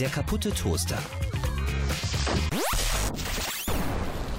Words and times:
Der 0.00 0.08
kaputte 0.08 0.50
Toaster. 0.50 0.96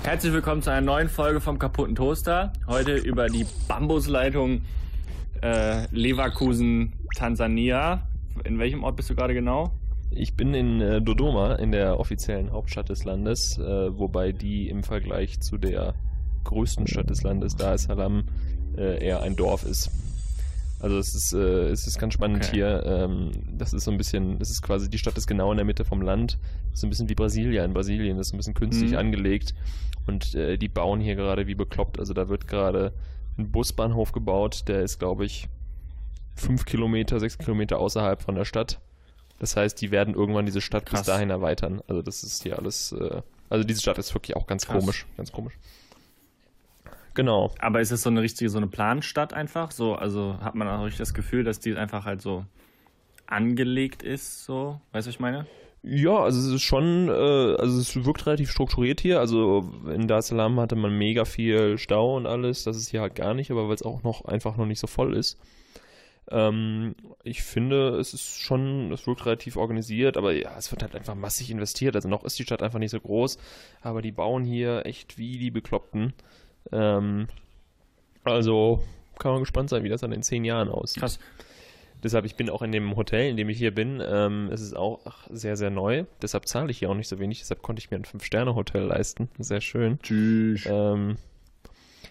Herzlich 0.02 0.34
willkommen 0.34 0.64
zu 0.64 0.72
einer 0.72 0.82
neuen 0.82 1.08
Folge 1.08 1.40
vom 1.40 1.60
kaputten 1.60 1.94
Toaster. 1.94 2.52
Heute 2.66 2.96
über 2.96 3.28
die 3.28 3.46
Bambusleitung 3.68 4.64
äh, 5.44 5.86
Leverkusen, 5.92 6.94
Tansania. 7.16 8.08
In 8.44 8.58
welchem 8.58 8.84
Ort 8.84 8.96
bist 8.96 9.12
du 9.12 9.16
gerade 9.16 9.36
genau? 9.36 9.70
Ich 10.10 10.36
bin 10.36 10.56
in 10.56 10.82
äh, 10.82 11.00
Dodoma, 11.00 11.54
in 11.54 11.72
der 11.72 12.00
offiziellen 12.00 12.52
Hauptstadt 12.52 12.90
des 12.90 13.04
Landes, 13.04 13.60
äh, 13.60 13.96
wobei 13.96 14.32
die 14.32 14.68
im 14.68 14.82
Vergleich 14.82 15.42
zu 15.42 15.60
der 15.60 15.94
größten 16.44 16.88
Stadt 16.88 17.12
des 17.12 17.22
Landes, 17.22 17.56
Dar 17.56 17.76
es 17.76 17.84
Salaam, 17.84 18.24
äh, 18.76 19.06
eher 19.06 19.22
ein 19.22 19.36
Dorf 19.36 19.64
ist. 19.64 19.92
Also 20.82 20.98
es 20.98 21.14
ist, 21.14 21.34
äh, 21.34 21.68
es 21.70 21.86
ist 21.86 22.00
ganz 22.00 22.14
spannend 22.16 22.44
Okay. 22.46 22.56
hier. 22.56 22.84
Ähm, 22.86 23.32
das 23.58 23.72
ist 23.74 23.84
so 23.84 23.92
ein 23.92 23.98
bisschen, 23.98 24.40
das 24.40 24.50
ist 24.50 24.62
quasi, 24.62 24.90
die 24.90 24.98
Stadt 24.98 25.18
ist 25.18 25.28
genau 25.28 25.52
in 25.52 25.58
der 25.58 25.66
Mitte 25.66 25.86
vom 25.86 26.02
Land. 26.02 26.38
Das 26.66 26.74
ist 26.76 26.82
so 26.82 26.88
ein 26.88 26.90
bisschen 26.90 27.08
wie 27.10 27.16
Brasilia. 27.16 27.64
In 27.64 27.74
Brasilien 27.74 28.18
das 28.18 28.28
ist 28.28 28.34
ein 28.34 28.38
bisschen 28.38 28.54
künstlich 28.56 28.92
Mhm. 28.92 28.98
angelegt. 28.98 29.54
Und 30.08 30.34
äh, 30.34 30.58
die 30.58 30.68
bauen 30.70 31.00
hier 31.00 31.16
gerade 31.16 31.46
wie 31.46 31.56
bekloppt. 31.56 32.00
Also 32.00 32.14
da 32.14 32.30
wird 32.30 32.48
gerade 32.48 32.94
ein 33.38 33.52
Busbahnhof 33.52 34.12
gebaut, 34.12 34.64
der 34.68 34.82
ist, 34.82 34.98
glaube 35.00 35.26
ich, 35.26 35.48
fünf 36.36 36.66
Kilometer, 36.66 37.20
sechs 37.20 37.38
Kilometer 37.38 37.78
außerhalb 37.80 38.22
von 38.22 38.36
der 38.36 38.46
Stadt. 38.46 38.80
Das 39.40 39.56
heißt, 39.56 39.80
die 39.82 39.92
werden 39.92 40.14
irgendwann 40.16 40.46
diese 40.46 40.62
Stadt 40.62 40.86
Krass. 40.86 41.02
bis 41.02 41.08
dahin 41.08 41.30
erweitern. 41.30 41.82
Also 41.88 42.02
das 42.02 42.24
ist 42.24 42.44
hier 42.44 42.58
alles, 42.58 42.92
äh, 42.94 43.22
also 43.50 43.64
diese 43.66 43.82
Stadt 43.82 43.98
ist 44.00 44.14
wirklich 44.16 44.36
auch 44.36 44.48
ganz 44.48 44.66
Krass. 44.66 44.80
komisch, 44.80 45.06
ganz 45.18 45.32
komisch. 45.32 45.54
Genau. 47.14 47.52
Aber 47.60 47.82
ist 47.82 47.92
es 47.92 48.04
so 48.04 48.10
eine 48.10 48.22
richtige, 48.22 48.50
so 48.50 48.58
eine 48.58 48.68
Planstadt 48.68 49.34
einfach? 49.34 49.72
So, 49.72 49.96
also 49.96 50.38
hat 50.42 50.56
man 50.56 50.68
auch 50.68 50.90
das 50.90 51.14
Gefühl, 51.14 51.44
dass 51.44 51.60
die 51.60 51.76
einfach 51.76 52.06
halt 52.06 52.22
so 52.22 52.46
angelegt 53.28 54.04
ist, 54.04 54.46
so? 54.46 54.80
Weißt 54.92 55.08
du, 55.08 55.10
was 55.10 55.16
ich 55.16 55.20
meine? 55.20 55.46
Ja, 55.84 56.20
also 56.20 56.40
es 56.40 56.56
ist 56.56 56.62
schon, 56.62 57.10
äh, 57.10 57.12
also 57.12 57.80
es 57.80 58.06
wirkt 58.06 58.28
relativ 58.28 58.52
strukturiert 58.52 59.02
hier. 59.02 59.20
Also 59.20 59.72
in 59.88 60.08
Dar 60.08 60.20
es 60.20 60.28
Salaam 60.28 60.60
hatte 60.60 60.76
man 60.76 60.96
mega 60.96 61.26
viel 61.26 61.78
Stau 61.80 62.18
und 62.18 62.28
alles. 62.28 62.64
Das 62.64 62.78
ist 62.78 62.90
hier 62.90 63.02
halt 63.02 63.16
gar 63.16 63.34
nicht, 63.34 63.50
aber 63.50 63.68
weil 63.68 63.76
es 63.76 63.84
auch 63.84 64.04
noch 64.04 64.26
einfach 64.26 64.58
noch 64.58 64.68
nicht 64.68 64.80
so 64.80 64.88
voll 64.88 65.16
ist. 65.16 65.40
Ähm, 66.30 66.96
ich 67.24 67.42
finde, 67.42 67.98
es 68.00 68.14
ist 68.14 68.40
schon, 68.40 68.92
es 68.92 69.08
wirkt 69.08 69.26
relativ 69.26 69.58
organisiert, 69.58 70.18
aber 70.18 70.34
ja, 70.34 70.56
es 70.58 70.72
wird 70.72 70.84
halt 70.84 70.96
einfach 70.96 71.16
massig 71.16 71.50
investiert. 71.50 71.96
Also 71.96 72.10
noch 72.10 72.24
ist 72.26 72.38
die 72.38 72.44
Stadt 72.44 72.62
einfach 72.62 72.80
nicht 72.80 72.92
so 72.92 73.00
groß, 73.00 73.40
aber 73.82 74.04
die 74.04 74.12
bauen 74.12 74.44
hier 74.44 74.86
echt 74.86 75.18
wie 75.18 75.40
die 75.40 75.52
Bekloppten. 75.52 76.14
Ähm, 76.72 77.28
also 78.24 78.82
kann 79.20 79.32
man 79.32 79.42
gespannt 79.42 79.70
sein, 79.70 79.84
wie 79.84 79.90
das 79.90 80.02
dann 80.02 80.12
in 80.12 80.24
zehn 80.24 80.44
Jahren 80.46 80.70
aussieht. 80.70 81.02
Krass. 81.02 81.20
Deshalb, 82.04 82.26
ich 82.26 82.36
bin 82.36 82.50
auch 82.50 82.64
in 82.64 82.72
dem 82.72 82.96
Hotel, 82.96 83.30
in 83.30 83.38
dem 83.38 83.50
ich 83.50 83.60
hier 83.60 83.74
bin. 83.74 84.02
Ähm, 84.04 84.50
es 84.52 84.62
ist 84.62 84.76
auch 84.76 85.00
sehr, 85.30 85.56
sehr 85.56 85.70
neu. 85.70 86.06
Deshalb 86.22 86.48
zahle 86.48 86.72
ich 86.72 86.80
hier 86.80 86.90
auch 86.90 86.96
nicht 86.96 87.08
so 87.08 87.20
wenig. 87.20 87.40
Deshalb 87.40 87.62
konnte 87.62 87.80
ich 87.80 87.92
mir 87.92 87.98
ein 87.98 88.06
Fünf-Sterne-Hotel 88.06 88.82
leisten. 88.82 89.30
Sehr 89.38 89.62
schön. 89.62 90.00
Tschüss. 90.02 90.66
Ähm, 90.66 91.18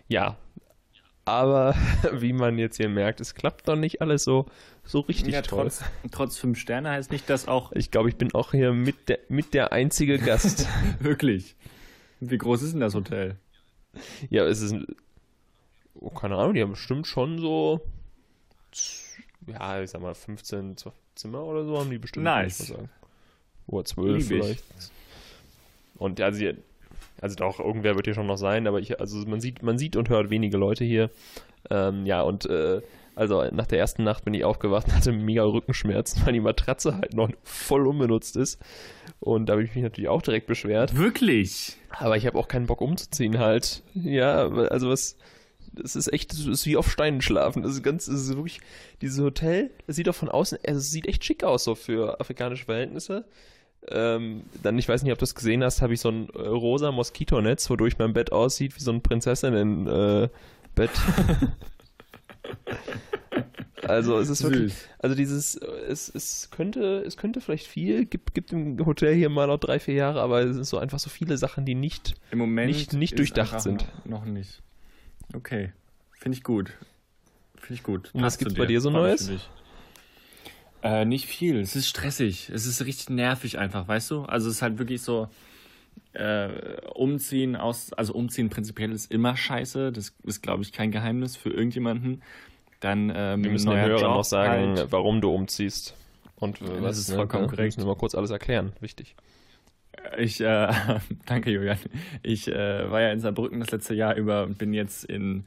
ja. 0.06 0.36
Aber 1.24 1.74
wie 2.12 2.32
man 2.32 2.58
jetzt 2.58 2.76
hier 2.76 2.88
merkt, 2.88 3.20
es 3.20 3.34
klappt 3.34 3.66
noch 3.66 3.76
nicht 3.76 4.00
alles 4.00 4.22
so, 4.22 4.46
so 4.84 5.00
richtig 5.00 5.34
ja, 5.34 5.42
toll. 5.42 5.64
trotz, 5.64 5.82
trotz 6.12 6.38
fünf 6.38 6.58
Sterne 6.58 6.90
heißt 6.90 7.10
nicht, 7.10 7.28
dass 7.28 7.48
auch 7.48 7.72
Ich 7.72 7.90
glaube, 7.90 8.08
ich 8.08 8.16
bin 8.16 8.32
auch 8.32 8.52
hier 8.52 8.72
mit 8.72 9.08
der, 9.08 9.18
mit 9.28 9.54
der 9.54 9.72
einzige 9.72 10.18
Gast. 10.18 10.68
wirklich. 11.00 11.56
Wie 12.20 12.38
groß 12.38 12.62
ist 12.62 12.72
denn 12.72 12.80
das 12.80 12.94
Hotel? 12.94 13.36
ja, 14.30 14.44
es 14.44 14.60
ist. 14.60 14.74
Oh, 15.94 16.10
keine 16.10 16.36
Ahnung, 16.36 16.54
die 16.54 16.62
haben 16.62 16.70
bestimmt 16.72 17.06
schon 17.06 17.38
so. 17.38 17.80
Ja, 19.46 19.82
ich 19.82 19.90
sag 19.90 20.00
mal, 20.02 20.14
15 20.14 20.76
Z- 20.76 20.92
Zimmer 21.14 21.42
oder 21.44 21.64
so 21.64 21.78
haben 21.78 21.90
die 21.90 21.98
bestimmt. 21.98 22.24
Nice. 22.24 22.58
sagen. 22.58 22.88
Oder 23.66 23.84
12 23.84 24.06
Lieb 24.08 24.20
ich. 24.20 24.26
vielleicht. 24.26 24.64
Und 25.96 26.18
ja, 26.18 26.32
sie. 26.32 26.54
Also 27.20 27.36
doch, 27.36 27.60
irgendwer 27.60 27.96
wird 27.96 28.06
hier 28.06 28.14
schon 28.14 28.26
noch 28.26 28.38
sein, 28.38 28.66
aber 28.66 28.78
ich, 28.80 28.98
also 28.98 29.18
man 29.26 29.40
sieht, 29.42 29.62
man 29.62 29.76
sieht 29.78 29.96
und 29.96 30.08
hört 30.08 30.30
wenige 30.30 30.56
Leute 30.56 30.84
hier. 30.84 31.10
Ähm, 31.68 32.06
ja, 32.06 32.22
und 32.22 32.46
äh, 32.46 32.80
also 33.14 33.44
nach 33.50 33.66
der 33.66 33.78
ersten 33.78 34.04
Nacht 34.04 34.24
bin 34.24 34.34
ich 34.34 34.44
aufgewacht 34.44 34.86
und 34.88 34.94
hatte 34.94 35.12
mega 35.12 35.44
Rückenschmerzen, 35.44 36.24
weil 36.24 36.32
die 36.32 36.40
Matratze 36.40 36.96
halt 36.96 37.14
noch 37.14 37.30
voll 37.42 37.86
unbenutzt 37.86 38.36
ist. 38.36 38.60
Und 39.20 39.46
da 39.46 39.52
habe 39.52 39.62
ich 39.62 39.74
mich 39.74 39.84
natürlich 39.84 40.08
auch 40.08 40.22
direkt 40.22 40.46
beschwert. 40.46 40.96
Wirklich? 40.96 41.76
Aber 41.90 42.16
ich 42.16 42.26
habe 42.26 42.38
auch 42.38 42.48
keinen 42.48 42.66
Bock 42.66 42.80
umzuziehen 42.80 43.38
halt. 43.38 43.82
Ja, 43.94 44.48
also 44.48 44.88
was. 44.88 45.16
Das 45.72 45.94
ist 45.94 46.12
echt, 46.12 46.32
das 46.32 46.46
ist 46.46 46.66
wie 46.66 46.76
auf 46.76 46.90
Steinen 46.90 47.22
schlafen. 47.22 47.62
Das 47.62 47.70
ist 47.72 47.84
ganz, 47.84 48.06
das 48.06 48.16
ist 48.16 48.34
wirklich, 48.34 48.60
dieses 49.02 49.20
Hotel, 49.20 49.70
das 49.86 49.94
sieht 49.94 50.08
auch 50.08 50.14
von 50.14 50.28
außen, 50.28 50.58
also 50.66 50.78
es 50.78 50.90
sieht 50.90 51.06
echt 51.06 51.24
schick 51.24 51.44
aus, 51.44 51.62
so 51.62 51.76
für 51.76 52.20
afrikanische 52.20 52.64
Verhältnisse. 52.64 53.24
Ähm, 53.88 54.42
dann, 54.64 54.76
ich 54.78 54.88
weiß 54.88 55.04
nicht, 55.04 55.12
ob 55.12 55.18
du 55.18 55.22
das 55.22 55.36
gesehen 55.36 55.62
hast, 55.62 55.80
habe 55.80 55.94
ich 55.94 56.00
so 56.00 56.10
ein 56.10 56.28
äh, 56.30 56.38
rosa 56.40 56.90
Moskitonetz, 56.90 57.70
wodurch 57.70 57.98
mein 57.98 58.12
Bett 58.12 58.32
aussieht 58.32 58.74
wie 58.76 58.82
so 58.82 58.90
ein 58.90 59.00
Prinzessinnen-Bett. 59.00 60.90
also 63.82 64.18
es 64.18 64.28
ist 64.28 64.42
wirklich, 64.42 64.74
Süß. 64.74 64.88
also 64.98 65.16
dieses, 65.16 65.56
es, 65.56 66.08
es 66.14 66.50
könnte, 66.50 67.02
es 67.06 67.16
könnte 67.16 67.40
vielleicht 67.40 67.66
viel, 67.66 68.04
gibt, 68.06 68.34
gibt 68.34 68.52
im 68.52 68.84
Hotel 68.84 69.14
hier 69.14 69.28
mal 69.30 69.46
noch 69.46 69.58
drei, 69.58 69.78
vier 69.80 69.94
Jahre, 69.94 70.20
aber 70.20 70.40
es 70.42 70.54
sind 70.54 70.64
so 70.66 70.78
einfach 70.78 70.98
so 70.98 71.10
viele 71.10 71.36
Sachen, 71.38 71.64
die 71.64 71.74
nicht 71.74 72.14
Im 72.30 72.38
Moment 72.38 72.68
Nicht- 72.68 72.92
nicht 72.92 73.18
durchdacht 73.18 73.60
sind. 73.60 73.86
Noch, 74.04 74.24
noch 74.24 74.24
nicht. 74.26 74.62
Okay. 75.34 75.72
Finde 76.18 76.36
ich 76.36 76.44
gut. 76.44 76.72
Finde 77.56 77.74
ich 77.74 77.82
gut. 77.82 78.10
Und 78.14 78.22
was 78.22 78.38
gibt's 78.38 78.54
zu 78.54 78.60
bei 78.60 78.66
dir 78.66 78.80
so 78.80 78.90
Neues? 78.90 79.30
Äh, 80.82 81.04
nicht 81.04 81.26
viel. 81.26 81.60
Es 81.60 81.76
ist 81.76 81.88
stressig. 81.88 82.50
Es 82.52 82.64
ist 82.66 82.84
richtig 82.84 83.10
nervig 83.10 83.58
einfach, 83.58 83.86
weißt 83.86 84.10
du? 84.10 84.22
Also 84.22 84.48
es 84.48 84.56
ist 84.56 84.62
halt 84.62 84.78
wirklich 84.78 85.02
so, 85.02 85.28
äh, 86.12 86.48
umziehen 86.94 87.56
aus, 87.56 87.92
also 87.92 88.14
umziehen 88.14 88.50
prinzipiell 88.50 88.90
ist 88.92 89.10
immer 89.12 89.36
scheiße. 89.36 89.92
Das 89.92 90.14
ist, 90.24 90.42
glaube 90.42 90.62
ich, 90.62 90.72
kein 90.72 90.90
Geheimnis 90.90 91.36
für 91.36 91.50
irgendjemanden. 91.50 92.22
Dann 92.80 93.12
ähm, 93.14 93.44
Wir 93.44 93.50
müssen 93.50 93.66
den 93.68 93.76
neuer 93.76 93.86
Hörern 93.88 94.02
Job 94.02 94.14
noch 94.16 94.24
sagen, 94.24 94.76
halt. 94.76 94.92
warum 94.92 95.20
du 95.20 95.30
umziehst. 95.30 95.94
Und 96.36 96.60
äh, 96.62 96.64
Das 96.66 96.82
was, 96.82 96.98
ist 96.98 97.10
ne? 97.10 97.16
vollkommen 97.16 97.44
Wir 97.44 97.48
korrekt. 97.50 97.76
müssen 97.76 97.82
immer 97.86 97.96
kurz 97.96 98.14
alles 98.14 98.30
erklären. 98.30 98.72
Wichtig. 98.80 99.14
Ich, 100.18 100.40
äh, 100.40 100.72
danke 101.26 101.50
Julian. 101.50 101.78
Ich 102.22 102.48
äh, 102.48 102.90
war 102.90 103.00
ja 103.02 103.12
in 103.12 103.20
Saarbrücken 103.20 103.60
das 103.60 103.70
letzte 103.70 103.94
Jahr 103.94 104.14
über 104.16 104.44
und 104.44 104.56
bin 104.56 104.72
jetzt 104.72 105.04
in, 105.04 105.44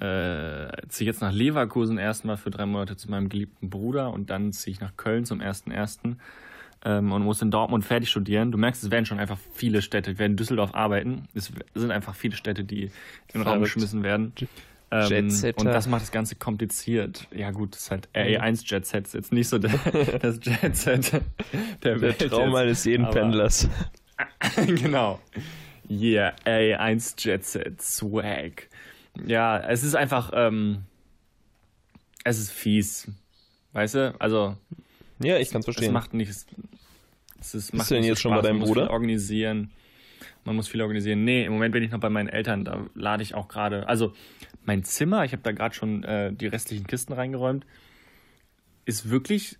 äh, 0.00 0.68
ziehe 0.88 1.06
jetzt 1.08 1.22
nach 1.22 1.32
Leverkusen 1.32 1.96
erstmal 1.98 2.36
für 2.36 2.50
drei 2.50 2.66
Monate 2.66 2.96
zu 2.96 3.10
meinem 3.10 3.28
geliebten 3.30 3.70
Bruder 3.70 4.12
und 4.12 4.30
dann 4.30 4.52
ziehe 4.52 4.72
ich 4.74 4.80
nach 4.80 4.96
Köln 4.96 5.24
zum 5.24 5.40
1.1. 5.40 6.16
Ähm, 6.84 7.10
und 7.12 7.22
muss 7.22 7.42
in 7.42 7.50
Dortmund 7.50 7.84
fertig 7.84 8.08
studieren. 8.08 8.52
Du 8.52 8.58
merkst, 8.58 8.84
es 8.84 8.90
werden 8.90 9.04
schon 9.04 9.18
einfach 9.18 9.38
viele 9.52 9.82
Städte, 9.82 10.18
werden 10.18 10.32
in 10.32 10.36
Düsseldorf 10.36 10.74
arbeiten. 10.74 11.26
Es 11.34 11.50
sind 11.74 11.90
einfach 11.90 12.14
viele 12.14 12.36
Städte, 12.36 12.62
die 12.64 12.84
in 12.84 12.90
den 13.34 13.42
Raum 13.42 13.60
geschmissen 13.60 14.04
werden. 14.04 14.32
Ähm, 14.90 15.28
und 15.56 15.64
das 15.66 15.86
macht 15.88 16.02
das 16.02 16.12
Ganze 16.12 16.36
kompliziert. 16.36 17.26
Ja 17.34 17.50
gut, 17.50 17.74
das 17.74 17.82
ist 17.82 17.90
halt 17.90 18.08
RE1 18.14 18.62
Jetset, 18.64 19.06
ist 19.06 19.14
jetzt 19.14 19.32
nicht 19.32 19.48
so 19.48 19.58
der, 19.58 19.70
das 20.22 20.38
Jetset 20.42 21.12
der 21.12 21.20
Der 21.82 22.00
Welt 22.00 22.18
Traum 22.30 22.54
eines 22.54 22.84
jeden 22.84 23.04
Aber- 23.04 23.20
Pendlers. 23.20 23.68
genau. 24.56 25.20
Yeah, 25.90 26.34
A1 26.46 27.14
Jet 27.18 27.44
Set 27.44 27.82
Swag. 27.82 28.68
Ja, 29.26 29.58
es 29.58 29.82
ist 29.82 29.94
einfach, 29.94 30.30
ähm, 30.34 30.84
es 32.24 32.38
ist 32.38 32.50
fies. 32.52 33.10
Weißt 33.72 33.94
du? 33.94 34.14
Also, 34.20 34.56
Ja, 35.20 35.38
ich 35.38 35.50
kann 35.50 35.60
es 35.60 35.68
es 35.68 35.74
verstehen. 35.74 35.92
macht 35.92 36.14
nicht. 36.14 36.30
Es 37.40 37.54
ist, 37.54 37.74
macht 37.74 37.90
du 37.90 37.94
denn 37.94 38.04
jetzt 38.04 38.20
schon 38.20 38.32
bei 38.32 38.40
deinem 38.40 38.58
Man 38.58 38.60
muss 38.60 38.68
Bruder? 38.68 38.82
Viel 38.82 38.90
organisieren. 38.90 39.70
Man 40.44 40.56
muss 40.56 40.68
viel 40.68 40.80
organisieren. 40.80 41.24
Nee, 41.24 41.44
im 41.44 41.52
Moment 41.52 41.72
bin 41.72 41.82
ich 41.82 41.90
noch 41.90 42.00
bei 42.00 42.08
meinen 42.08 42.28
Eltern. 42.28 42.64
Da 42.64 42.86
lade 42.94 43.22
ich 43.22 43.34
auch 43.34 43.48
gerade. 43.48 43.88
Also, 43.88 44.14
mein 44.64 44.84
Zimmer, 44.84 45.24
ich 45.24 45.32
habe 45.32 45.42
da 45.42 45.52
gerade 45.52 45.74
schon 45.74 46.04
äh, 46.04 46.32
die 46.32 46.46
restlichen 46.46 46.86
Kisten 46.86 47.12
reingeräumt, 47.12 47.66
ist 48.84 49.10
wirklich, 49.10 49.58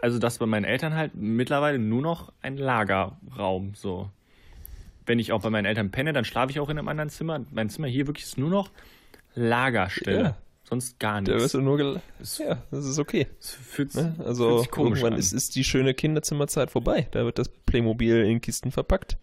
also 0.00 0.18
das 0.18 0.38
bei 0.38 0.46
meinen 0.46 0.64
Eltern 0.64 0.94
halt 0.94 1.14
mittlerweile 1.14 1.78
nur 1.78 2.02
noch 2.02 2.32
ein 2.42 2.56
Lagerraum. 2.56 3.74
So. 3.74 4.10
Wenn 5.06 5.18
ich 5.18 5.32
auch 5.32 5.40
bei 5.42 5.50
meinen 5.50 5.64
Eltern 5.64 5.90
penne, 5.90 6.12
dann 6.12 6.24
schlafe 6.24 6.50
ich 6.50 6.60
auch 6.60 6.68
in 6.68 6.78
einem 6.78 6.88
anderen 6.88 7.10
Zimmer. 7.10 7.44
Mein 7.50 7.70
Zimmer 7.70 7.88
hier 7.88 8.06
wirklich 8.06 8.26
ist 8.26 8.38
nur 8.38 8.50
noch 8.50 8.70
Lagerstelle. 9.34 10.22
Ja. 10.22 10.36
Sonst 10.68 10.98
gar 11.00 11.22
Da 11.22 11.32
wirst 11.32 11.40
nichts. 11.40 11.52
du 11.52 11.60
nur 11.62 11.76
gel 11.78 12.00
ja, 12.46 12.62
das 12.70 12.84
ist 12.84 12.98
okay. 12.98 13.26
es 13.40 13.52
fühlt, 13.52 13.94
Ne? 13.94 14.12
fühlt 14.16 14.26
Also 14.26 14.58
sich 14.58 14.70
komisch 14.70 14.98
irgendwann 14.98 15.14
an. 15.14 15.18
ist, 15.18 15.32
ist 15.32 15.56
die 15.56 15.64
schöne 15.64 15.94
Kinderzimmerzeit 15.94 16.70
vorbei. 16.70 17.08
Da 17.12 17.24
wird 17.24 17.38
das 17.38 17.48
Playmobil 17.48 18.24
in 18.24 18.40
Kisten 18.42 18.70
verpackt. 18.70 19.16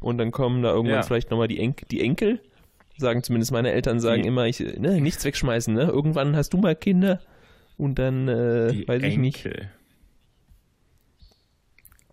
Und 0.00 0.16
dann 0.18 0.30
kommen 0.30 0.62
da 0.62 0.70
irgendwann 0.70 0.96
Ja. 0.96 1.02
vielleicht 1.02 1.30
nochmal 1.30 1.48
die, 1.48 1.58
Enk 1.60 1.88
die 1.90 2.00
Enkel. 2.00 2.40
Sagen 2.96 3.22
zumindest 3.22 3.52
meine 3.52 3.72
Eltern 3.72 4.00
sagen 4.00 4.22
Die- 4.22 4.28
immer, 4.28 4.46
ich, 4.46 4.60
ne, 4.60 5.00
nichts 5.00 5.24
wegschmeißen, 5.24 5.74
ne? 5.74 5.82
Irgendwann 5.82 6.36
hast 6.36 6.50
du 6.54 6.58
mal 6.58 6.76
Kinder 6.76 7.20
und 7.76 7.98
dann 7.98 8.28
äh, 8.28 8.72
die 8.72 8.86
weiß 8.88 9.02
ich 9.02 9.16
nicht. 9.18 9.44
Enkel. 9.44 9.70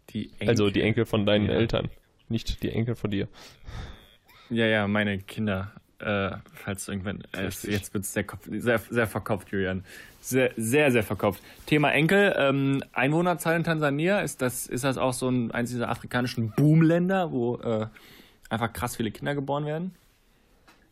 Die 0.10 0.30
Enkel. 0.34 0.50
Also 0.50 0.70
die 0.70 0.82
Enkel 0.82 1.06
von 1.06 1.26
deinen 1.26 1.46
Ja. 1.48 1.54
Eltern, 1.54 1.90
nicht 2.30 2.64
die 2.64 2.70
Enkel 2.72 2.96
von 2.96 3.12
dir. 3.12 3.28
Ja, 4.50 4.66
ja, 4.66 4.88
meine 4.88 5.20
Kinder. 5.20 5.72
Äh, 6.02 6.38
falls 6.54 6.88
irgendwann, 6.88 7.24
äh, 7.34 7.46
jetzt 7.46 7.94
wird 7.94 8.04
es 8.04 8.14
sehr, 8.14 8.26
sehr, 8.50 8.80
sehr 8.80 9.08
verkopft, 9.08 9.52
Julian. 9.52 9.84
Sehr, 10.20 10.52
sehr, 10.56 10.92
sehr 10.92 11.04
verkopft. 11.04 11.42
Thema 11.66 11.92
Enkel, 11.92 12.36
ähm, 12.38 12.84
Einwohnerzahl 12.94 13.56
in 13.56 13.64
Tansania, 13.64 14.20
ist 14.20 14.42
das, 14.42 14.68
ist 14.68 14.84
das 14.84 14.98
auch 14.98 15.14
so 15.14 15.30
ein, 15.30 15.52
eins 15.52 15.72
dieser 15.72 15.90
afrikanischen 15.90 16.52
Boomländer, 16.52 17.32
wo 17.32 17.58
äh, 17.58 17.88
einfach 18.50 18.72
krass 18.72 18.96
viele 18.96 19.12
Kinder 19.12 19.34
geboren 19.34 19.66
werden? 19.66 19.96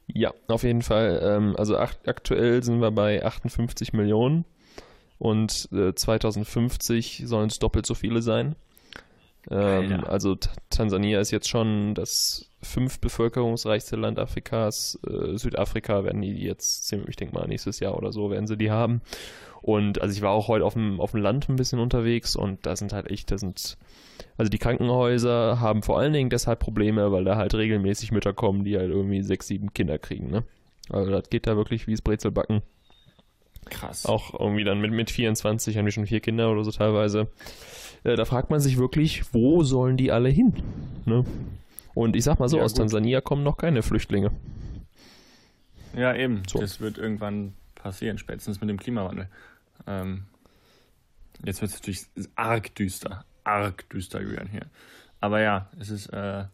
Ja, 0.07 0.33
auf 0.47 0.63
jeden 0.63 0.81
Fall. 0.81 1.19
Ähm, 1.23 1.55
also 1.57 1.77
akt 1.77 2.07
aktuell 2.07 2.63
sind 2.63 2.81
wir 2.81 2.91
bei 2.91 3.23
58 3.23 3.93
Millionen 3.93 4.45
und 5.19 5.69
äh, 5.71 5.93
2050 5.93 7.23
sollen 7.25 7.49
es 7.49 7.59
doppelt 7.59 7.85
so 7.85 7.93
viele 7.93 8.21
sein. 8.21 8.55
Ähm, 9.49 10.03
also 10.05 10.37
Tansania 10.69 11.19
ist 11.19 11.31
jetzt 11.31 11.49
schon 11.49 11.95
das 11.95 12.49
fünf 12.61 12.99
bevölkerungsreichste 12.99 13.95
Land 13.95 14.19
Afrikas. 14.19 14.99
Äh, 15.07 15.37
Südafrika 15.37 16.03
werden 16.03 16.21
die 16.21 16.33
jetzt, 16.43 16.91
ich 16.91 17.15
denke 17.15 17.35
mal, 17.35 17.47
nächstes 17.47 17.79
Jahr 17.79 17.97
oder 17.97 18.11
so 18.11 18.29
werden 18.29 18.47
sie 18.47 18.57
die 18.57 18.71
haben. 18.71 19.01
Und 19.61 20.01
also 20.01 20.15
ich 20.15 20.21
war 20.21 20.31
auch 20.31 20.47
heute 20.47 20.65
auf 20.65 20.73
dem, 20.73 21.01
auf 21.01 21.11
dem 21.11 21.21
Land 21.21 21.49
ein 21.49 21.57
bisschen 21.57 21.79
unterwegs 21.79 22.35
und 22.35 22.65
da 22.65 22.75
sind 22.75 22.93
halt 22.93 23.11
echt, 23.11 23.29
da 23.31 23.37
sind, 23.37 23.77
also 24.37 24.49
die 24.49 24.57
Krankenhäuser 24.57 25.59
haben 25.59 25.83
vor 25.83 25.99
allen 25.99 26.13
Dingen 26.13 26.29
deshalb 26.29 26.59
Probleme, 26.59 27.11
weil 27.11 27.25
da 27.25 27.35
halt 27.35 27.53
regelmäßig 27.53 28.11
Mütter 28.11 28.33
kommen, 28.33 28.63
die 28.63 28.77
halt 28.77 28.89
irgendwie 28.89 29.21
sechs, 29.21 29.47
sieben 29.47 29.73
Kinder 29.73 29.99
kriegen, 29.99 30.29
ne? 30.29 30.43
Also 30.89 31.11
das 31.11 31.29
geht 31.29 31.45
da 31.45 31.55
wirklich 31.55 31.87
wie 31.87 31.91
das 31.91 32.01
Brezelbacken. 32.01 32.61
Krass. 33.69 34.05
Auch 34.05 34.33
irgendwie 34.39 34.63
dann 34.63 34.79
mit, 34.79 34.91
mit 34.91 35.11
24 35.11 35.77
haben 35.77 35.85
die 35.85 35.91
schon 35.91 36.07
vier 36.07 36.21
Kinder 36.21 36.49
oder 36.51 36.63
so 36.63 36.71
teilweise. 36.71 37.27
Äh, 38.03 38.15
da 38.15 38.25
fragt 38.25 38.49
man 38.49 38.59
sich 38.59 38.77
wirklich, 38.77 39.33
wo 39.33 39.63
sollen 39.63 39.97
die 39.97 40.11
alle 40.11 40.29
hin? 40.29 40.53
Ne? 41.05 41.25
Und 41.93 42.15
ich 42.15 42.23
sag 42.23 42.39
mal 42.39 42.49
so, 42.49 42.57
ja, 42.57 42.63
aus 42.63 42.73
gut. 42.73 42.79
Tansania 42.79 43.21
kommen 43.21 43.43
noch 43.43 43.57
keine 43.57 43.81
Flüchtlinge. 43.81 44.31
Ja, 45.95 46.15
eben. 46.15 46.43
So. 46.47 46.59
Das 46.59 46.79
wird 46.79 46.97
irgendwann 46.97 47.53
passieren, 47.75 48.17
spätestens 48.17 48.61
mit 48.61 48.69
dem 48.69 48.77
Klimawandel. 48.77 49.27
Ähm, 49.87 50.25
jetzt 51.43 51.61
wird 51.61 51.71
es 51.71 51.77
natürlich 51.77 52.05
arg 52.35 52.73
düster. 52.75 53.25
Arg 53.43 53.89
düster, 53.89 54.21
Julian, 54.21 54.47
hier. 54.47 54.67
Aber 55.19 55.41
ja, 55.41 55.69
es 55.79 55.89
ist, 55.89 56.07
äh, 56.07 56.45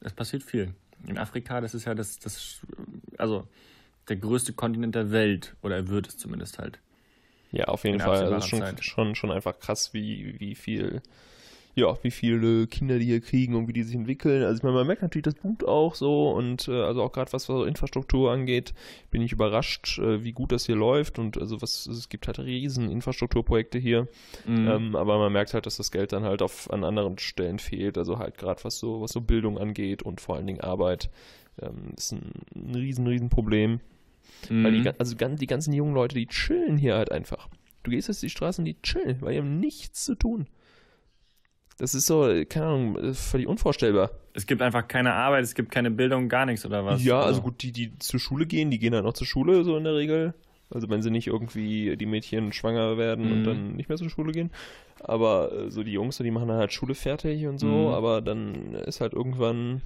es 0.00 0.12
passiert 0.12 0.42
viel. 0.42 0.74
In 1.06 1.18
Afrika, 1.18 1.60
das 1.60 1.74
ist 1.74 1.84
ja 1.84 1.94
das, 1.94 2.18
das, 2.18 2.62
also 3.18 3.46
der 4.08 4.16
größte 4.16 4.52
Kontinent 4.52 4.94
der 4.94 5.10
Welt, 5.10 5.54
oder 5.62 5.76
er 5.76 5.88
wird 5.88 6.08
es 6.08 6.16
zumindest 6.16 6.58
halt. 6.58 6.80
Ja, 7.52 7.66
auf 7.66 7.84
jeden 7.84 8.00
Fall. 8.00 8.30
Das 8.30 8.44
ist 8.44 8.50
schon, 8.50 8.82
schon, 8.82 9.14
schon 9.14 9.30
einfach 9.30 9.58
krass, 9.58 9.94
wie, 9.94 10.38
wie 10.38 10.54
viel 10.54 11.02
ja, 11.76 11.94
wie 12.02 12.10
viele 12.10 12.66
Kinder 12.66 12.98
die 12.98 13.04
hier 13.04 13.20
kriegen 13.20 13.54
und 13.54 13.68
wie 13.68 13.74
die 13.74 13.82
sich 13.82 13.94
entwickeln. 13.94 14.42
Also 14.42 14.56
ich 14.56 14.62
meine, 14.62 14.76
man 14.76 14.86
merkt 14.86 15.02
natürlich 15.02 15.24
das 15.24 15.34
Blut 15.34 15.62
auch 15.62 15.94
so 15.94 16.30
und 16.30 16.68
äh, 16.68 16.82
also 16.82 17.02
auch 17.02 17.12
gerade 17.12 17.34
was 17.34 17.44
so 17.44 17.64
Infrastruktur 17.64 18.32
angeht, 18.32 18.72
bin 19.10 19.20
ich 19.20 19.30
überrascht, 19.30 19.98
äh, 19.98 20.24
wie 20.24 20.32
gut 20.32 20.52
das 20.52 20.64
hier 20.64 20.74
läuft 20.74 21.18
und 21.18 21.36
also 21.36 21.60
was 21.60 21.86
es 21.86 22.08
gibt 22.08 22.28
halt 22.28 22.38
riesen 22.38 22.90
Infrastrukturprojekte 22.90 23.78
hier, 23.78 24.08
mhm. 24.46 24.68
ähm, 24.68 24.96
aber 24.96 25.18
man 25.18 25.30
merkt 25.34 25.52
halt, 25.52 25.66
dass 25.66 25.76
das 25.76 25.90
Geld 25.90 26.12
dann 26.12 26.24
halt 26.24 26.40
auf 26.40 26.70
an 26.70 26.82
anderen 26.82 27.18
Stellen 27.18 27.58
fehlt. 27.58 27.98
Also 27.98 28.18
halt 28.18 28.38
gerade 28.38 28.64
was 28.64 28.78
so 28.78 29.02
was 29.02 29.12
so 29.12 29.20
Bildung 29.20 29.58
angeht 29.58 30.02
und 30.02 30.22
vor 30.22 30.36
allen 30.36 30.46
Dingen 30.46 30.62
Arbeit 30.62 31.10
ähm, 31.60 31.92
ist 31.94 32.12
ein, 32.12 32.32
ein 32.54 32.74
riesen 32.74 33.06
riesen 33.06 33.28
Problem. 33.28 33.80
Mhm. 34.48 34.64
Weil 34.64 34.72
die, 34.72 34.80
mhm. 34.80 34.92
also 34.98 35.14
die 35.14 35.46
ganzen 35.46 35.72
jungen 35.72 35.94
Leute, 35.94 36.14
die 36.14 36.26
chillen 36.26 36.76
hier 36.76 36.96
halt 36.96 37.12
einfach. 37.12 37.48
Du 37.82 37.90
gehst 37.90 38.08
jetzt 38.08 38.22
die 38.22 38.30
Straßen, 38.30 38.64
die 38.64 38.80
chillen, 38.82 39.20
weil 39.20 39.32
die 39.32 39.38
haben 39.38 39.60
nichts 39.60 40.04
zu 40.04 40.14
tun. 40.14 40.48
Das 41.78 41.94
ist 41.94 42.06
so, 42.06 42.22
keine 42.48 42.66
Ahnung, 42.66 43.14
völlig 43.14 43.46
unvorstellbar. 43.46 44.10
Es 44.32 44.46
gibt 44.46 44.62
einfach 44.62 44.88
keine 44.88 45.12
Arbeit, 45.12 45.44
es 45.44 45.54
gibt 45.54 45.70
keine 45.70 45.90
Bildung, 45.90 46.28
gar 46.28 46.46
nichts 46.46 46.64
oder 46.64 46.84
was? 46.84 47.04
Ja, 47.04 47.20
also 47.20 47.42
gut, 47.42 47.62
die, 47.62 47.70
die 47.70 47.98
zur 47.98 48.18
Schule 48.18 48.46
gehen, 48.46 48.70
die 48.70 48.78
gehen 48.78 48.92
dann 48.92 49.04
auch 49.04 49.12
zur 49.12 49.26
Schule, 49.26 49.62
so 49.62 49.76
in 49.76 49.84
der 49.84 49.94
Regel. 49.94 50.34
Also 50.70 50.88
wenn 50.88 51.02
sie 51.02 51.10
nicht 51.10 51.28
irgendwie 51.28 51.96
die 51.96 52.06
Mädchen 52.06 52.52
schwanger 52.52 52.98
werden 52.98 53.26
mhm. 53.26 53.32
und 53.32 53.44
dann 53.44 53.76
nicht 53.76 53.88
mehr 53.88 53.98
zur 53.98 54.10
Schule 54.10 54.32
gehen. 54.32 54.50
Aber 55.00 55.52
äh, 55.52 55.70
so 55.70 55.82
die 55.82 55.92
Jungs, 55.92 56.16
die 56.18 56.30
machen 56.30 56.48
dann 56.48 56.58
halt 56.58 56.72
Schule 56.72 56.94
fertig 56.94 57.46
und 57.46 57.58
so, 57.58 57.66
mhm. 57.66 57.88
aber 57.88 58.22
dann 58.22 58.74
ist 58.74 59.00
halt 59.00 59.12
irgendwann, 59.12 59.82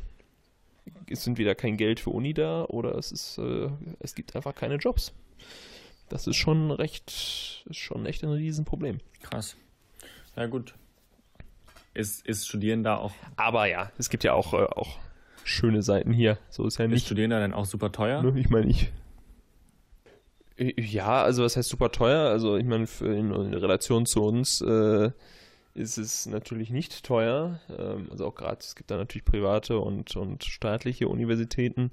es 1.09 1.25
sind 1.25 1.39
wieder 1.39 1.55
kein 1.55 1.77
Geld 1.77 2.01
für 2.01 2.11
Uni 2.11 2.35
da 2.35 2.65
oder 2.65 2.97
es 2.97 3.13
ist, 3.13 3.39
äh, 3.39 3.69
es 3.99 4.15
gibt 4.15 4.35
einfach 4.37 4.55
keine 4.55 4.77
Jobs. 4.77 5.13
Das 6.09 6.27
ist 6.27 6.37
schon 6.37 6.71
recht, 6.71 7.65
ist 7.69 7.77
schon 7.77 8.07
echt 8.07 8.23
ein 8.25 8.31
Riesenproblem. 8.31 8.99
Krass. 9.23 9.57
Ja 10.37 10.47
gut, 10.47 10.75
ist, 11.95 12.27
ist 12.27 12.47
Studieren 12.47 12.83
da 12.83 12.97
auch. 12.97 13.13
Aber 13.37 13.67
ja, 13.67 13.91
es 13.99 14.11
gibt 14.11 14.25
ja 14.25 14.33
auch, 14.33 14.55
äh, 14.55 14.65
auch 14.65 14.99
schöne 15.45 15.83
Seiten 15.83 16.13
hier. 16.13 16.39
So 16.49 16.67
ist 16.67 16.79
ja 16.79 16.87
nicht. 16.87 16.99
Ist 16.99 17.07
Studieren 17.07 17.31
da 17.31 17.41
denn 17.41 17.53
auch 17.53 17.67
super 17.67 17.93
teuer? 17.93 18.23
Ne, 18.23 18.39
ich 18.39 18.51
meine, 18.51 18.67
ich. 18.67 18.93
Ja, 20.57 21.23
also 21.23 21.43
was 21.43 21.57
heißt 21.57 21.71
super 21.71 21.91
teuer? 21.91 22.29
Also 22.29 22.59
ich 22.59 22.67
meine, 22.67 22.87
in, 23.01 23.33
in 23.33 23.55
Relation 23.55 24.05
zu 24.05 24.23
uns 24.23 24.61
äh, 24.61 25.11
ist 25.75 25.99
es 25.99 26.27
natürlich 26.27 26.71
nicht 26.71 27.05
teuer. 27.05 27.61
Ähm, 27.79 28.09
also 28.11 28.27
auch 28.27 28.35
gerade, 28.35 28.59
es 28.61 28.75
gibt 28.75 28.91
da 28.91 28.97
natürlich 28.97 29.25
private 29.25 29.79
und, 29.79 30.17
und 30.17 30.45
staatliche 30.45 31.09
Universitäten. 31.09 31.91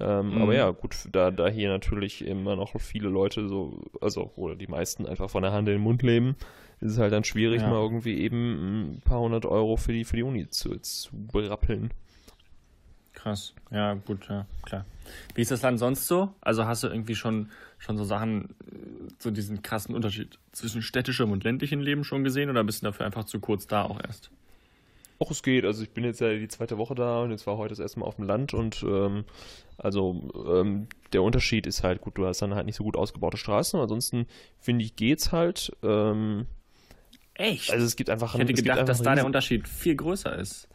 Ähm, 0.00 0.34
mhm. 0.34 0.42
Aber 0.42 0.54
ja, 0.54 0.70
gut, 0.70 0.96
da, 1.12 1.30
da 1.30 1.48
hier 1.48 1.68
natürlich 1.68 2.24
immer 2.24 2.56
noch 2.56 2.78
viele 2.80 3.08
Leute 3.08 3.48
so, 3.48 3.82
also, 4.00 4.32
oder 4.36 4.56
die 4.56 4.66
meisten 4.66 5.06
einfach 5.06 5.30
von 5.30 5.42
der 5.42 5.52
Hand 5.52 5.68
in 5.68 5.74
den 5.74 5.82
Mund 5.82 6.02
leben, 6.02 6.36
ist 6.80 6.92
es 6.92 6.98
halt 6.98 7.12
dann 7.12 7.24
schwierig, 7.24 7.60
ja. 7.60 7.68
mal 7.68 7.80
irgendwie 7.80 8.18
eben 8.18 8.94
ein 8.94 9.00
paar 9.02 9.20
hundert 9.20 9.46
Euro 9.46 9.76
für 9.76 9.92
die, 9.92 10.04
für 10.04 10.16
die 10.16 10.22
Uni 10.22 10.48
zu, 10.48 10.78
zu 10.80 11.10
berappeln. 11.12 11.92
Krass, 13.22 13.54
ja, 13.70 13.94
gut, 13.94 14.28
ja, 14.28 14.46
klar. 14.62 14.84
Wie 15.36 15.42
ist 15.42 15.52
das 15.52 15.62
Land 15.62 15.78
sonst 15.78 16.08
so? 16.08 16.34
Also 16.40 16.66
hast 16.66 16.82
du 16.82 16.88
irgendwie 16.88 17.14
schon, 17.14 17.50
schon 17.78 17.96
so 17.96 18.02
Sachen, 18.02 18.56
so 19.20 19.30
diesen 19.30 19.62
krassen 19.62 19.94
Unterschied 19.94 20.38
zwischen 20.50 20.82
städtischem 20.82 21.30
und 21.30 21.44
ländlichem 21.44 21.80
Leben 21.80 22.02
schon 22.02 22.24
gesehen 22.24 22.50
oder 22.50 22.64
bist 22.64 22.82
du 22.82 22.86
dafür 22.86 23.06
einfach 23.06 23.22
zu 23.22 23.38
kurz 23.38 23.68
da 23.68 23.84
auch 23.84 24.00
erst? 24.02 24.30
Auch 25.20 25.30
es 25.30 25.44
geht. 25.44 25.64
Also 25.64 25.84
ich 25.84 25.90
bin 25.90 26.02
jetzt 26.02 26.20
ja 26.20 26.34
die 26.34 26.48
zweite 26.48 26.78
Woche 26.78 26.96
da 26.96 27.22
und 27.22 27.30
jetzt 27.30 27.46
war 27.46 27.58
heute 27.58 27.70
das 27.70 27.78
erste 27.78 28.00
Mal 28.00 28.06
auf 28.06 28.16
dem 28.16 28.24
Land 28.24 28.54
und 28.54 28.82
ähm, 28.82 29.24
also 29.78 30.28
ähm, 30.48 30.88
der 31.12 31.22
Unterschied 31.22 31.68
ist 31.68 31.84
halt, 31.84 32.00
gut, 32.00 32.18
du 32.18 32.26
hast 32.26 32.42
dann 32.42 32.56
halt 32.56 32.66
nicht 32.66 32.76
so 32.76 32.82
gut 32.82 32.96
ausgebaute 32.96 33.36
Straßen, 33.36 33.78
ansonsten 33.78 34.26
finde 34.58 34.84
ich 34.84 34.96
geht's 34.96 35.30
halt. 35.30 35.70
Ähm, 35.84 36.46
Echt? 37.34 37.70
Also 37.70 37.86
es 37.86 37.94
gibt 37.94 38.10
einfach. 38.10 38.34
Ich 38.34 38.40
hätte 38.40 38.52
gedacht, 38.52 38.88
dass 38.88 39.00
da 39.00 39.14
der 39.14 39.26
Unterschied 39.26 39.68
viel 39.68 39.94
größer 39.94 40.36
ist. 40.36 40.68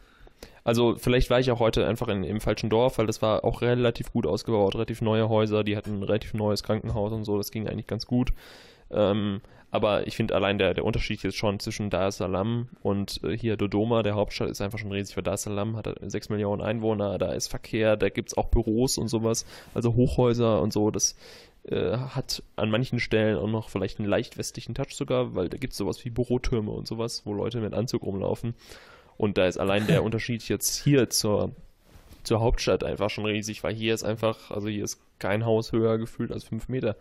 Also 0.64 0.96
vielleicht 0.96 1.30
war 1.30 1.40
ich 1.40 1.50
auch 1.50 1.60
heute 1.60 1.86
einfach 1.86 2.08
in, 2.08 2.24
im 2.24 2.40
falschen 2.40 2.70
Dorf, 2.70 2.98
weil 2.98 3.06
das 3.06 3.22
war 3.22 3.44
auch 3.44 3.62
relativ 3.62 4.12
gut 4.12 4.26
ausgebaut, 4.26 4.74
relativ 4.74 5.00
neue 5.00 5.28
Häuser, 5.28 5.64
die 5.64 5.76
hatten 5.76 5.98
ein 5.98 6.02
relativ 6.02 6.34
neues 6.34 6.62
Krankenhaus 6.62 7.12
und 7.12 7.24
so, 7.24 7.38
das 7.38 7.50
ging 7.50 7.66
eigentlich 7.66 7.86
ganz 7.86 8.06
gut. 8.06 8.32
Ähm, 8.90 9.40
aber 9.70 10.06
ich 10.06 10.16
finde 10.16 10.34
allein 10.34 10.58
der, 10.58 10.72
der 10.72 10.84
Unterschied 10.84 11.22
jetzt 11.22 11.36
schon 11.36 11.60
zwischen 11.60 11.90
Dar 11.90 12.08
es 12.08 12.16
Salaam 12.16 12.68
und 12.82 13.20
äh, 13.22 13.36
hier 13.36 13.56
Dodoma, 13.56 14.02
der 14.02 14.14
Hauptstadt, 14.14 14.48
ist 14.48 14.62
einfach 14.62 14.78
schon 14.78 14.92
riesig. 14.92 15.14
Für 15.14 15.22
Dar 15.22 15.34
es 15.34 15.42
Salaam 15.42 15.76
hat 15.76 15.94
6 16.00 16.30
Millionen 16.30 16.62
Einwohner, 16.62 17.18
da 17.18 17.32
ist 17.32 17.48
Verkehr, 17.48 17.96
da 17.96 18.08
gibt 18.08 18.30
es 18.30 18.36
auch 18.36 18.46
Büros 18.46 18.96
und 18.96 19.08
sowas, 19.08 19.44
also 19.74 19.94
Hochhäuser 19.94 20.62
und 20.62 20.72
so. 20.72 20.90
Das 20.90 21.16
äh, 21.64 21.98
hat 21.98 22.42
an 22.56 22.70
manchen 22.70 22.98
Stellen 22.98 23.36
auch 23.36 23.48
noch 23.48 23.68
vielleicht 23.68 23.98
einen 23.98 24.08
leicht 24.08 24.38
westlichen 24.38 24.74
Touch 24.74 24.94
sogar, 24.94 25.34
weil 25.34 25.50
da 25.50 25.58
gibt 25.58 25.72
es 25.72 25.78
sowas 25.78 26.02
wie 26.04 26.10
Bürotürme 26.10 26.70
und 26.70 26.86
sowas, 26.86 27.22
wo 27.26 27.34
Leute 27.34 27.60
mit 27.60 27.74
Anzug 27.74 28.04
rumlaufen. 28.04 28.54
Und 29.18 29.36
da 29.36 29.46
ist 29.46 29.58
allein 29.58 29.86
der 29.86 30.02
Unterschied 30.02 30.48
jetzt 30.48 30.82
hier 30.82 31.10
zur, 31.10 31.50
zur 32.22 32.40
Hauptstadt 32.40 32.84
einfach 32.84 33.10
schon 33.10 33.26
riesig, 33.26 33.62
weil 33.62 33.74
hier 33.74 33.92
ist 33.92 34.04
einfach, 34.04 34.50
also 34.50 34.68
hier 34.68 34.84
ist 34.84 35.00
kein 35.18 35.44
Haus 35.44 35.72
höher 35.72 35.98
gefühlt 35.98 36.32
als 36.32 36.44
fünf 36.44 36.68
Meter. 36.68 36.96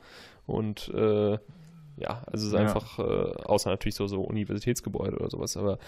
Und 0.46 0.90
äh, 0.94 1.38
ja, 2.00 2.22
also 2.28 2.44
es 2.44 2.44
ist 2.44 2.54
ja. 2.54 2.60
einfach, 2.60 3.00
äh, 3.00 3.44
außer 3.44 3.72
natürlich 3.72 3.96
so, 3.96 4.06
so 4.06 4.22
Universitätsgebäude 4.22 5.18
oder 5.18 5.32
sowas, 5.32 5.58
aber 5.58 5.80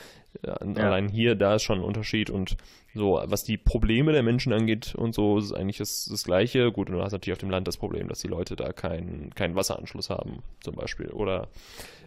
äh, 0.42 0.48
ja. 0.48 0.54
allein 0.54 1.08
hier, 1.08 1.36
da 1.36 1.56
ist 1.56 1.64
schon 1.64 1.80
ein 1.80 1.84
Unterschied 1.84 2.32
und 2.32 2.58
so, 2.96 3.22
was 3.24 3.44
die 3.44 3.58
Probleme 3.58 4.12
der 4.12 4.24
Menschen 4.24 4.52
angeht 4.52 4.96
und 4.96 5.14
so, 5.14 5.38
ist 5.38 5.54
eigentlich 5.54 5.78
das, 5.78 6.06
das 6.10 6.24
Gleiche. 6.24 6.72
Gut, 6.72 6.90
und 6.90 6.96
du 6.96 7.04
hast 7.04 7.12
natürlich 7.12 7.34
auf 7.34 7.40
dem 7.40 7.52
Land 7.52 7.68
das 7.68 7.78
Problem, 7.78 8.08
dass 8.08 8.20
die 8.20 8.28
Leute 8.28 8.56
da 8.56 8.74
keinen 8.74 9.34
keinen 9.36 9.56
Wasseranschluss 9.56 10.10
haben, 10.10 10.42
zum 10.62 10.76
Beispiel, 10.76 11.10
oder 11.10 11.48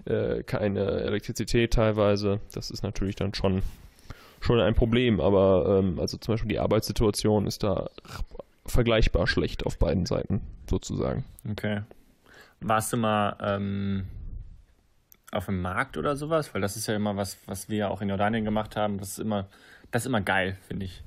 äh, 0.05 0.43
keine 0.43 0.85
Elektrizität 1.03 1.73
teilweise. 1.73 2.41
Das 2.53 2.73
ist 2.73 2.83
natürlich 2.83 3.15
dann 3.15 3.35
schon, 3.35 3.63
schon 4.43 4.61
ein 4.61 4.75
Problem, 4.75 5.21
aber 5.21 5.79
ähm, 5.79 5.99
also 5.99 6.17
zum 6.19 6.35
Beispiel 6.35 6.49
die 6.49 6.59
Arbeitssituation 6.59 7.47
ist 7.47 7.63
da 7.63 7.89
vergleichbar 8.67 9.27
schlecht 9.27 9.65
auf 9.65 9.79
beiden 9.79 10.05
Seiten, 10.05 10.43
sozusagen. 10.69 11.25
Okay. 11.51 11.83
Warst 12.61 12.93
du 12.93 12.97
mal 12.97 13.37
ähm, 13.41 14.07
auf 15.31 15.47
dem 15.47 15.63
Markt 15.63 15.97
oder 15.97 16.17
sowas? 16.17 16.55
Weil 16.55 16.61
das 16.61 16.77
ist 16.77 16.87
ja 16.87 16.95
immer 16.95 17.17
was, 17.17 17.39
was 17.47 17.69
wir 17.69 17.91
auch 17.91 18.03
in 18.03 18.09
Jordanien 18.09 18.45
gemacht 18.45 18.77
haben. 18.77 18.99
Das 18.99 19.11
ist 19.11 19.19
immer, 19.19 19.49
das 19.91 20.03
ist 20.03 20.07
immer 20.07 20.21
geil, 20.21 20.57
finde 20.67 20.87
ich. 20.87 21.03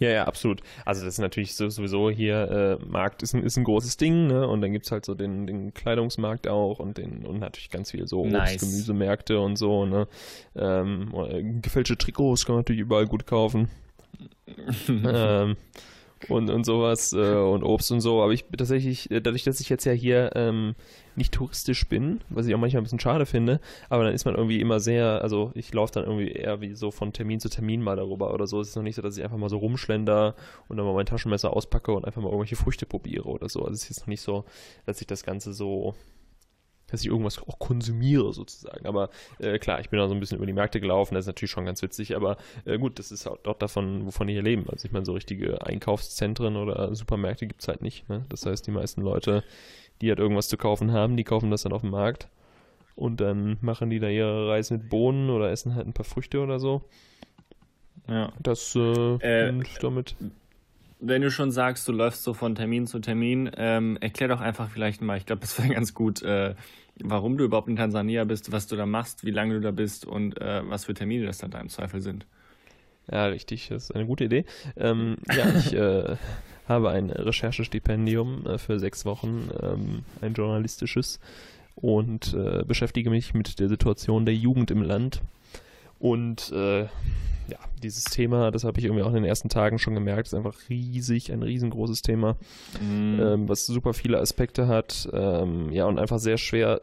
Ja, 0.00 0.08
ja, 0.08 0.24
absolut. 0.24 0.62
Also 0.86 1.04
das 1.04 1.14
ist 1.14 1.20
natürlich 1.20 1.54
sowieso 1.54 2.10
hier, 2.10 2.78
äh, 2.80 2.84
Markt 2.86 3.22
ist 3.22 3.34
ein, 3.34 3.44
ist 3.44 3.58
ein 3.58 3.64
großes 3.64 3.98
Ding, 3.98 4.28
ne? 4.28 4.48
Und 4.48 4.62
dann 4.62 4.72
gibt 4.72 4.86
es 4.86 4.92
halt 4.92 5.04
so 5.04 5.14
den, 5.14 5.46
den 5.46 5.74
Kleidungsmarkt 5.74 6.48
auch 6.48 6.78
und 6.78 6.96
den 6.96 7.26
und 7.26 7.38
natürlich 7.38 7.68
ganz 7.68 7.90
viel 7.90 8.06
so 8.08 8.24
nice. 8.24 8.54
Obst, 8.54 8.60
Gemüsemärkte 8.60 9.38
und 9.38 9.56
so, 9.56 9.84
ne? 9.84 10.08
Ähm, 10.56 11.12
gefälschte 11.60 11.98
Trikots 11.98 12.46
kann 12.46 12.54
man 12.54 12.60
natürlich 12.60 12.80
überall 12.80 13.06
gut 13.06 13.26
kaufen. 13.26 13.68
ähm, 14.88 15.56
und, 16.28 16.50
und 16.50 16.64
sowas 16.64 17.12
äh, 17.12 17.34
und 17.34 17.62
Obst 17.62 17.90
und 17.92 18.00
so. 18.00 18.22
Aber 18.22 18.32
ich 18.32 18.44
tatsächlich, 18.56 19.10
äh, 19.10 19.20
dadurch, 19.20 19.44
dass 19.44 19.60
ich 19.60 19.68
jetzt 19.68 19.84
ja 19.84 19.92
hier 19.92 20.30
ähm, 20.34 20.74
nicht 21.16 21.32
touristisch 21.32 21.88
bin, 21.88 22.20
was 22.28 22.46
ich 22.46 22.54
auch 22.54 22.58
manchmal 22.58 22.80
ein 22.80 22.84
bisschen 22.84 23.00
schade 23.00 23.26
finde, 23.26 23.60
aber 23.88 24.04
dann 24.04 24.14
ist 24.14 24.24
man 24.24 24.34
irgendwie 24.34 24.60
immer 24.60 24.80
sehr, 24.80 25.22
also 25.22 25.50
ich 25.54 25.72
laufe 25.72 25.92
dann 25.92 26.04
irgendwie 26.04 26.30
eher 26.30 26.60
wie 26.60 26.74
so 26.74 26.90
von 26.90 27.12
Termin 27.12 27.40
zu 27.40 27.48
Termin 27.48 27.82
mal 27.82 27.96
darüber 27.96 28.32
oder 28.34 28.46
so. 28.46 28.60
Es 28.60 28.68
ist 28.68 28.76
noch 28.76 28.82
nicht 28.82 28.96
so, 28.96 29.02
dass 29.02 29.16
ich 29.16 29.24
einfach 29.24 29.38
mal 29.38 29.48
so 29.48 29.58
rumschlender 29.58 30.34
und 30.68 30.76
dann 30.76 30.86
mal 30.86 30.94
mein 30.94 31.06
Taschenmesser 31.06 31.54
auspacke 31.54 31.92
und 31.92 32.04
einfach 32.04 32.22
mal 32.22 32.28
irgendwelche 32.28 32.56
Früchte 32.56 32.86
probiere 32.86 33.28
oder 33.28 33.48
so. 33.48 33.60
Also 33.60 33.72
es 33.72 33.82
ist 33.84 33.88
jetzt 33.90 34.00
noch 34.00 34.08
nicht 34.08 34.22
so, 34.22 34.44
dass 34.86 35.00
ich 35.00 35.06
das 35.06 35.22
Ganze 35.22 35.52
so 35.52 35.94
dass 36.90 37.00
ich 37.00 37.08
irgendwas 37.08 37.40
auch 37.46 37.58
konsumiere 37.58 38.32
sozusagen. 38.32 38.86
Aber 38.86 39.10
äh, 39.38 39.58
klar, 39.58 39.80
ich 39.80 39.90
bin 39.90 39.98
da 39.98 40.08
so 40.08 40.14
ein 40.14 40.20
bisschen 40.20 40.36
über 40.36 40.46
die 40.46 40.52
Märkte 40.52 40.80
gelaufen, 40.80 41.14
das 41.14 41.24
ist 41.24 41.28
natürlich 41.28 41.50
schon 41.50 41.66
ganz 41.66 41.82
witzig, 41.82 42.16
aber 42.16 42.36
äh, 42.64 42.78
gut, 42.78 42.98
das 42.98 43.10
ist 43.10 43.26
auch 43.26 43.38
dort 43.42 43.62
davon, 43.62 44.06
wovon 44.06 44.26
die 44.26 44.34
hier 44.34 44.42
leben. 44.42 44.66
Also 44.68 44.86
ich 44.86 44.92
meine, 44.92 45.04
so 45.04 45.12
richtige 45.12 45.64
Einkaufszentren 45.66 46.56
oder 46.56 46.94
Supermärkte 46.94 47.46
gibt 47.46 47.62
es 47.62 47.68
halt 47.68 47.82
nicht. 47.82 48.08
Ne? 48.08 48.24
Das 48.28 48.46
heißt, 48.46 48.66
die 48.66 48.70
meisten 48.70 49.02
Leute, 49.02 49.44
die 50.00 50.08
halt 50.08 50.18
irgendwas 50.18 50.48
zu 50.48 50.56
kaufen 50.56 50.92
haben, 50.92 51.16
die 51.16 51.24
kaufen 51.24 51.50
das 51.50 51.62
dann 51.62 51.72
auf 51.72 51.82
dem 51.82 51.90
Markt 51.90 52.28
und 52.96 53.20
dann 53.20 53.58
machen 53.60 53.90
die 53.90 53.98
da 53.98 54.08
ihre 54.08 54.48
Reise 54.48 54.74
mit 54.74 54.88
Bohnen 54.88 55.30
oder 55.30 55.50
essen 55.50 55.74
halt 55.74 55.86
ein 55.86 55.92
paar 55.92 56.04
Früchte 56.04 56.40
oder 56.40 56.58
so. 56.58 56.82
Ja. 58.08 58.32
Das 58.40 58.74
äh, 58.74 59.14
äh 59.48 59.62
damit 59.80 60.16
wenn 61.00 61.22
du 61.22 61.30
schon 61.30 61.50
sagst, 61.50 61.86
du 61.88 61.92
läufst 61.92 62.22
so 62.22 62.34
von 62.34 62.54
Termin 62.54 62.86
zu 62.86 62.98
Termin, 62.98 63.50
ähm, 63.56 63.96
erklär 64.00 64.28
doch 64.28 64.40
einfach 64.40 64.70
vielleicht 64.70 65.02
mal, 65.02 65.16
ich 65.16 65.26
glaube, 65.26 65.40
das 65.40 65.58
wäre 65.62 65.74
ganz 65.74 65.94
gut, 65.94 66.22
äh, 66.22 66.54
warum 67.02 67.38
du 67.38 67.44
überhaupt 67.44 67.68
in 67.68 67.76
Tansania 67.76 68.24
bist, 68.24 68.52
was 68.52 68.66
du 68.66 68.76
da 68.76 68.86
machst, 68.86 69.24
wie 69.24 69.30
lange 69.30 69.54
du 69.54 69.60
da 69.60 69.70
bist 69.70 70.06
und 70.06 70.40
äh, 70.40 70.62
was 70.68 70.84
für 70.84 70.94
Termine 70.94 71.26
das 71.26 71.38
dann 71.38 71.50
da 71.50 71.60
im 71.60 71.68
Zweifel 71.68 72.00
sind. 72.00 72.26
Ja, 73.10 73.26
richtig, 73.26 73.68
das 73.68 73.84
ist 73.84 73.94
eine 73.94 74.06
gute 74.06 74.24
Idee. 74.24 74.44
Ähm, 74.76 75.16
ja, 75.34 75.48
ich 75.56 75.72
äh, 75.72 76.16
habe 76.68 76.90
ein 76.90 77.10
Recherchestipendium 77.10 78.46
äh, 78.46 78.58
für 78.58 78.78
sechs 78.78 79.04
Wochen, 79.04 79.50
ähm, 79.60 80.04
ein 80.20 80.34
journalistisches, 80.34 81.18
und 81.76 82.34
äh, 82.34 82.62
beschäftige 82.64 83.10
mich 83.10 83.34
mit 83.34 83.58
der 83.58 83.68
Situation 83.68 84.24
der 84.24 84.34
Jugend 84.34 84.70
im 84.70 84.82
Land. 84.82 85.22
Und 85.98 86.50
äh, 86.52 86.86
ja, 87.50 87.58
dieses 87.82 88.04
Thema, 88.04 88.50
das 88.50 88.64
habe 88.64 88.78
ich 88.78 88.84
irgendwie 88.84 89.02
auch 89.02 89.08
in 89.08 89.14
den 89.14 89.24
ersten 89.24 89.48
Tagen 89.48 89.78
schon 89.78 89.94
gemerkt, 89.94 90.28
ist 90.28 90.34
einfach 90.34 90.56
riesig, 90.68 91.32
ein 91.32 91.42
riesengroßes 91.42 92.02
Thema, 92.02 92.36
mm. 92.80 93.20
ähm, 93.20 93.48
was 93.48 93.66
super 93.66 93.92
viele 93.92 94.18
Aspekte 94.18 94.68
hat, 94.68 95.08
ähm, 95.12 95.70
ja, 95.72 95.86
und 95.86 95.98
einfach 95.98 96.18
sehr 96.18 96.38
schwer 96.38 96.80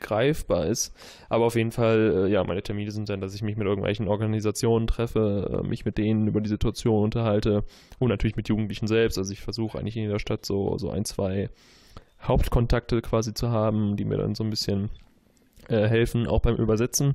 greifbar 0.00 0.66
ist. 0.66 0.94
Aber 1.28 1.46
auf 1.46 1.56
jeden 1.56 1.72
Fall, 1.72 2.26
äh, 2.26 2.30
ja, 2.30 2.44
meine 2.44 2.62
Termine 2.62 2.90
sind 2.90 3.08
dann, 3.08 3.20
dass 3.20 3.34
ich 3.34 3.42
mich 3.42 3.56
mit 3.56 3.66
irgendwelchen 3.66 4.06
Organisationen 4.06 4.86
treffe, 4.86 5.62
äh, 5.62 5.66
mich 5.66 5.84
mit 5.84 5.98
denen 5.98 6.28
über 6.28 6.40
die 6.40 6.50
Situation 6.50 7.04
unterhalte 7.04 7.64
und 7.98 8.08
natürlich 8.10 8.36
mit 8.36 8.48
Jugendlichen 8.48 8.86
selbst. 8.86 9.18
Also 9.18 9.32
ich 9.32 9.40
versuche 9.40 9.78
eigentlich 9.78 9.96
in 9.96 10.02
jeder 10.02 10.18
Stadt 10.18 10.44
so, 10.44 10.76
so 10.78 10.90
ein, 10.90 11.04
zwei 11.04 11.48
Hauptkontakte 12.22 13.00
quasi 13.02 13.34
zu 13.34 13.50
haben, 13.50 13.96
die 13.96 14.04
mir 14.04 14.18
dann 14.18 14.34
so 14.34 14.44
ein 14.44 14.50
bisschen 14.50 14.90
äh, 15.68 15.86
helfen, 15.88 16.26
auch 16.26 16.40
beim 16.40 16.56
Übersetzen. 16.56 17.14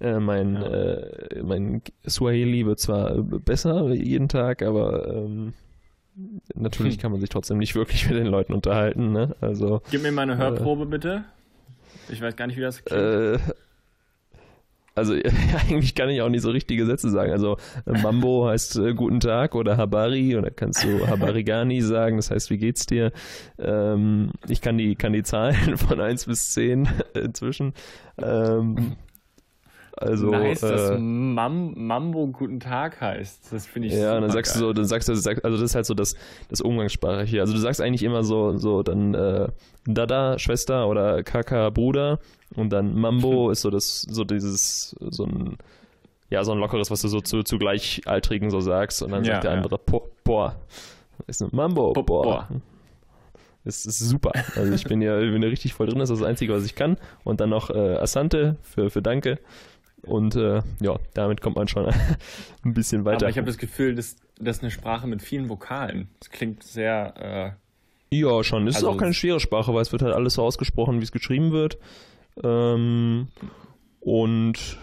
Äh, 0.00 0.18
mein, 0.18 0.54
ja. 0.54 0.62
äh, 0.62 1.42
mein 1.42 1.82
Swahili 2.08 2.64
wird 2.66 2.80
zwar 2.80 3.22
besser 3.22 3.92
jeden 3.92 4.28
Tag, 4.28 4.62
aber 4.62 5.08
ähm, 5.08 5.52
natürlich 6.54 6.94
hm. 6.94 7.00
kann 7.00 7.12
man 7.12 7.20
sich 7.20 7.28
trotzdem 7.28 7.58
nicht 7.58 7.74
wirklich 7.74 8.08
mit 8.08 8.18
den 8.18 8.26
Leuten 8.26 8.52
unterhalten. 8.52 9.12
Ne? 9.12 9.36
Also, 9.40 9.82
Gib 9.90 10.02
mir 10.02 10.12
mal 10.12 10.22
eine 10.22 10.38
Hörprobe, 10.38 10.84
äh, 10.84 10.86
bitte. 10.86 11.24
Ich 12.08 12.20
weiß 12.20 12.36
gar 12.36 12.46
nicht, 12.46 12.56
wie 12.56 12.62
das 12.62 12.84
klingt. 12.84 13.02
Äh, 13.02 13.38
also 14.94 15.14
eigentlich 15.68 15.94
kann 15.94 16.10
ich 16.10 16.20
auch 16.22 16.28
nicht 16.28 16.42
so 16.42 16.50
richtige 16.50 16.84
Sätze 16.86 17.10
sagen. 17.10 17.32
Also 17.32 17.56
Mambo 17.86 18.48
heißt 18.48 18.76
äh, 18.76 18.94
guten 18.94 19.20
Tag 19.20 19.54
oder 19.54 19.76
Habari 19.76 20.36
oder 20.36 20.50
kannst 20.50 20.84
du 20.84 21.06
Habarigani 21.06 21.80
sagen, 21.82 22.16
das 22.16 22.30
heißt, 22.30 22.50
wie 22.50 22.58
geht's 22.58 22.86
dir? 22.86 23.12
Ähm, 23.58 24.32
ich 24.48 24.60
kann 24.60 24.78
die, 24.78 24.96
kann 24.96 25.12
die 25.12 25.22
Zahlen 25.22 25.76
von 25.76 26.00
1 26.00 26.26
bis 26.26 26.52
10 26.52 26.88
inzwischen. 27.14 27.74
Ähm, 28.18 28.96
also, 30.00 30.30
nice, 30.30 30.62
äh, 30.62 30.70
dass 30.70 30.98
Mam 30.98 31.74
Mambo 31.76 32.28
guten 32.28 32.58
Tag 32.58 33.00
heißt. 33.02 33.52
Das 33.52 33.66
finde 33.66 33.88
ich 33.88 33.94
Ja, 33.94 34.16
und 34.16 34.22
dann 34.22 34.30
sagst 34.30 34.54
geil. 34.54 34.62
du 34.62 34.66
so, 34.68 34.72
dann 34.72 34.86
sagst 34.86 35.08
du, 35.08 35.12
also 35.12 35.26
das 35.50 35.60
ist 35.60 35.74
halt 35.74 35.84
so 35.84 35.92
das, 35.92 36.16
das 36.48 36.62
Umgangssprache 36.62 37.22
hier. 37.24 37.42
Also 37.42 37.52
du 37.52 37.58
sagst 37.58 37.82
eigentlich 37.82 38.02
immer 38.02 38.22
so, 38.22 38.56
so 38.56 38.82
dann 38.82 39.12
äh, 39.12 39.48
Dada, 39.84 40.38
Schwester 40.38 40.88
oder 40.88 41.22
Kaka, 41.22 41.68
Bruder 41.68 42.18
und 42.56 42.70
dann 42.70 42.98
Mambo 42.98 43.50
ist 43.52 43.60
so 43.60 43.68
das, 43.68 44.02
so 44.02 44.24
dieses, 44.24 44.96
so 44.98 45.24
ein, 45.24 45.58
ja, 46.30 46.42
so 46.44 46.52
ein 46.52 46.58
lockeres, 46.58 46.90
was 46.90 47.02
du 47.02 47.08
so 47.08 47.20
zu, 47.20 47.42
zu 47.42 47.58
Gleichaltrigen 47.58 48.50
so 48.50 48.60
sagst 48.60 49.02
und 49.02 49.12
dann 49.12 49.24
ja, 49.24 49.34
sagt 49.34 49.44
der 49.44 49.52
andere, 49.52 49.78
ja. 49.92 49.98
boah, 50.24 50.56
ist 51.26 51.42
ein 51.42 51.50
Mambo, 51.52 51.92
boah. 51.92 52.04
boah. 52.04 52.48
Das 53.64 53.84
ist 53.84 53.98
super. 53.98 54.32
Also 54.56 54.72
ich 54.72 54.84
bin 54.84 55.02
ja, 55.02 55.18
bin 55.18 55.42
ja 55.42 55.48
richtig 55.48 55.74
voll 55.74 55.86
drin, 55.86 55.98
das 55.98 56.08
ist 56.08 56.20
das 56.20 56.26
Einzige, 56.26 56.54
was 56.54 56.64
ich 56.64 56.74
kann. 56.74 56.96
Und 57.24 57.40
dann 57.40 57.50
noch 57.50 57.68
äh, 57.68 57.96
Asante 57.96 58.56
für, 58.62 58.88
für 58.88 59.02
Danke. 59.02 59.38
Und 60.02 60.34
äh, 60.36 60.62
ja, 60.80 60.96
damit 61.14 61.40
kommt 61.40 61.56
man 61.56 61.68
schon 61.68 61.86
ein 62.64 62.74
bisschen 62.74 63.04
weiter. 63.04 63.26
Aber 63.26 63.30
ich 63.30 63.36
habe 63.36 63.46
das 63.46 63.58
Gefühl, 63.58 63.94
das, 63.94 64.16
das 64.38 64.58
ist 64.58 64.62
eine 64.62 64.70
Sprache 64.70 65.06
mit 65.06 65.22
vielen 65.22 65.48
Vokalen. 65.48 66.08
Das 66.18 66.30
klingt 66.30 66.62
sehr. 66.62 67.56
Äh, 68.10 68.16
ja, 68.16 68.42
schon. 68.42 68.66
Es 68.66 68.76
also, 68.76 68.88
ist 68.88 68.94
auch 68.94 68.98
keine 68.98 69.14
schwere 69.14 69.40
Sprache, 69.40 69.72
weil 69.74 69.82
es 69.82 69.92
wird 69.92 70.02
halt 70.02 70.14
alles 70.14 70.34
so 70.34 70.42
ausgesprochen, 70.42 71.00
wie 71.00 71.04
es 71.04 71.12
geschrieben 71.12 71.52
wird. 71.52 71.78
Ähm, 72.42 73.28
und 74.00 74.78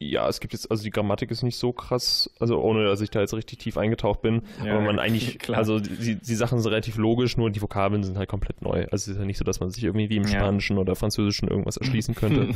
ja, 0.00 0.28
es 0.28 0.38
gibt 0.38 0.52
jetzt, 0.52 0.70
also 0.70 0.84
die 0.84 0.90
Grammatik 0.90 1.30
ist 1.32 1.42
nicht 1.42 1.56
so 1.56 1.72
krass, 1.72 2.30
also 2.38 2.60
ohne, 2.60 2.84
dass 2.84 3.00
ich 3.00 3.10
da 3.10 3.20
jetzt 3.20 3.34
richtig 3.34 3.58
tief 3.58 3.76
eingetaucht 3.76 4.22
bin, 4.22 4.42
ja, 4.64 4.74
aber 4.74 4.82
man 4.82 4.98
eigentlich, 5.00 5.40
klar. 5.40 5.58
also 5.58 5.80
die, 5.80 6.14
die 6.14 6.34
Sachen 6.34 6.60
sind 6.60 6.70
relativ 6.70 6.96
logisch, 6.98 7.36
nur 7.36 7.50
die 7.50 7.60
Vokabeln 7.60 8.04
sind 8.04 8.16
halt 8.16 8.28
komplett 8.28 8.62
neu. 8.62 8.86
Also 8.92 8.94
es 8.94 9.08
ist 9.08 9.18
ja 9.18 9.24
nicht 9.24 9.38
so, 9.38 9.44
dass 9.44 9.58
man 9.58 9.70
sich 9.70 9.82
irgendwie 9.82 10.08
wie 10.08 10.16
im 10.16 10.26
Spanischen 10.26 10.76
ja. 10.76 10.82
oder 10.82 10.94
Französischen 10.94 11.48
irgendwas 11.48 11.78
erschließen 11.78 12.14
könnte. 12.14 12.54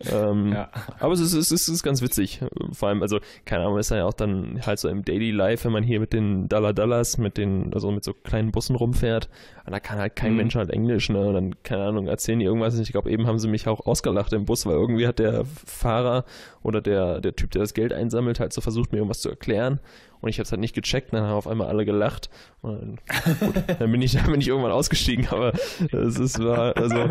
ähm, 0.12 0.52
ja. 0.52 0.70
Aber 1.00 1.12
es 1.12 1.20
ist, 1.20 1.32
es, 1.32 1.50
ist, 1.50 1.62
es 1.62 1.74
ist 1.74 1.82
ganz 1.82 2.02
witzig. 2.02 2.40
Vor 2.72 2.88
allem, 2.88 3.02
also, 3.02 3.18
keine 3.44 3.64
Ahnung, 3.64 3.78
ist 3.78 3.90
ja 3.90 4.04
auch 4.04 4.14
dann 4.14 4.64
halt 4.64 4.78
so 4.78 4.88
im 4.88 5.04
Daily 5.04 5.32
Life, 5.32 5.64
wenn 5.64 5.72
man 5.72 5.82
hier 5.82 5.98
mit 5.98 6.12
den 6.12 6.48
Dollar 6.48 6.72
Dollars, 6.72 7.18
mit 7.18 7.36
den, 7.36 7.74
also 7.74 7.90
mit 7.90 8.04
so 8.04 8.12
kleinen 8.12 8.52
Bussen 8.52 8.76
rumfährt, 8.76 9.28
und 9.70 9.72
da 9.72 9.80
kann 9.80 9.98
halt 9.98 10.16
kein 10.16 10.32
mhm. 10.32 10.38
Mensch 10.38 10.54
halt 10.56 10.70
Englisch, 10.70 11.10
ne? 11.10 11.20
Und 11.20 11.34
dann, 11.34 11.62
keine 11.62 11.84
Ahnung, 11.84 12.08
erzählen 12.08 12.40
die 12.40 12.44
irgendwas. 12.44 12.76
Ich 12.76 12.90
glaube, 12.90 13.08
eben 13.08 13.28
haben 13.28 13.38
sie 13.38 13.46
mich 13.46 13.68
auch 13.68 13.86
ausgelacht 13.86 14.32
im 14.32 14.44
Bus, 14.44 14.66
weil 14.66 14.74
irgendwie 14.74 15.06
hat 15.06 15.20
der 15.20 15.44
Fahrer 15.44 16.24
oder 16.62 16.80
der, 16.80 17.20
der 17.20 17.34
Typ, 17.34 17.50
der 17.52 17.62
das 17.62 17.74
Geld 17.74 17.92
einsammelt, 17.92 18.40
halt 18.40 18.52
so 18.52 18.60
versucht, 18.60 18.92
mir 18.92 18.98
irgendwas 18.98 19.20
zu 19.20 19.30
erklären. 19.30 19.80
Und 20.20 20.28
ich 20.28 20.38
habe 20.38 20.44
es 20.44 20.52
halt 20.52 20.60
nicht 20.60 20.74
gecheckt, 20.74 21.12
dann 21.12 21.24
haben 21.24 21.32
auf 21.32 21.46
einmal 21.46 21.68
alle 21.68 21.84
gelacht. 21.84 22.28
Und 22.60 22.98
dann, 23.06 23.38
gut, 23.40 23.54
dann, 23.78 23.90
bin 23.90 24.02
ich, 24.02 24.12
dann 24.12 24.30
bin 24.30 24.40
ich 24.40 24.48
irgendwann 24.48 24.72
ausgestiegen, 24.72 25.28
aber 25.28 25.52
es 25.92 26.18
ist, 26.18 26.42
war, 26.42 26.76
also. 26.76 27.10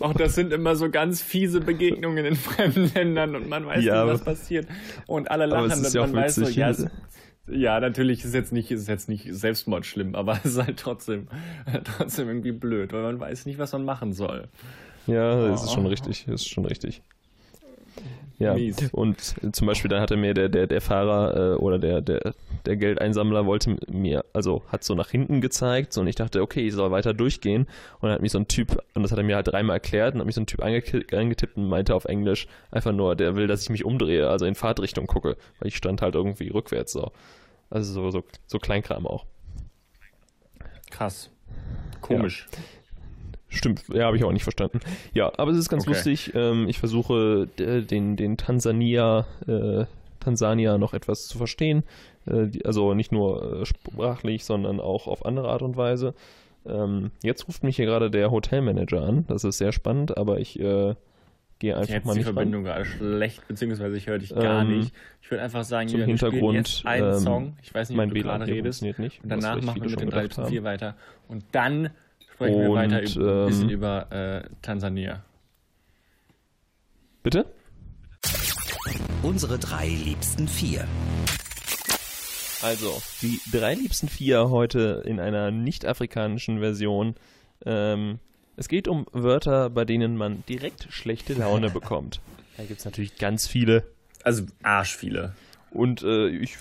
Auch 0.00 0.14
das 0.14 0.34
sind 0.34 0.50
immer 0.50 0.76
so 0.76 0.90
ganz 0.90 1.20
fiese 1.20 1.60
Begegnungen 1.60 2.24
in 2.24 2.36
fremden 2.36 2.90
Ländern 2.94 3.36
und 3.36 3.48
man 3.50 3.66
weiß 3.66 3.84
ja, 3.84 4.04
nicht, 4.04 4.14
was 4.14 4.24
passiert. 4.24 4.66
Und 5.06 5.30
alle 5.30 5.44
lachen 5.44 5.72
und 5.72 5.92
ja 5.92 6.00
man 6.06 6.14
weiß 6.14 6.36
so, 6.36 6.48
ja, 6.48 6.72
ja, 7.48 7.78
natürlich 7.78 8.24
ist 8.24 8.34
jetzt 8.34 8.52
nicht, 8.52 8.70
ist 8.70 8.88
jetzt 8.88 9.08
nicht 9.08 9.28
Selbstmord 9.30 9.86
schlimm, 9.86 10.14
aber 10.14 10.40
es 10.42 10.52
ist 10.52 10.62
halt 10.62 10.78
trotzdem, 10.78 11.28
trotzdem 11.84 12.28
irgendwie 12.28 12.52
blöd, 12.52 12.92
weil 12.92 13.02
man 13.02 13.20
weiß 13.20 13.46
nicht, 13.46 13.58
was 13.58 13.72
man 13.72 13.84
machen 13.84 14.12
soll. 14.12 14.48
Ja, 15.06 15.48
das 15.48 15.62
oh. 15.62 15.64
ist 15.66 15.72
schon 15.72 15.86
richtig, 15.86 16.24
das 16.26 16.42
ist 16.42 16.48
schon 16.48 16.64
richtig. 16.64 17.02
Ja, 18.38 18.54
Mies. 18.54 18.90
und 18.92 19.34
zum 19.52 19.66
Beispiel 19.66 19.88
dann 19.88 20.00
hatte 20.00 20.16
mir 20.16 20.34
der, 20.34 20.50
der, 20.50 20.66
der 20.66 20.80
Fahrer 20.82 21.54
äh, 21.54 21.56
oder 21.56 21.78
der, 21.78 22.02
der, 22.02 22.34
der 22.66 22.76
Geldeinsammler 22.76 23.46
wollte 23.46 23.76
mir, 23.88 24.24
also 24.34 24.62
hat 24.68 24.84
so 24.84 24.94
nach 24.94 25.08
hinten 25.08 25.40
gezeigt 25.40 25.94
so, 25.94 26.02
und 26.02 26.06
ich 26.06 26.16
dachte, 26.16 26.42
okay, 26.42 26.66
ich 26.66 26.74
soll 26.74 26.90
weiter 26.90 27.14
durchgehen 27.14 27.62
und 27.94 28.02
dann 28.02 28.12
hat 28.12 28.20
mich 28.20 28.32
so 28.32 28.38
ein 28.38 28.46
Typ, 28.46 28.82
und 28.94 29.02
das 29.02 29.10
hat 29.10 29.18
er 29.18 29.24
mir 29.24 29.36
halt 29.36 29.48
dreimal 29.48 29.76
erklärt 29.76 30.14
und 30.14 30.20
hat 30.20 30.26
mich 30.26 30.34
so 30.34 30.42
ein 30.42 30.46
Typ 30.46 30.62
angetippt 30.62 31.56
und 31.56 31.68
meinte 31.68 31.94
auf 31.94 32.04
Englisch 32.04 32.46
einfach 32.70 32.92
nur, 32.92 33.16
der 33.16 33.36
will, 33.36 33.46
dass 33.46 33.62
ich 33.62 33.70
mich 33.70 33.86
umdrehe, 33.86 34.28
also 34.28 34.44
in 34.44 34.54
Fahrtrichtung 34.54 35.06
gucke, 35.06 35.36
weil 35.58 35.68
ich 35.68 35.76
stand 35.76 36.02
halt 36.02 36.14
irgendwie 36.14 36.48
rückwärts 36.48 36.92
so. 36.92 37.12
Also 37.70 37.92
so, 37.92 38.10
so, 38.10 38.24
so 38.46 38.58
Kleinkram 38.58 39.06
auch. 39.06 39.24
Krass. 40.90 41.30
Komisch. 42.00 42.48
Ja. 42.52 42.58
Stimmt, 43.48 43.84
ja, 43.92 44.06
habe 44.06 44.16
ich 44.16 44.24
auch 44.24 44.32
nicht 44.32 44.42
verstanden. 44.42 44.80
Ja, 45.14 45.32
aber 45.36 45.52
es 45.52 45.58
ist 45.58 45.68
ganz 45.68 45.84
okay. 45.84 45.92
lustig. 45.92 46.32
Ähm, 46.34 46.68
ich 46.68 46.78
versuche 46.78 47.46
den, 47.58 48.16
den 48.16 48.36
Tansania, 48.36 49.26
äh, 49.46 49.84
Tansania 50.20 50.78
noch 50.78 50.94
etwas 50.94 51.28
zu 51.28 51.38
verstehen. 51.38 51.84
Äh, 52.26 52.48
die, 52.48 52.64
also 52.64 52.94
nicht 52.94 53.12
nur 53.12 53.62
äh, 53.62 53.66
sprachlich, 53.66 54.44
sondern 54.44 54.80
auch 54.80 55.06
auf 55.06 55.24
andere 55.24 55.48
Art 55.48 55.62
und 55.62 55.76
Weise. 55.76 56.14
Ähm, 56.66 57.12
jetzt 57.22 57.46
ruft 57.46 57.62
mich 57.62 57.76
hier 57.76 57.86
gerade 57.86 58.10
der 58.10 58.30
Hotelmanager 58.30 59.02
an. 59.02 59.24
Das 59.28 59.44
ist 59.44 59.58
sehr 59.58 59.72
spannend, 59.72 60.16
aber 60.16 60.40
ich 60.40 60.58
äh, 60.58 60.94
gehe 61.58 61.76
einfach 61.76 61.94
jetzt 61.94 62.04
mal 62.04 62.14
nicht 62.14 62.26
die 62.28 62.32
Verbindung 62.32 62.66
ran. 62.66 62.82
gerade 62.82 62.84
schlecht, 62.84 63.46
beziehungsweise 63.46 63.96
ich 63.96 64.06
höre 64.06 64.18
dich 64.18 64.34
gar 64.34 64.62
ähm, 64.62 64.78
nicht. 64.78 64.92
Ich 65.22 65.30
würde 65.30 65.42
einfach 65.42 65.64
sagen, 65.64 65.88
zum 65.88 66.02
Hintergrund 66.02 66.56
jetzt 66.56 66.86
einen 66.86 67.14
ähm, 67.14 67.18
Song. 67.20 67.56
Ich 67.62 67.72
weiß 67.72 67.90
nicht, 67.90 67.98
ob 67.98 68.12
du 68.12 68.20
gerade 68.20 68.46
redest. 68.46 68.82
Nicht, 68.82 69.22
und 69.22 69.28
danach 69.30 69.60
machen 69.62 69.82
wir 69.82 69.90
mit 69.90 70.00
dem 70.00 70.10
3 70.10 70.28
4 70.48 70.64
weiter. 70.64 70.96
Und 71.28 71.44
dann 71.52 71.90
sprechen 72.36 72.60
wir 72.60 72.72
weiter 72.74 73.00
über, 73.00 73.42
ein 73.42 73.46
bisschen 73.46 73.68
ähm, 73.70 73.74
über 73.74 74.12
äh, 74.12 74.48
Tansania. 74.60 75.24
Bitte? 77.22 77.46
Unsere 79.22 79.58
drei 79.58 79.88
liebsten 79.88 80.46
vier. 80.46 80.86
Also, 82.62 83.00
die 83.22 83.40
drei 83.50 83.74
liebsten 83.74 84.08
vier 84.08 84.50
heute 84.50 85.02
in 85.06 85.18
einer 85.18 85.50
nicht-afrikanischen 85.50 86.60
Version. 86.60 87.14
Ähm, 87.64 88.18
es 88.56 88.68
geht 88.68 88.86
um 88.86 89.06
Wörter, 89.12 89.70
bei 89.70 89.86
denen 89.86 90.16
man 90.16 90.44
direkt 90.46 90.88
schlechte 90.90 91.32
Laune 91.34 91.70
bekommt. 91.70 92.20
Da 92.58 92.64
gibt 92.64 92.78
es 92.78 92.86
natürlich 92.86 93.18
ganz 93.18 93.46
viele. 93.46 93.84
Also 94.24 94.44
arsch 94.62 94.96
viele. 94.96 95.34
Und 95.70 96.02
äh, 96.02 96.28
ich. 96.28 96.56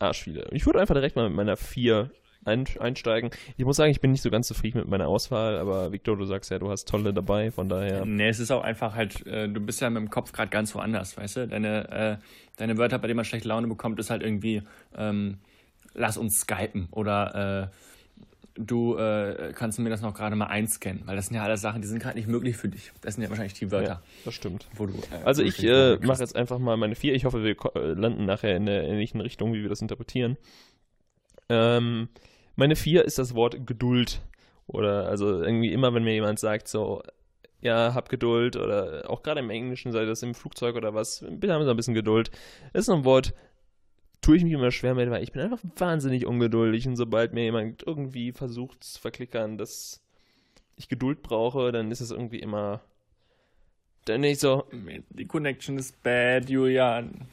Arsch 0.00 0.24
viele. 0.24 0.48
Ich 0.50 0.66
würde 0.66 0.80
einfach 0.80 0.96
direkt 0.96 1.14
mal 1.14 1.28
mit 1.28 1.36
meiner 1.36 1.56
vier 1.56 2.10
ein, 2.44 2.64
einsteigen. 2.78 3.30
Ich 3.56 3.64
muss 3.64 3.76
sagen, 3.76 3.90
ich 3.90 4.00
bin 4.00 4.12
nicht 4.12 4.22
so 4.22 4.30
ganz 4.30 4.46
zufrieden 4.46 4.78
mit 4.78 4.88
meiner 4.88 5.08
Auswahl, 5.08 5.58
aber 5.58 5.92
Victor, 5.92 6.16
du 6.16 6.24
sagst 6.24 6.50
ja, 6.50 6.58
du 6.58 6.70
hast 6.70 6.88
tolle 6.88 7.12
dabei, 7.12 7.50
von 7.50 7.68
daher. 7.68 8.04
Nee, 8.04 8.28
es 8.28 8.40
ist 8.40 8.50
auch 8.50 8.62
einfach 8.62 8.94
halt, 8.94 9.26
äh, 9.26 9.48
du 9.48 9.60
bist 9.60 9.80
ja 9.80 9.90
mit 9.90 10.00
dem 10.00 10.10
Kopf 10.10 10.32
gerade 10.32 10.50
ganz 10.50 10.74
woanders, 10.74 11.16
weißt 11.16 11.36
du? 11.36 11.48
Deine, 11.48 11.90
äh, 11.90 12.16
deine 12.56 12.78
Wörter, 12.78 12.98
bei 12.98 13.08
denen 13.08 13.16
man 13.16 13.24
schlechte 13.24 13.48
Laune 13.48 13.66
bekommt, 13.66 13.98
ist 13.98 14.10
halt 14.10 14.22
irgendwie, 14.22 14.62
ähm, 14.96 15.38
lass 15.94 16.16
uns 16.16 16.40
skypen 16.40 16.88
oder 16.90 17.70
äh, 17.70 17.76
du 18.56 18.96
äh, 18.96 19.52
kannst 19.54 19.78
mir 19.78 19.90
das 19.90 20.00
noch 20.00 20.14
gerade 20.14 20.36
mal 20.36 20.46
einscannen, 20.46 21.02
weil 21.06 21.16
das 21.16 21.26
sind 21.26 21.36
ja 21.36 21.42
alles 21.42 21.60
Sachen, 21.60 21.82
die 21.82 21.88
sind 21.88 22.00
gerade 22.00 22.16
nicht 22.16 22.28
möglich 22.28 22.56
für 22.56 22.68
dich. 22.68 22.92
Das 23.00 23.14
sind 23.14 23.24
ja 23.24 23.30
wahrscheinlich 23.30 23.54
die 23.54 23.70
Wörter. 23.70 23.88
Ja, 23.88 24.02
das 24.24 24.34
stimmt. 24.34 24.68
Wo 24.74 24.86
du, 24.86 24.94
äh, 24.94 25.24
also 25.24 25.42
ich 25.42 25.62
äh, 25.64 25.96
mache 26.02 26.20
jetzt 26.20 26.36
einfach 26.36 26.58
mal 26.58 26.76
meine 26.76 26.94
vier. 26.94 27.14
Ich 27.14 27.24
hoffe, 27.24 27.42
wir 27.42 27.56
landen 27.96 28.26
nachher 28.26 28.56
in 28.56 28.66
der 28.66 28.84
ähnlichen 28.84 29.20
Richtung, 29.20 29.52
wie 29.54 29.62
wir 29.62 29.68
das 29.68 29.82
interpretieren. 29.82 30.36
Ähm, 31.48 32.08
meine 32.56 32.76
vier 32.76 33.04
ist 33.04 33.18
das 33.18 33.34
Wort 33.34 33.66
Geduld. 33.66 34.20
Oder 34.66 35.08
also 35.08 35.42
irgendwie 35.42 35.72
immer, 35.72 35.92
wenn 35.92 36.04
mir 36.04 36.14
jemand 36.14 36.38
sagt, 36.38 36.68
so, 36.68 37.02
ja, 37.60 37.94
hab 37.94 38.08
Geduld 38.08 38.56
oder 38.56 39.10
auch 39.10 39.22
gerade 39.22 39.40
im 39.40 39.50
Englischen, 39.50 39.92
sei 39.92 40.04
das 40.04 40.22
im 40.22 40.34
Flugzeug 40.34 40.76
oder 40.76 40.94
was, 40.94 41.24
bitte 41.28 41.52
haben 41.52 41.64
Sie 41.64 41.70
ein 41.70 41.76
bisschen 41.76 41.94
Geduld. 41.94 42.30
Das 42.72 42.80
ist 42.80 42.86
so 42.86 42.94
ein 42.94 43.04
Wort, 43.04 43.34
tue 44.20 44.36
ich 44.36 44.44
mich 44.44 44.52
immer 44.52 44.70
schwer 44.70 44.94
mit, 44.94 45.10
weil 45.10 45.22
ich 45.22 45.32
bin 45.32 45.42
einfach 45.42 45.60
wahnsinnig 45.76 46.26
ungeduldig 46.26 46.86
und 46.86 46.96
sobald 46.96 47.34
mir 47.34 47.44
jemand 47.44 47.82
irgendwie 47.86 48.32
versucht 48.32 48.84
zu 48.84 49.00
verklickern, 49.00 49.58
dass 49.58 50.02
ich 50.76 50.88
Geduld 50.88 51.22
brauche, 51.22 51.72
dann 51.72 51.90
ist 51.90 52.00
es 52.00 52.10
irgendwie 52.10 52.40
immer 52.40 52.80
dann 54.04 54.20
nicht 54.20 54.40
so. 54.40 54.66
Die 55.10 55.26
Connection 55.26 55.78
ist 55.78 56.02
bad, 56.02 56.48
Julian. 56.50 57.26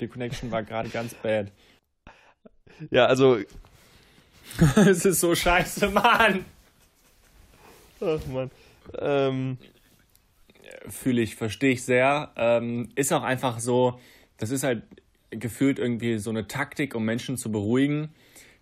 Die 0.00 0.08
Connection 0.08 0.50
war 0.50 0.62
gerade 0.62 0.88
ganz 0.88 1.14
bad. 1.14 1.52
Ja, 2.90 3.06
also. 3.06 3.38
es 4.76 5.04
ist 5.04 5.20
so 5.20 5.34
scheiße, 5.34 5.88
Mann. 5.88 6.44
Ach, 8.00 8.26
Mann. 8.26 8.50
Ähm. 8.98 9.58
Fühle 10.88 11.20
ich, 11.20 11.36
verstehe 11.36 11.72
ich 11.72 11.84
sehr. 11.84 12.32
Ähm, 12.36 12.88
ist 12.94 13.12
auch 13.12 13.22
einfach 13.22 13.60
so, 13.60 14.00
das 14.38 14.50
ist 14.50 14.62
halt 14.62 14.82
gefühlt 15.30 15.78
irgendwie 15.78 16.18
so 16.18 16.30
eine 16.30 16.48
Taktik, 16.48 16.94
um 16.94 17.04
Menschen 17.04 17.36
zu 17.36 17.52
beruhigen, 17.52 18.08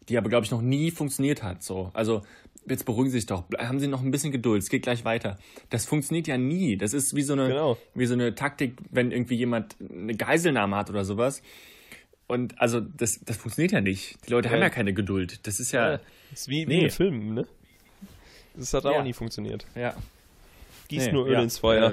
die 0.08 0.18
aber, 0.18 0.28
glaube 0.28 0.44
ich, 0.44 0.50
noch 0.50 0.60
nie 0.62 0.90
funktioniert 0.90 1.42
hat. 1.42 1.62
So. 1.62 1.90
Also, 1.94 2.22
jetzt 2.68 2.84
beruhigen 2.84 3.10
Sie 3.10 3.18
sich 3.18 3.26
doch, 3.26 3.44
haben 3.58 3.80
Sie 3.80 3.88
noch 3.88 4.02
ein 4.02 4.10
bisschen 4.10 4.32
Geduld, 4.32 4.62
es 4.62 4.68
geht 4.68 4.82
gleich 4.82 5.04
weiter. 5.04 5.38
Das 5.70 5.86
funktioniert 5.86 6.26
ja 6.26 6.36
nie. 6.36 6.76
Das 6.76 6.92
ist 6.92 7.14
wie 7.14 7.22
so 7.22 7.32
eine, 7.34 7.48
genau. 7.48 7.78
wie 7.94 8.06
so 8.06 8.14
eine 8.14 8.34
Taktik, 8.34 8.78
wenn 8.90 9.12
irgendwie 9.12 9.36
jemand 9.36 9.76
eine 9.80 10.14
Geiselnahme 10.14 10.76
hat 10.76 10.90
oder 10.90 11.04
sowas. 11.04 11.42
Und 12.28 12.60
also, 12.60 12.80
das, 12.80 13.20
das 13.24 13.36
funktioniert 13.38 13.72
ja 13.72 13.80
nicht. 13.80 14.16
Die 14.26 14.30
Leute 14.30 14.48
ja. 14.48 14.54
haben 14.54 14.60
ja 14.60 14.70
keine 14.70 14.92
Geduld. 14.92 15.46
Das 15.46 15.58
ist 15.58 15.72
ja. 15.72 15.92
ja 15.92 16.00
das 16.30 16.42
ist 16.42 16.48
wie, 16.48 16.66
nee. 16.66 16.80
wie 16.80 16.84
in 16.84 16.90
Filmen, 16.90 17.34
ne? 17.34 17.46
Das 18.54 18.72
hat 18.74 18.86
auch 18.86 18.92
ja. 18.92 19.02
nie 19.02 19.12
funktioniert. 19.12 19.66
Ja. 19.74 19.94
Gießt 20.88 21.06
nee, 21.06 21.12
nur 21.12 21.26
Öl 21.26 21.40
ins 21.42 21.58
Feuer. 21.58 21.92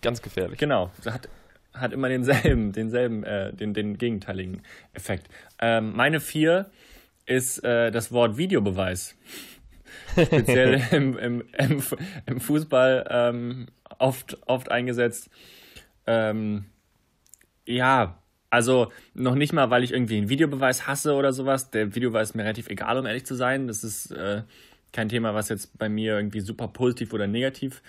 Ganz 0.00 0.20
gefährlich. 0.20 0.58
Genau. 0.58 0.90
Hat 1.04 1.28
hat 1.74 1.92
immer 1.92 2.08
denselben, 2.08 2.72
denselben, 2.72 3.24
äh, 3.24 3.52
den, 3.52 3.74
den 3.74 3.98
gegenteiligen 3.98 4.62
Effekt. 4.92 5.28
Ähm, 5.58 5.94
meine 5.94 6.20
vier 6.20 6.70
ist 7.26 7.64
äh, 7.64 7.90
das 7.90 8.12
Wort 8.12 8.36
Videobeweis. 8.36 9.16
Speziell 10.12 10.82
im, 10.90 11.18
im, 11.18 11.44
im, 11.56 11.82
im 12.26 12.40
Fußball 12.40 13.06
ähm, 13.10 13.68
oft, 13.98 14.36
oft 14.46 14.70
eingesetzt. 14.70 15.30
Ähm, 16.06 16.66
ja, 17.64 18.21
also 18.52 18.92
noch 19.14 19.34
nicht 19.34 19.54
mal, 19.54 19.70
weil 19.70 19.82
ich 19.82 19.92
irgendwie 19.92 20.18
einen 20.18 20.28
Videobeweis 20.28 20.86
hasse 20.86 21.14
oder 21.14 21.32
sowas. 21.32 21.70
Der 21.70 21.94
Videobeweis 21.94 22.30
ist 22.30 22.34
mir 22.34 22.42
relativ 22.42 22.68
egal, 22.68 22.98
um 22.98 23.06
ehrlich 23.06 23.24
zu 23.24 23.34
sein. 23.34 23.66
Das 23.66 23.82
ist 23.82 24.10
äh, 24.10 24.42
kein 24.92 25.08
Thema, 25.08 25.34
was 25.34 25.48
jetzt 25.48 25.78
bei 25.78 25.88
mir 25.88 26.16
irgendwie 26.16 26.40
super 26.40 26.68
positiv 26.68 27.14
oder 27.14 27.26
negativ 27.26 27.82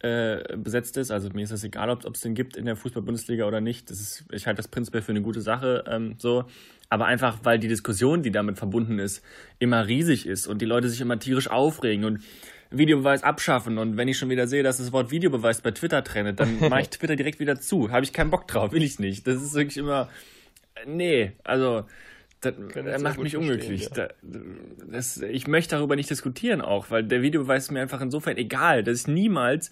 äh, 0.00 0.56
besetzt 0.56 0.96
ist. 0.96 1.10
Also 1.10 1.28
mir 1.34 1.42
ist 1.42 1.50
es 1.50 1.64
egal, 1.64 1.90
ob 1.90 2.14
es 2.14 2.22
den 2.22 2.34
gibt 2.34 2.56
in 2.56 2.64
der 2.64 2.76
Fußball-Bundesliga 2.76 3.44
oder 3.44 3.60
nicht. 3.60 3.90
Das 3.90 4.00
ist, 4.00 4.24
ich 4.32 4.46
halte 4.46 4.56
das 4.56 4.68
prinzipiell 4.68 5.02
für 5.02 5.12
eine 5.12 5.20
gute 5.20 5.42
Sache 5.42 5.84
ähm, 5.86 6.14
so. 6.16 6.46
Aber 6.88 7.04
einfach, 7.04 7.40
weil 7.42 7.58
die 7.58 7.68
Diskussion, 7.68 8.22
die 8.22 8.30
damit 8.30 8.56
verbunden 8.56 8.98
ist, 8.98 9.22
immer 9.58 9.86
riesig 9.86 10.24
ist 10.24 10.46
und 10.46 10.62
die 10.62 10.66
Leute 10.66 10.88
sich 10.88 11.02
immer 11.02 11.18
tierisch 11.18 11.50
aufregen 11.50 12.06
und 12.06 12.22
Videobeweis 12.70 13.22
abschaffen. 13.22 13.78
Und 13.78 13.96
wenn 13.96 14.08
ich 14.08 14.18
schon 14.18 14.30
wieder 14.30 14.46
sehe, 14.46 14.62
dass 14.62 14.78
das 14.78 14.92
Wort 14.92 15.10
Videobeweis 15.10 15.60
bei 15.60 15.70
Twitter 15.70 16.02
trennt, 16.04 16.40
dann 16.40 16.58
mache 16.68 16.82
ich 16.82 16.90
Twitter 16.90 17.16
direkt 17.16 17.40
wieder 17.40 17.60
zu. 17.60 17.90
Habe 17.90 18.04
ich 18.04 18.12
keinen 18.12 18.30
Bock 18.30 18.46
drauf, 18.48 18.72
will 18.72 18.82
ich 18.82 18.98
nicht. 18.98 19.26
Das 19.26 19.42
ist 19.42 19.54
wirklich 19.54 19.76
immer. 19.76 20.08
Nee, 20.86 21.32
also 21.44 21.86
das, 22.40 22.54
das 22.74 23.02
macht 23.02 23.18
mich 23.18 23.36
unglücklich. 23.36 23.88
Ja. 23.96 24.08
Das, 24.90 25.18
ich 25.18 25.46
möchte 25.46 25.76
darüber 25.76 25.96
nicht 25.96 26.10
diskutieren 26.10 26.60
auch, 26.60 26.90
weil 26.90 27.04
der 27.04 27.22
Videobeweis 27.22 27.64
ist 27.64 27.70
mir 27.70 27.80
einfach 27.80 28.00
insofern 28.00 28.36
egal, 28.36 28.84
dass 28.84 29.00
ich 29.00 29.06
niemals 29.06 29.70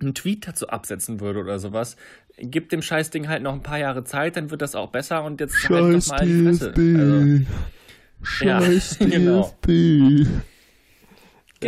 einen 0.00 0.14
Tweet 0.14 0.46
dazu 0.46 0.68
absetzen 0.68 1.20
würde 1.20 1.40
oder 1.40 1.58
sowas. 1.58 1.96
Gib 2.36 2.68
dem 2.68 2.82
Scheißding 2.82 3.28
halt 3.28 3.42
noch 3.42 3.52
ein 3.52 3.62
paar 3.62 3.78
Jahre 3.78 4.04
Zeit, 4.04 4.36
dann 4.36 4.50
wird 4.50 4.60
das 4.60 4.74
auch 4.74 4.90
besser 4.90 5.24
und 5.24 5.40
jetzt 5.40 5.54
Scheiß 5.54 5.70
halt 5.70 5.94
doch 5.94 6.06
mal 6.08 6.26
die 6.26 6.42
Fresse. 6.42 6.74
Also, 6.76 7.44
Scheiß 8.22 8.98
ja, 9.00 9.06
genau. 9.06 9.54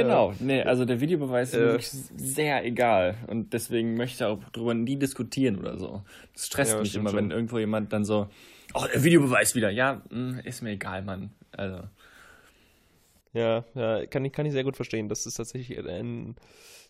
Genau, 0.03 0.35
nee, 0.39 0.63
also 0.63 0.85
der 0.85 1.01
Videobeweis 1.01 1.51
ist 1.51 1.57
äh, 1.57 1.61
wirklich 1.61 1.89
sehr 1.89 2.65
egal 2.65 3.17
und 3.27 3.53
deswegen 3.53 3.95
möchte 3.95 4.17
ich 4.17 4.25
auch 4.25 4.39
darüber 4.53 4.75
nie 4.75 4.97
diskutieren 4.97 5.59
oder 5.59 5.79
so. 5.79 6.03
Das 6.33 6.47
stresst 6.47 6.73
ja, 6.73 6.81
mich 6.81 6.95
immer, 6.95 7.11
schon. 7.11 7.19
wenn 7.19 7.31
irgendwo 7.31 7.59
jemand 7.59 7.93
dann 7.93 8.05
so, 8.05 8.29
oh, 8.75 8.85
der 8.93 9.03
Videobeweis 9.03 9.55
wieder. 9.55 9.71
Ja, 9.71 10.03
mh, 10.11 10.39
hm, 10.39 10.41
ist 10.45 10.63
mir 10.63 10.71
egal, 10.71 11.03
Mann. 11.03 11.31
Also. 11.53 11.83
Ja, 13.33 13.65
ja, 13.75 14.07
kann 14.07 14.25
ich, 14.25 14.33
kann 14.33 14.47
ich 14.47 14.53
sehr 14.53 14.65
gut 14.65 14.77
verstehen. 14.77 15.09
Das 15.09 15.27
ist 15.27 15.35
tatsächlich 15.35 15.79
ein, 15.79 16.37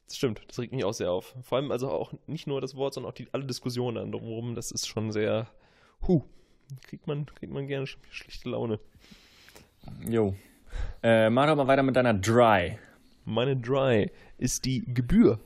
das 0.06 0.16
stimmt, 0.16 0.42
das 0.46 0.58
regt 0.58 0.72
mich 0.72 0.84
auch 0.84 0.92
sehr 0.92 1.10
auf. 1.10 1.34
Vor 1.42 1.58
allem 1.58 1.72
also 1.72 1.90
auch 1.90 2.12
nicht 2.26 2.46
nur 2.46 2.60
das 2.60 2.76
Wort, 2.76 2.94
sondern 2.94 3.10
auch 3.10 3.14
die, 3.14 3.26
alle 3.32 3.44
Diskussionen 3.44 4.12
drumherum, 4.12 4.54
das 4.54 4.70
ist 4.70 4.86
schon 4.86 5.10
sehr, 5.10 5.48
huh, 6.06 6.22
kriegt 6.86 7.06
man, 7.06 7.26
kriegt 7.26 7.52
man 7.52 7.66
gerne 7.66 7.86
schlechte 7.86 8.48
Laune. 8.48 8.78
Jo. 10.08 10.36
Äh, 11.02 11.30
mach 11.30 11.46
doch 11.46 11.56
mal 11.56 11.66
weiter 11.66 11.82
mit 11.82 11.96
deiner 11.96 12.14
Dry. 12.14 12.78
Meine 13.26 13.56
Dry 13.56 14.10
ist 14.38 14.64
die 14.64 14.84
Gebühr. 14.86 15.40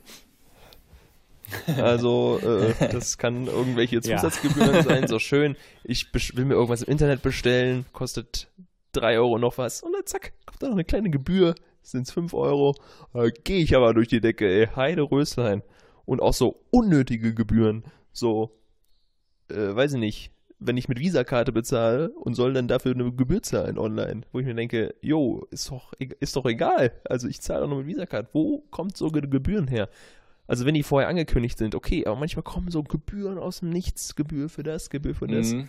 Also, 1.78 2.38
äh, 2.38 2.74
das 2.92 3.18
kann 3.18 3.46
irgendwelche 3.46 4.00
Zusatzgebühren 4.02 4.74
ja. 4.74 4.82
sein, 4.84 5.08
so 5.08 5.18
schön. 5.18 5.56
Ich 5.82 6.12
will 6.12 6.44
mir 6.44 6.54
irgendwas 6.54 6.82
im 6.82 6.92
Internet 6.92 7.22
bestellen, 7.22 7.86
kostet 7.92 8.48
3 8.92 9.18
Euro 9.18 9.38
noch 9.38 9.58
was. 9.58 9.82
Und 9.82 9.94
dann 9.94 10.06
zack, 10.06 10.32
kommt 10.44 10.62
da 10.62 10.66
noch 10.66 10.74
eine 10.74 10.84
kleine 10.84 11.10
Gebühr, 11.10 11.54
sind 11.82 12.06
es 12.06 12.12
5 12.12 12.34
Euro. 12.34 12.74
Da 13.14 13.28
gehe 13.30 13.62
ich 13.62 13.74
aber 13.74 13.94
durch 13.94 14.08
die 14.08 14.20
Decke, 14.20 14.46
ey. 14.46 14.68
Heide 14.76 15.02
Röslein. 15.02 15.62
Und 16.04 16.20
auch 16.20 16.34
so 16.34 16.62
unnötige 16.70 17.34
Gebühren. 17.34 17.84
So, 18.12 18.60
äh, 19.48 19.74
weiß 19.74 19.94
ich 19.94 20.00
nicht, 20.00 20.32
wenn 20.60 20.76
ich 20.76 20.88
mit 20.88 21.00
Visakarte 21.00 21.52
bezahle 21.52 22.10
und 22.10 22.34
soll 22.34 22.52
dann 22.52 22.68
dafür 22.68 22.94
eine 22.94 23.10
Gebühr 23.12 23.42
zahlen 23.42 23.78
online, 23.78 24.22
wo 24.30 24.38
ich 24.40 24.46
mir 24.46 24.54
denke, 24.54 24.94
jo, 25.00 25.46
ist 25.50 25.70
doch, 25.70 25.92
ist 25.98 26.36
doch 26.36 26.44
egal. 26.44 26.92
Also 27.08 27.28
ich 27.28 27.40
zahle 27.40 27.64
auch 27.64 27.68
nur 27.68 27.78
mit 27.78 27.86
Visakarte. 27.86 28.28
Wo 28.32 28.60
kommt 28.70 28.96
so 28.96 29.10
Gebühren 29.10 29.68
her? 29.68 29.88
Also 30.46 30.66
wenn 30.66 30.74
die 30.74 30.82
vorher 30.82 31.08
angekündigt 31.08 31.58
sind, 31.58 31.74
okay, 31.74 32.04
aber 32.06 32.16
manchmal 32.16 32.42
kommen 32.42 32.70
so 32.70 32.82
Gebühren 32.82 33.38
aus 33.38 33.60
dem 33.60 33.70
Nichts, 33.70 34.16
Gebühr 34.16 34.48
für 34.48 34.62
das, 34.62 34.90
Gebühr 34.90 35.14
für 35.14 35.26
das. 35.26 35.52
Mhm. 35.52 35.68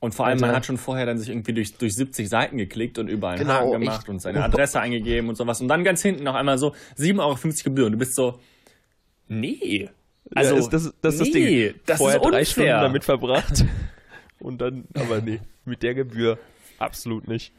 Und 0.00 0.14
vor 0.14 0.26
allem, 0.26 0.36
Alter. 0.36 0.46
man 0.46 0.56
hat 0.56 0.66
schon 0.66 0.78
vorher 0.78 1.04
dann 1.04 1.18
sich 1.18 1.28
irgendwie 1.28 1.52
durch, 1.52 1.74
durch 1.76 1.94
70 1.94 2.28
Seiten 2.28 2.56
geklickt 2.56 2.98
und 2.98 3.08
überall 3.08 3.34
einen 3.34 3.46
genau, 3.46 3.60
Haken 3.60 3.80
gemacht 3.80 4.08
und 4.08 4.20
seine 4.20 4.42
Adresse 4.44 4.80
eingegeben 4.80 5.28
und 5.28 5.36
sowas. 5.36 5.60
Und 5.60 5.68
dann 5.68 5.84
ganz 5.84 6.00
hinten 6.00 6.24
noch 6.24 6.34
einmal 6.34 6.58
so 6.58 6.74
7,50 6.96 7.18
Euro 7.18 7.36
Gebühren. 7.64 7.92
Du 7.92 7.98
bist 7.98 8.14
so, 8.14 8.38
nee, 9.28 9.90
also, 10.34 10.54
ja, 10.54 10.60
ist 10.60 10.70
das, 10.70 10.94
das 11.00 11.14
ist 11.14 11.34
nee, 11.34 11.68
das 11.68 11.72
Ding. 11.72 11.80
Das 11.86 11.98
Vorher 11.98 12.22
ist 12.22 12.30
drei 12.30 12.44
Stunden 12.44 12.70
damit 12.70 13.04
verbracht. 13.04 13.64
Und 14.38 14.60
dann, 14.60 14.84
aber 14.94 15.20
nee, 15.20 15.40
mit 15.64 15.82
der 15.82 15.94
Gebühr 15.94 16.38
absolut 16.78 17.28
nicht. 17.28 17.52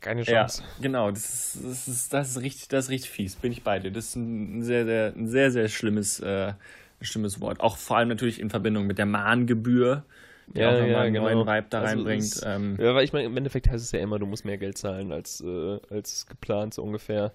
Keine 0.00 0.22
Chance. 0.22 0.62
Ja, 0.62 0.82
genau, 0.82 1.10
das 1.10 1.54
ist, 1.54 1.64
das 1.64 1.88
ist, 1.88 2.12
das 2.12 2.30
ist 2.30 2.40
richtig, 2.40 2.68
das 2.68 2.86
ist 2.86 2.90
richtig 2.90 3.10
fies, 3.10 3.36
bin 3.36 3.52
ich 3.52 3.62
bei 3.62 3.78
dir. 3.78 3.90
Das 3.90 4.06
ist 4.06 4.16
ein 4.16 4.62
sehr, 4.62 4.86
sehr, 4.86 5.12
ein 5.14 5.28
sehr, 5.28 5.50
sehr 5.50 5.68
schlimmes, 5.68 6.20
äh, 6.20 6.54
schlimmes 7.02 7.40
Wort. 7.40 7.60
Auch 7.60 7.76
vor 7.76 7.98
allem 7.98 8.08
natürlich 8.08 8.40
in 8.40 8.48
Verbindung 8.48 8.86
mit 8.86 8.96
der 8.96 9.04
Mahngebühr, 9.04 10.04
die 10.46 10.60
ja, 10.60 10.68
auch 10.68 10.72
nochmal 10.72 10.90
ja, 10.90 11.00
einen 11.00 11.14
genau. 11.14 11.24
neuen 11.26 11.46
Vibe 11.46 11.66
da 11.68 11.80
also 11.82 11.96
reinbringt. 11.96 12.22
Ist, 12.22 12.44
ähm, 12.46 12.78
ja, 12.80 12.94
weil 12.94 13.04
ich 13.04 13.12
meine, 13.12 13.26
im 13.26 13.36
Endeffekt 13.36 13.68
heißt 13.68 13.84
es 13.84 13.92
ja 13.92 14.00
immer, 14.00 14.18
du 14.18 14.24
musst 14.24 14.46
mehr 14.46 14.56
Geld 14.56 14.78
zahlen 14.78 15.12
als, 15.12 15.42
äh, 15.42 15.78
als 15.90 16.26
geplant, 16.26 16.72
so 16.72 16.82
ungefähr. 16.82 17.34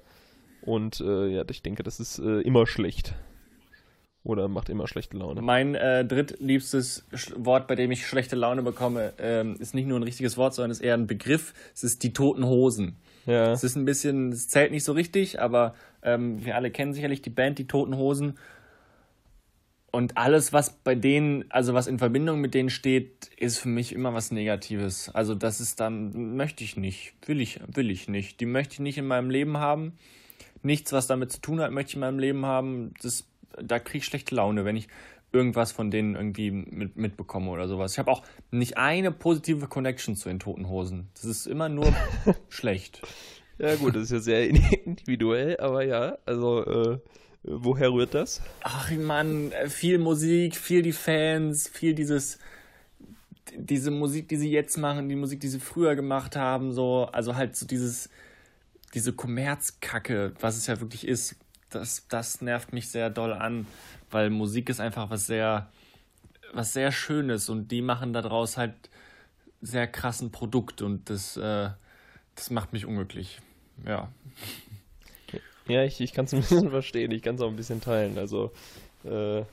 Und 0.61 0.99
äh, 1.01 1.27
ja, 1.27 1.43
ich 1.47 1.61
denke, 1.61 1.83
das 1.83 1.99
ist 1.99 2.17
äh, 2.17 2.41
immer 2.41 2.65
schlecht. 2.65 3.13
Oder 4.25 4.47
macht 4.47 4.69
immer 4.69 4.87
schlechte 4.87 5.15
Laune? 5.17 5.41
Mein 5.41 5.75
äh, 5.75 6.03
drittliebstes 6.03 7.05
Wort, 7.37 7.67
bei 7.67 7.75
dem 7.75 7.91
ich 7.91 8.07
schlechte 8.07 8.35
Laune 8.35 8.63
bekomme, 8.63 9.13
ähm, 9.19 9.55
ist 9.59 9.75
nicht 9.75 9.87
nur 9.87 9.99
ein 9.99 10.03
richtiges 10.03 10.35
Wort, 10.35 10.55
sondern 10.55 10.71
ist 10.71 10.81
eher 10.81 10.95
ein 10.95 11.05
Begriff. 11.05 11.53
Es 11.75 11.83
ist 11.83 12.01
die 12.01 12.11
toten 12.11 12.43
Hosen. 12.43 12.95
Ja. 13.27 13.51
Es 13.51 13.63
ist 13.63 13.75
ein 13.75 13.85
bisschen, 13.85 14.31
es 14.31 14.49
zählt 14.49 14.71
nicht 14.71 14.83
so 14.83 14.93
richtig, 14.93 15.39
aber 15.39 15.75
ähm, 16.01 16.43
wir 16.43 16.55
alle 16.55 16.71
kennen 16.71 16.93
sicherlich 16.93 17.21
die 17.21 17.29
Band 17.29 17.59
Die 17.59 17.67
Toten 17.67 17.97
Hosen. 17.97 18.39
Und 19.91 20.17
alles, 20.17 20.51
was 20.51 20.71
bei 20.71 20.95
denen, 20.95 21.45
also 21.49 21.75
was 21.75 21.85
in 21.85 21.99
Verbindung 21.99 22.41
mit 22.41 22.55
denen 22.55 22.71
steht, 22.71 23.29
ist 23.37 23.59
für 23.59 23.69
mich 23.69 23.93
immer 23.93 24.15
was 24.15 24.31
Negatives. 24.31 25.09
Also 25.13 25.35
das 25.35 25.61
ist 25.61 25.79
dann, 25.79 26.35
möchte 26.35 26.63
ich 26.63 26.77
nicht, 26.77 27.13
will 27.27 27.39
ich, 27.39 27.59
will 27.67 27.91
ich 27.91 28.09
nicht. 28.09 28.39
Die 28.39 28.47
möchte 28.47 28.73
ich 28.73 28.79
nicht 28.79 28.97
in 28.97 29.05
meinem 29.05 29.29
Leben 29.29 29.57
haben. 29.57 29.93
Nichts, 30.63 30.91
was 30.93 31.05
damit 31.05 31.31
zu 31.31 31.41
tun 31.41 31.61
hat, 31.61 31.71
möchte 31.71 31.91
ich 31.91 31.95
in 31.95 32.01
meinem 32.01 32.19
Leben 32.19 32.45
haben. 32.45 32.93
Das, 33.03 33.25
da 33.61 33.79
kriege 33.79 33.99
ich 33.99 34.05
schlechte 34.05 34.35
Laune, 34.35 34.65
wenn 34.65 34.75
ich 34.75 34.87
irgendwas 35.31 35.71
von 35.71 35.91
denen 35.91 36.15
irgendwie 36.15 36.51
mit, 36.51 36.95
mitbekomme 36.95 37.51
oder 37.51 37.67
sowas. 37.67 37.93
Ich 37.93 37.99
habe 37.99 38.11
auch 38.11 38.23
nicht 38.51 38.77
eine 38.77 39.11
positive 39.11 39.67
Connection 39.67 40.15
zu 40.15 40.29
den 40.29 40.39
Toten 40.39 40.69
Hosen. 40.69 41.09
Das 41.13 41.25
ist 41.25 41.45
immer 41.45 41.67
nur 41.67 41.93
schlecht. 42.49 43.01
Ja 43.57 43.75
gut, 43.75 43.95
das 43.95 44.03
ist 44.03 44.11
ja 44.11 44.19
sehr 44.19 44.49
individuell, 44.85 45.57
aber 45.57 45.83
ja, 45.83 46.17
also 46.25 46.65
äh, 46.65 46.99
Woher 47.47 47.91
rührt 47.91 48.15
das? 48.15 48.41
Ach 48.63 48.89
man, 48.91 49.51
viel 49.67 49.99
Musik, 49.99 50.55
viel 50.55 50.81
die 50.81 50.93
Fans, 50.93 51.67
viel 51.67 51.93
dieses 51.93 52.39
diese 53.57 53.91
Musik, 53.91 54.27
die 54.27 54.37
sie 54.37 54.51
jetzt 54.51 54.77
machen, 54.77 55.07
die 55.07 55.15
Musik, 55.15 55.39
die 55.39 55.47
sie 55.47 55.59
früher 55.59 55.95
gemacht 55.95 56.35
haben, 56.35 56.73
so, 56.73 57.05
also 57.11 57.35
halt 57.35 57.55
so 57.55 57.65
dieses 57.65 58.09
diese 58.95 59.13
Kommerzkacke, 59.13 60.33
was 60.39 60.57
es 60.57 60.67
ja 60.67 60.79
wirklich 60.81 61.07
ist, 61.07 61.35
das 61.69 62.07
das 62.07 62.41
nervt 62.41 62.73
mich 62.73 62.89
sehr 62.89 63.09
doll 63.09 63.33
an, 63.33 63.67
weil 64.11 64.29
Musik 64.29 64.69
ist 64.69 64.79
einfach 64.79 65.09
was 65.09 65.27
sehr 65.27 65.69
was 66.53 66.73
sehr 66.73 66.91
schönes 66.91 67.49
und 67.49 67.69
die 67.69 67.81
machen 67.81 68.13
daraus 68.13 68.57
halt 68.57 68.73
sehr 69.61 69.87
krassen 69.87 70.31
Produkt 70.31 70.81
und 70.81 71.09
das 71.09 71.37
äh, 71.37 71.69
das 72.35 72.49
macht 72.49 72.73
mich 72.73 72.85
unglücklich. 72.85 73.39
Ja. 73.85 74.09
Ja, 75.67 75.83
ich, 75.83 75.99
ich 75.99 76.13
kann 76.13 76.25
es 76.25 76.33
ein 76.33 76.41
bisschen 76.41 76.69
verstehen. 76.69 77.11
Ich 77.11 77.23
kann 77.23 77.35
es 77.35 77.41
auch 77.41 77.49
ein 77.49 77.55
bisschen 77.55 77.81
teilen. 77.81 78.17
Also, 78.17 78.51
äh, 79.03 79.43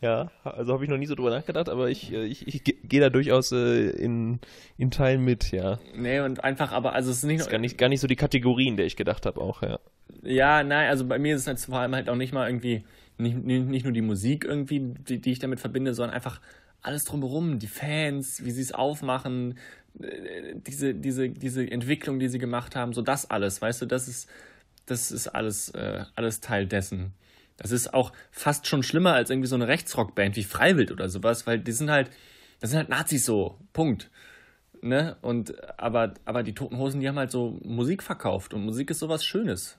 ja, 0.00 0.30
also 0.44 0.72
habe 0.72 0.84
ich 0.84 0.90
noch 0.90 0.96
nie 0.96 1.06
so 1.06 1.16
drüber 1.16 1.30
nachgedacht, 1.30 1.68
aber 1.68 1.90
ich, 1.90 2.12
äh, 2.12 2.24
ich, 2.24 2.46
ich 2.46 2.62
gehe 2.64 3.00
da 3.00 3.10
durchaus 3.10 3.50
äh, 3.52 3.90
in, 3.90 4.38
in 4.76 4.90
Teilen 4.90 5.24
mit, 5.24 5.50
ja. 5.50 5.78
Nee, 5.94 6.20
und 6.20 6.44
einfach, 6.44 6.72
aber 6.72 6.92
also 6.92 7.10
es 7.10 7.18
ist 7.18 7.24
nicht, 7.24 7.40
ist 7.40 7.50
gar 7.50 7.58
nicht 7.58 7.76
gar 7.78 7.88
nicht 7.88 8.00
so 8.00 8.06
die 8.06 8.16
Kategorien, 8.16 8.76
der 8.76 8.86
ich 8.86 8.96
gedacht 8.96 9.26
habe 9.26 9.40
auch, 9.40 9.62
ja. 9.62 9.80
Ja, 10.22 10.62
nein, 10.62 10.88
also 10.88 11.06
bei 11.06 11.18
mir 11.18 11.36
ist 11.36 11.42
es 11.42 11.46
halt 11.46 11.60
vor 11.60 11.78
allem 11.78 11.94
halt 11.94 12.08
auch 12.08 12.16
nicht 12.16 12.32
mal 12.32 12.48
irgendwie, 12.48 12.84
nicht, 13.18 13.36
nicht 13.36 13.84
nur 13.84 13.92
die 13.92 14.02
Musik 14.02 14.44
irgendwie, 14.44 14.80
die, 14.80 15.20
die 15.20 15.32
ich 15.32 15.38
damit 15.38 15.60
verbinde, 15.60 15.94
sondern 15.94 16.14
einfach 16.14 16.40
alles 16.82 17.04
drumherum, 17.04 17.58
die 17.58 17.66
Fans, 17.66 18.44
wie 18.44 18.50
sie 18.50 18.62
es 18.62 18.72
aufmachen, 18.72 19.58
äh, 20.00 20.54
diese, 20.54 20.94
diese, 20.94 21.28
diese 21.28 21.70
Entwicklung, 21.70 22.18
die 22.18 22.28
sie 22.28 22.38
gemacht 22.38 22.76
haben, 22.76 22.92
so 22.92 23.02
das 23.02 23.30
alles, 23.30 23.60
weißt 23.60 23.82
du, 23.82 23.86
das 23.86 24.08
ist 24.08 24.28
das 24.90 25.10
ist 25.10 25.28
alles, 25.28 25.70
äh, 25.70 26.04
alles 26.14 26.40
Teil 26.40 26.66
dessen. 26.66 27.12
Das 27.56 27.72
ist 27.72 27.92
auch 27.92 28.12
fast 28.30 28.66
schon 28.66 28.82
schlimmer 28.82 29.14
als 29.14 29.30
irgendwie 29.30 29.48
so 29.48 29.56
eine 29.56 29.68
Rechtsrockband 29.68 30.36
wie 30.36 30.44
Freiwild 30.44 30.92
oder 30.92 31.08
sowas, 31.08 31.46
weil 31.46 31.58
die 31.58 31.72
sind 31.72 31.90
halt, 31.90 32.10
das 32.60 32.70
sind 32.70 32.78
halt 32.78 32.88
Nazis 32.88 33.24
so, 33.24 33.58
Punkt. 33.72 34.10
Ne? 34.80 35.16
Und 35.22 35.54
aber, 35.78 36.14
aber 36.24 36.42
die 36.42 36.54
Toten 36.54 36.78
Hosen, 36.78 37.00
die 37.00 37.08
haben 37.08 37.18
halt 37.18 37.32
so 37.32 37.58
Musik 37.64 38.02
verkauft 38.02 38.54
und 38.54 38.64
Musik 38.64 38.90
ist 38.90 39.00
sowas 39.00 39.24
Schönes. 39.24 39.78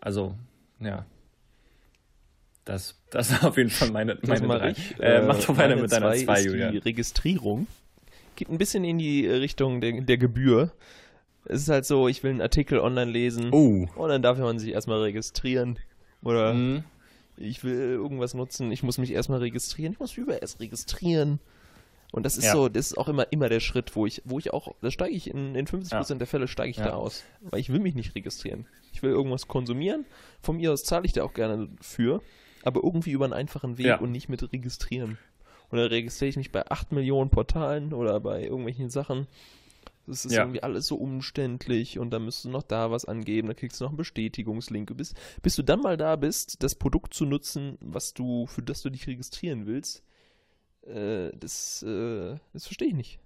Also, 0.00 0.34
ja. 0.80 1.06
Das, 2.64 3.00
das 3.10 3.30
ist 3.32 3.44
auf 3.44 3.56
jeden 3.56 3.70
Fall 3.70 3.90
meine, 3.90 4.18
meine 4.22 4.46
drei. 4.46 4.70
Ich, 4.70 5.00
äh, 5.00 5.22
mach 5.22 5.42
doch 5.42 5.56
weiter 5.56 5.76
mit 5.76 5.90
deiner 5.90 6.12
zwei, 6.14 6.42
Julia. 6.42 6.70
Die 6.70 6.78
Registrierung 6.78 7.66
geht 8.36 8.48
ein 8.48 8.58
bisschen 8.58 8.84
in 8.84 8.98
die 8.98 9.26
Richtung 9.26 9.80
der, 9.80 10.00
der 10.00 10.16
Gebühr. 10.16 10.70
Es 11.44 11.62
ist 11.62 11.68
halt 11.68 11.86
so, 11.86 12.08
ich 12.08 12.22
will 12.22 12.30
einen 12.30 12.40
Artikel 12.40 12.78
online 12.78 13.10
lesen 13.10 13.48
oh. 13.52 13.88
und 13.96 14.08
dann 14.08 14.22
darf 14.22 14.38
man 14.38 14.58
sich 14.58 14.72
erstmal 14.72 15.00
registrieren. 15.00 15.78
Oder 16.22 16.54
mhm. 16.54 16.84
ich 17.36 17.64
will 17.64 17.78
irgendwas 17.78 18.34
nutzen, 18.34 18.70
ich 18.70 18.82
muss 18.82 18.98
mich 18.98 19.12
erstmal 19.12 19.40
registrieren, 19.40 19.92
ich 19.92 19.98
muss 19.98 20.16
mich 20.16 20.24
über 20.24 20.40
erst 20.40 20.60
registrieren. 20.60 21.40
Und 22.10 22.24
das 22.24 22.38
ist 22.38 22.46
ja. 22.46 22.52
so, 22.52 22.68
das 22.68 22.92
ist 22.92 22.98
auch 22.98 23.08
immer, 23.08 23.30
immer 23.32 23.48
der 23.48 23.60
Schritt, 23.60 23.94
wo 23.94 24.06
ich, 24.06 24.22
wo 24.24 24.38
ich 24.38 24.52
auch, 24.52 24.74
da 24.80 24.90
steige 24.90 25.14
ich 25.14 25.28
in, 25.28 25.54
in 25.54 25.66
50% 25.66 25.92
ja. 25.92 26.14
der 26.16 26.26
Fälle 26.26 26.48
steige 26.48 26.70
ich 26.70 26.78
ja. 26.78 26.86
da 26.86 26.94
aus. 26.94 27.24
Weil 27.42 27.60
ich 27.60 27.70
will 27.70 27.80
mich 27.80 27.94
nicht 27.94 28.14
registrieren. 28.14 28.66
Ich 28.92 29.02
will 29.02 29.10
irgendwas 29.10 29.46
konsumieren. 29.46 30.06
Von 30.40 30.56
mir 30.56 30.72
aus 30.72 30.84
zahle 30.84 31.04
ich 31.04 31.12
da 31.12 31.22
auch 31.22 31.34
gerne 31.34 31.68
für, 31.80 32.22
aber 32.62 32.82
irgendwie 32.82 33.10
über 33.10 33.26
einen 33.26 33.34
einfachen 33.34 33.76
Weg 33.76 34.00
und 34.00 34.10
nicht 34.10 34.28
mit 34.28 34.52
registrieren. 34.52 35.18
Und 35.70 35.78
dann 35.78 35.88
registriere 35.88 36.30
ich 36.30 36.36
mich 36.36 36.50
bei 36.50 36.66
8 36.70 36.92
Millionen 36.92 37.30
Portalen 37.30 37.92
oder 37.92 38.20
bei 38.20 38.44
irgendwelchen 38.44 38.88
Sachen. 38.88 39.26
Das 40.06 40.24
ist 40.24 40.32
ja. 40.32 40.42
irgendwie 40.42 40.62
alles 40.62 40.86
so 40.86 40.96
umständlich 40.96 41.98
und 41.98 42.10
dann 42.10 42.24
müsstest 42.24 42.46
du 42.46 42.50
noch 42.50 42.62
da 42.62 42.90
was 42.90 43.04
angeben, 43.04 43.48
dann 43.48 43.56
kriegst 43.56 43.78
du 43.78 43.84
noch 43.84 43.90
einen 43.90 43.98
Bestätigungslink. 43.98 44.96
Bis, 44.96 45.14
bis 45.42 45.56
du 45.56 45.62
dann 45.62 45.80
mal 45.80 45.98
da 45.98 46.16
bist, 46.16 46.62
das 46.62 46.74
Produkt 46.74 47.12
zu 47.12 47.26
nutzen, 47.26 47.76
was 47.80 48.14
du, 48.14 48.46
für 48.46 48.62
das 48.62 48.80
du 48.80 48.88
dich 48.88 49.06
registrieren 49.06 49.66
willst, 49.66 50.02
äh, 50.88 51.30
das, 51.38 51.82
äh, 51.82 52.36
das 52.52 52.66
verstehe 52.66 52.88
ich 52.88 52.94
nicht. 52.94 53.18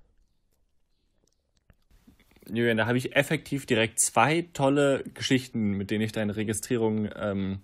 Julian, 2.48 2.76
da 2.76 2.86
habe 2.86 2.98
ich 2.98 3.14
effektiv 3.14 3.66
direkt 3.66 4.00
zwei 4.00 4.48
tolle 4.52 5.04
Geschichten, 5.14 5.72
mit 5.72 5.90
denen 5.90 6.02
ich 6.02 6.12
deine 6.12 6.34
Registrierung 6.34 7.08
ähm, 7.14 7.60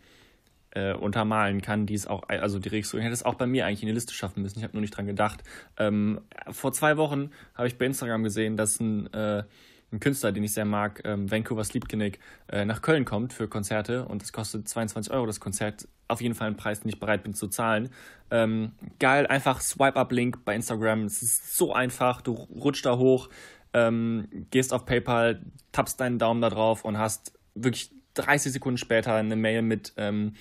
äh, 0.71 0.93
untermalen 0.93 1.63
kann, 1.63 1.87
die 1.87 1.95
es 1.95 2.07
auch, 2.07 2.29
also 2.29 2.59
die 2.59 2.69
Registrierung 2.69 3.03
hätte 3.03 3.15
es 3.15 3.25
auch 3.25 3.35
bei 3.35 3.47
mir 3.47 3.67
eigentlich 3.67 3.83
in 3.83 3.89
die 3.89 3.95
Liste 3.95 4.15
schaffen 4.15 4.43
müssen. 4.43 4.59
Ich 4.59 4.65
habe 4.65 4.75
nur 4.75 4.81
nicht 4.81 4.97
dran 4.97 5.07
gedacht. 5.07 5.43
Ähm, 5.79 6.21
vor 6.51 6.73
zwei 6.73 6.97
Wochen 6.97 7.31
habe 7.55 7.67
ich 7.67 7.77
bei 7.77 7.87
Instagram 7.87 8.23
gesehen, 8.23 8.57
dass 8.57 8.79
ein, 8.79 9.13
äh, 9.13 9.43
ein 9.91 10.01
Künstler, 10.01 10.33
den 10.33 10.45
ich 10.45 10.53
sehr 10.53 10.65
mag, 10.65 11.01
ähm, 11.05 11.31
Vancouver 11.31 11.65
Sleepclinic, 11.65 12.19
äh, 12.49 12.65
nach 12.65 12.83
Köln 12.83 13.05
kommt 13.05 13.33
für 13.33 13.49
Konzerte 13.49 14.05
und 14.05 14.23
es 14.23 14.33
kostet 14.33 14.69
22 14.69 15.13
Euro 15.13 15.27
das 15.27 15.41
Konzert. 15.41 15.89
Auf 16.09 16.21
jeden 16.21 16.35
Fall 16.35 16.49
ein 16.49 16.57
Preis, 16.57 16.81
den 16.81 16.91
ich 16.91 17.01
bereit 17.01 17.23
bin 17.23 17.35
zu 17.35 17.49
zahlen. 17.49 17.91
Ähm, 18.31 18.73
geil, 18.99 19.27
einfach 19.27 19.61
Swipe-Up-Link 19.61 20.45
bei 20.45 20.55
Instagram. 20.55 21.05
Es 21.05 21.23
ist 21.23 21.57
so 21.57 21.73
einfach. 21.73 22.21
Du 22.21 22.33
rutschst 22.33 22.85
da 22.85 22.99
hoch, 22.99 23.31
ähm, 23.73 24.29
gehst 24.51 24.73
auf 24.73 24.85
PayPal, 24.85 25.43
tappst 25.73 26.01
deinen 26.01 26.19
Daumen 26.19 26.43
da 26.43 26.51
drauf 26.51 26.85
und 26.85 26.99
hast 26.99 27.33
wirklich 27.55 27.91
30 28.15 28.53
Sekunden 28.53 28.79
später 28.79 29.15
eine 29.15 29.37
Mail 29.37 29.63
mit 29.63 29.95
ähm, 29.97 30.35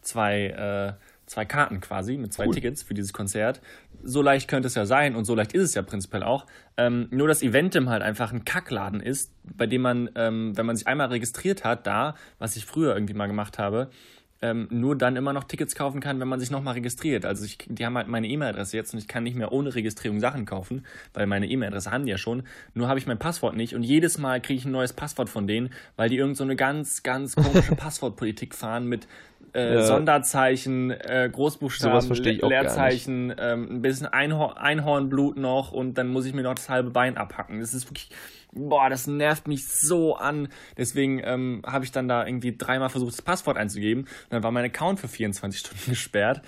zwei, 0.00 0.46
äh, 0.46 1.04
zwei 1.26 1.44
Karten 1.44 1.80
quasi, 1.80 2.16
mit 2.16 2.32
zwei 2.32 2.46
cool. 2.46 2.54
Tickets 2.54 2.82
für 2.82 2.94
dieses 2.94 3.12
Konzert. 3.12 3.60
So 4.06 4.22
leicht 4.22 4.48
könnte 4.48 4.66
es 4.66 4.74
ja 4.74 4.86
sein 4.86 5.16
und 5.16 5.24
so 5.24 5.34
leicht 5.34 5.52
ist 5.52 5.62
es 5.62 5.74
ja 5.74 5.82
prinzipiell 5.82 6.22
auch. 6.22 6.46
Ähm, 6.76 7.08
nur 7.10 7.28
dass 7.28 7.42
Eventim 7.42 7.88
halt 7.88 8.02
einfach 8.02 8.32
ein 8.32 8.44
Kackladen 8.44 9.00
ist, 9.00 9.32
bei 9.42 9.66
dem 9.66 9.82
man, 9.82 10.10
ähm, 10.14 10.56
wenn 10.56 10.66
man 10.66 10.76
sich 10.76 10.86
einmal 10.86 11.08
registriert 11.08 11.64
hat, 11.64 11.86
da, 11.86 12.14
was 12.38 12.56
ich 12.56 12.66
früher 12.66 12.94
irgendwie 12.94 13.14
mal 13.14 13.26
gemacht 13.26 13.58
habe, 13.58 13.90
ähm, 14.44 14.68
nur 14.70 14.96
dann 14.96 15.16
immer 15.16 15.32
noch 15.32 15.44
Tickets 15.44 15.74
kaufen 15.74 16.00
kann, 16.00 16.20
wenn 16.20 16.28
man 16.28 16.38
sich 16.38 16.50
nochmal 16.50 16.74
registriert. 16.74 17.24
Also 17.24 17.46
ich, 17.46 17.56
die 17.66 17.86
haben 17.86 17.96
halt 17.96 18.08
meine 18.08 18.26
E-Mail-Adresse 18.28 18.76
jetzt 18.76 18.92
und 18.92 18.98
ich 18.98 19.08
kann 19.08 19.22
nicht 19.22 19.36
mehr 19.36 19.52
ohne 19.52 19.74
Registrierung 19.74 20.20
Sachen 20.20 20.44
kaufen, 20.44 20.84
weil 21.14 21.26
meine 21.26 21.46
E-Mail-Adresse 21.46 21.90
haben 21.90 22.04
die 22.04 22.10
ja 22.10 22.18
schon. 22.18 22.42
Nur 22.74 22.88
habe 22.88 22.98
ich 22.98 23.06
mein 23.06 23.18
Passwort 23.18 23.56
nicht 23.56 23.74
und 23.74 23.82
jedes 23.82 24.18
Mal 24.18 24.42
kriege 24.42 24.58
ich 24.58 24.66
ein 24.66 24.72
neues 24.72 24.92
Passwort 24.92 25.30
von 25.30 25.46
denen, 25.46 25.70
weil 25.96 26.10
die 26.10 26.18
irgend 26.18 26.36
so 26.36 26.44
eine 26.44 26.56
ganz, 26.56 27.02
ganz 27.02 27.36
komische 27.36 27.74
Passwortpolitik 27.76 28.54
fahren 28.54 28.86
mit 28.86 29.08
äh, 29.54 29.76
ja. 29.76 29.82
Sonderzeichen, 29.82 30.90
äh, 30.90 31.30
Großbuchstaben, 31.32 32.14
Leerzeichen, 32.14 33.34
ähm, 33.38 33.68
ein 33.70 33.82
bisschen 33.82 34.06
Einhor 34.08 34.60
Einhornblut 34.60 35.38
noch 35.38 35.72
und 35.72 35.94
dann 35.96 36.08
muss 36.08 36.26
ich 36.26 36.34
mir 36.34 36.42
noch 36.42 36.54
das 36.54 36.68
halbe 36.68 36.90
Bein 36.90 37.16
abhacken. 37.16 37.60
Das 37.60 37.72
ist 37.72 37.88
wirklich 37.88 38.10
boah, 38.54 38.88
das 38.88 39.06
nervt 39.06 39.48
mich 39.48 39.66
so 39.68 40.16
an. 40.16 40.48
Deswegen 40.76 41.20
ähm, 41.24 41.62
habe 41.66 41.84
ich 41.84 41.92
dann 41.92 42.08
da 42.08 42.26
irgendwie 42.26 42.56
dreimal 42.56 42.88
versucht, 42.88 43.12
das 43.12 43.22
Passwort 43.22 43.56
einzugeben. 43.56 44.04
Und 44.04 44.30
dann 44.30 44.42
war 44.42 44.50
mein 44.50 44.64
Account 44.64 45.00
für 45.00 45.08
24 45.08 45.60
Stunden 45.66 45.90
gesperrt. 45.90 46.42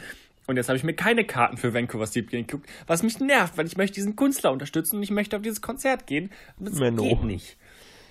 Und 0.46 0.56
jetzt 0.56 0.68
habe 0.68 0.76
ich 0.76 0.84
mir 0.84 0.94
keine 0.94 1.24
Karten 1.24 1.56
für 1.56 1.74
Vancouver 1.74 2.06
Steep 2.06 2.30
geguckt, 2.30 2.68
was 2.86 3.02
mich 3.02 3.18
nervt, 3.18 3.58
weil 3.58 3.66
ich 3.66 3.76
möchte 3.76 3.94
diesen 3.94 4.14
Künstler 4.14 4.52
unterstützen 4.52 4.96
und 4.96 5.02
ich 5.02 5.10
möchte 5.10 5.36
auf 5.36 5.42
dieses 5.42 5.60
Konzert 5.60 6.06
gehen. 6.06 6.30
Das 6.58 6.74
Menno. 6.74 7.02
geht 7.02 7.24
nicht. 7.24 7.56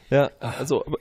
Ja, 0.10 0.32
also, 0.40 0.86
aber 0.86 0.98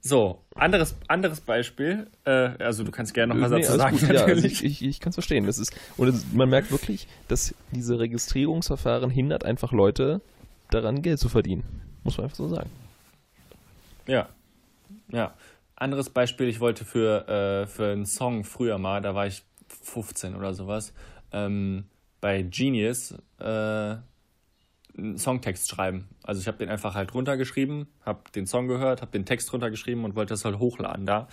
so, 0.00 0.40
anderes, 0.54 0.96
anderes 1.08 1.40
Beispiel. 1.40 2.06
Äh, 2.24 2.30
also 2.30 2.84
du 2.84 2.92
kannst 2.92 3.12
gerne 3.12 3.34
noch 3.34 3.40
was 3.42 3.50
nee, 3.50 3.62
dazu 3.62 3.76
sagen. 3.76 3.98
Gut, 3.98 4.08
ja, 4.08 4.24
also 4.24 4.46
ich 4.46 4.64
ich, 4.64 4.84
ich 4.84 5.00
kann 5.00 5.10
es 5.10 5.16
verstehen. 5.16 5.46
Das 5.46 5.58
ist, 5.58 5.74
und 5.96 6.08
es, 6.08 6.26
man 6.32 6.48
merkt 6.48 6.70
wirklich, 6.70 7.08
dass 7.28 7.54
diese 7.72 7.98
Registrierungsverfahren 7.98 9.10
hindert 9.10 9.44
einfach 9.44 9.72
Leute 9.72 10.20
daran, 10.70 11.02
Geld 11.02 11.18
zu 11.18 11.28
verdienen. 11.28 11.64
Muss 12.06 12.18
man 12.18 12.26
einfach 12.26 12.36
so 12.36 12.46
sagen. 12.46 12.70
Ja. 14.06 14.28
Ja. 15.10 15.34
Anderes 15.74 16.08
Beispiel, 16.08 16.46
ich 16.48 16.60
wollte 16.60 16.84
für, 16.84 17.28
äh, 17.28 17.66
für 17.66 17.90
einen 17.90 18.06
Song 18.06 18.44
früher 18.44 18.78
mal, 18.78 19.02
da 19.02 19.16
war 19.16 19.26
ich 19.26 19.42
15 19.82 20.36
oder 20.36 20.54
sowas, 20.54 20.94
ähm, 21.32 21.86
bei 22.20 22.42
Genius 22.42 23.12
äh, 23.40 23.44
einen 23.44 25.18
Songtext 25.18 25.68
schreiben. 25.68 26.06
Also 26.22 26.40
ich 26.40 26.46
habe 26.46 26.58
den 26.58 26.68
einfach 26.68 26.94
halt 26.94 27.12
runtergeschrieben, 27.12 27.88
habe 28.04 28.20
den 28.36 28.46
Song 28.46 28.68
gehört, 28.68 29.02
habe 29.02 29.10
den 29.10 29.26
Text 29.26 29.52
runtergeschrieben 29.52 30.04
und 30.04 30.14
wollte 30.14 30.32
das 30.32 30.44
halt 30.44 30.60
hochladen 30.60 31.06
da, 31.06 31.26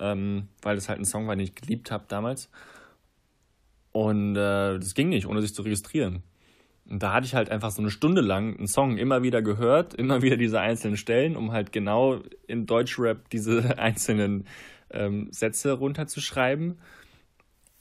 ähm, 0.00 0.48
weil 0.60 0.74
das 0.74 0.88
halt 0.88 0.98
ein 0.98 1.04
Song 1.04 1.28
war, 1.28 1.36
den 1.36 1.44
ich 1.44 1.54
geliebt 1.54 1.92
habe 1.92 2.04
damals. 2.08 2.50
Und 3.92 4.32
äh, 4.32 4.76
das 4.76 4.94
ging 4.94 5.08
nicht, 5.08 5.28
ohne 5.28 5.40
sich 5.40 5.54
zu 5.54 5.62
registrieren. 5.62 6.24
Und 6.88 7.02
da 7.02 7.12
hatte 7.12 7.26
ich 7.26 7.34
halt 7.34 7.50
einfach 7.50 7.70
so 7.70 7.82
eine 7.82 7.90
Stunde 7.90 8.20
lang 8.20 8.56
einen 8.56 8.68
Song 8.68 8.96
immer 8.96 9.22
wieder 9.22 9.42
gehört, 9.42 9.94
immer 9.98 10.22
wieder 10.22 10.36
diese 10.36 10.60
einzelnen 10.60 10.96
Stellen, 10.96 11.36
um 11.36 11.52
halt 11.52 11.72
genau 11.72 12.20
in 12.46 12.66
Deutschrap 12.66 13.28
diese 13.30 13.78
einzelnen 13.78 14.46
ähm, 14.90 15.28
Sätze 15.32 15.72
runterzuschreiben. 15.72 16.78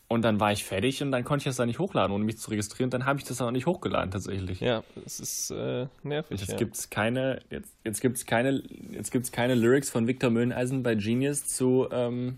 Und 0.07 0.21
dann 0.21 0.39
war 0.39 0.51
ich 0.51 0.63
fertig 0.63 1.01
und 1.01 1.11
dann 1.11 1.23
konnte 1.23 1.41
ich 1.41 1.45
das 1.45 1.55
da 1.55 1.65
nicht 1.65 1.79
hochladen, 1.79 2.15
ohne 2.15 2.23
mich 2.23 2.37
zu 2.37 2.51
registrieren. 2.51 2.91
Dann 2.91 3.05
habe 3.05 3.19
ich 3.19 3.25
das 3.25 3.41
auch 3.41 3.49
nicht 3.49 3.65
hochgeladen 3.65 4.11
tatsächlich. 4.11 4.59
Ja, 4.59 4.83
es 5.03 5.19
ist 5.19 5.49
äh, 5.49 5.87
nervig. 6.03 6.39
Jetzt 6.39 6.51
ja. 6.51 6.57
gibt's 6.57 6.91
keine, 6.91 7.41
jetzt, 7.49 7.73
jetzt 7.83 8.01
gibt's 8.01 8.25
keine, 8.27 8.61
jetzt 8.91 9.11
gibt's 9.11 9.31
keine 9.31 9.55
Lyrics 9.55 9.89
von 9.89 10.05
Victor 10.07 10.29
Möhneisen 10.29 10.83
bei 10.83 10.93
Genius 10.93 11.47
zu 11.47 11.87
ähm, 11.91 12.37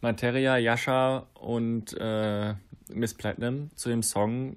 Materia, 0.00 0.56
Yasha 0.56 1.26
und 1.34 1.96
äh, 1.98 2.54
Miss 2.92 3.14
Platinum 3.14 3.70
zu 3.74 3.88
dem 3.88 4.04
Song 4.04 4.56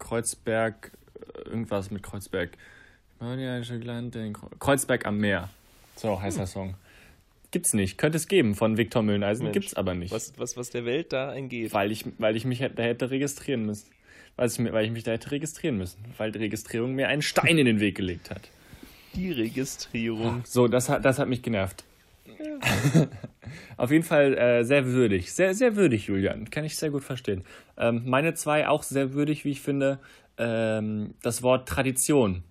Kreuzberg, 0.00 0.90
äh, 1.14 1.48
irgendwas 1.48 1.92
mit 1.92 2.02
Kreuzberg. 2.02 2.50
Kreuzberg 4.58 5.06
am 5.06 5.18
Meer. 5.18 5.48
So 5.94 6.20
heißt 6.20 6.38
der 6.38 6.46
Song. 6.46 6.74
Gibt's 7.52 7.74
nicht. 7.74 7.98
Könnte 7.98 8.16
es 8.16 8.28
geben 8.28 8.54
von 8.54 8.76
Victor 8.76 9.02
Mühleneisen, 9.02 9.44
Mensch, 9.44 9.54
gibt's 9.54 9.74
aber 9.74 9.94
nicht. 9.94 10.12
Was, 10.12 10.32
was, 10.38 10.56
was 10.56 10.70
der 10.70 10.84
Welt 10.84 11.12
da 11.12 11.30
eingeht. 11.30 11.72
Weil 11.74 11.92
ich, 11.92 12.04
weil 12.18 12.36
ich 12.36 12.44
mich 12.44 12.60
hätte, 12.60 12.82
hätte 12.82 13.10
registrieren 13.10 13.66
müssen. 13.66 13.90
Weil 14.36 14.48
ich, 14.48 14.58
weil 14.58 14.84
ich 14.84 14.90
mich 14.90 15.04
da 15.04 15.12
hätte 15.12 15.30
registrieren 15.32 15.76
müssen. 15.76 15.98
Weil 16.16 16.32
die 16.32 16.38
Registrierung 16.38 16.94
mir 16.94 17.08
einen 17.08 17.22
Stein 17.22 17.58
in 17.58 17.66
den 17.66 17.80
Weg 17.80 17.96
gelegt 17.96 18.30
hat. 18.30 18.48
Die 19.14 19.32
Registrierung. 19.32 20.42
So, 20.46 20.68
das 20.68 20.88
hat, 20.88 21.04
das 21.04 21.18
hat 21.18 21.28
mich 21.28 21.42
genervt. 21.42 21.84
Auf 23.76 23.90
jeden 23.90 24.04
Fall 24.04 24.36
äh, 24.36 24.64
sehr 24.64 24.86
würdig. 24.86 25.32
Sehr, 25.32 25.54
sehr 25.54 25.76
würdig, 25.76 26.06
Julian. 26.06 26.50
Kann 26.50 26.64
ich 26.64 26.76
sehr 26.76 26.90
gut 26.90 27.04
verstehen. 27.04 27.44
Ähm, 27.76 28.02
meine 28.06 28.34
zwei 28.34 28.68
auch 28.68 28.82
sehr 28.82 29.12
würdig, 29.14 29.44
wie 29.44 29.50
ich 29.50 29.60
finde. 29.60 29.98
Ähm, 30.38 31.14
das 31.22 31.42
Wort 31.42 31.68
Tradition. 31.68 32.42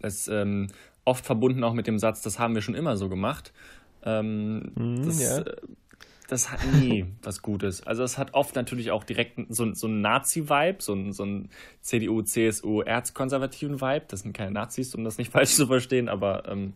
Das 0.00 0.28
ähm, 0.28 0.68
oft 1.04 1.24
verbunden 1.24 1.64
auch 1.64 1.74
mit 1.74 1.86
dem 1.86 1.98
Satz, 1.98 2.22
das 2.22 2.38
haben 2.38 2.54
wir 2.54 2.62
schon 2.62 2.74
immer 2.74 2.96
so 2.96 3.08
gemacht. 3.08 3.52
Ähm, 4.04 4.72
Hm, 4.76 5.04
das, 5.04 5.20
ja. 5.20 5.44
Das 6.32 6.50
hat 6.50 6.60
nie 6.72 7.04
was 7.22 7.42
Gutes. 7.42 7.86
Also 7.86 8.02
es 8.02 8.18
hat 8.18 8.34
oft 8.34 8.56
natürlich 8.56 8.90
auch 8.90 9.04
direkt 9.04 9.38
so, 9.48 9.72
so 9.74 9.86
einen 9.86 10.00
Nazi-Vibe, 10.00 10.82
so, 10.82 10.92
einen- 10.92 11.12
so 11.12 11.22
einen 11.22 11.50
CDU, 11.82 12.22
CSU, 12.22 12.80
erzkonservativen 12.80 13.80
Vibe. 13.80 14.06
Das 14.08 14.20
sind 14.20 14.32
keine 14.32 14.50
Nazis, 14.50 14.94
um 14.94 15.04
das 15.04 15.18
nicht 15.18 15.30
falsch 15.32 15.50
zu 15.54 15.66
verstehen, 15.66 16.08
aber 16.08 16.48
ähm, 16.48 16.72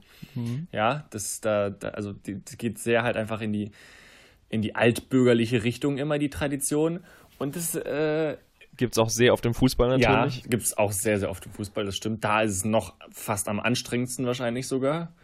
ja, 0.72 1.06
das 1.10 1.40
da, 1.40 1.70
da 1.70 1.88
also 1.88 2.12
die, 2.12 2.42
das 2.44 2.58
geht 2.58 2.78
sehr 2.78 3.02
halt 3.02 3.16
einfach 3.16 3.40
in 3.40 3.52
die 3.52 3.70
in 4.48 4.62
die 4.62 4.76
altbürgerliche 4.76 5.64
Richtung 5.64 5.98
immer 5.98 6.18
die 6.18 6.30
Tradition 6.30 7.00
und 7.38 7.56
das 7.56 7.74
äh, 7.74 8.36
Gibt 8.76 8.92
es 8.92 8.98
auch 8.98 9.08
sehr 9.08 9.32
auf 9.32 9.40
dem 9.40 9.54
Fußball 9.54 9.98
ja, 10.00 10.10
natürlich. 10.26 10.42
gibt 10.50 10.62
es 10.62 10.76
auch 10.76 10.92
sehr, 10.92 11.18
sehr 11.18 11.30
oft 11.30 11.46
im 11.46 11.52
Fußball, 11.52 11.86
das 11.86 11.96
stimmt. 11.96 12.22
Da 12.22 12.42
ist 12.42 12.52
es 12.58 12.64
noch 12.66 12.94
fast 13.10 13.48
am 13.48 13.58
anstrengendsten 13.58 14.26
wahrscheinlich 14.26 14.68
sogar. 14.68 15.14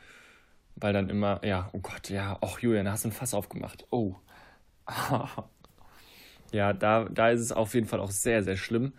Weil 0.77 0.93
dann 0.93 1.11
immer, 1.11 1.45
ja, 1.45 1.69
oh 1.73 1.79
Gott, 1.79 2.11
ja, 2.11 2.37
och 2.41 2.61
Julian, 2.61 2.85
da 2.87 2.93
hast 2.93 3.05
du 3.05 3.09
ein 3.09 3.13
Fass 3.13 3.35
aufgemacht. 3.35 3.87
Oh. 3.91 4.17
ja, 6.53 6.73
da, 6.73 7.09
da 7.09 7.31
ist 7.31 7.41
es 7.41 7.53
auf 7.53 7.75
jeden 7.75 7.87
Fall 7.87 8.01
auch 8.01 8.11
sehr, 8.11 8.43
sehr 8.43 8.57
schlimm. 8.57 8.93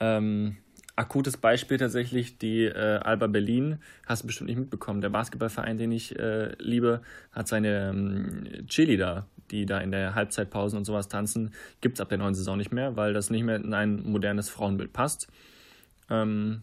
Ähm, 0.00 0.56
akutes 0.96 1.36
Beispiel 1.36 1.78
tatsächlich, 1.78 2.38
die 2.38 2.64
äh, 2.64 2.98
Alba 2.98 3.28
Berlin, 3.28 3.78
hast 4.06 4.22
du 4.22 4.26
bestimmt 4.26 4.48
nicht 4.48 4.58
mitbekommen, 4.58 5.00
der 5.00 5.10
Basketballverein, 5.10 5.76
den 5.76 5.92
ich 5.92 6.18
äh, 6.18 6.52
liebe, 6.58 7.02
hat 7.32 7.46
seine 7.46 7.90
ähm, 7.90 8.66
Cheerleader, 8.66 9.26
die 9.50 9.64
da 9.64 9.78
in 9.78 9.92
der 9.92 10.14
Halbzeitpausen 10.14 10.76
und 10.76 10.84
sowas 10.84 11.08
tanzen, 11.08 11.52
gibt 11.80 11.98
es 11.98 12.00
ab 12.00 12.08
der 12.08 12.18
neuen 12.18 12.34
Saison 12.34 12.56
nicht 12.56 12.72
mehr, 12.72 12.96
weil 12.96 13.12
das 13.12 13.30
nicht 13.30 13.44
mehr 13.44 13.56
in 13.56 13.74
ein 13.74 14.02
modernes 14.02 14.48
Frauenbild 14.48 14.92
passt. 14.92 15.28
Ähm, 16.10 16.62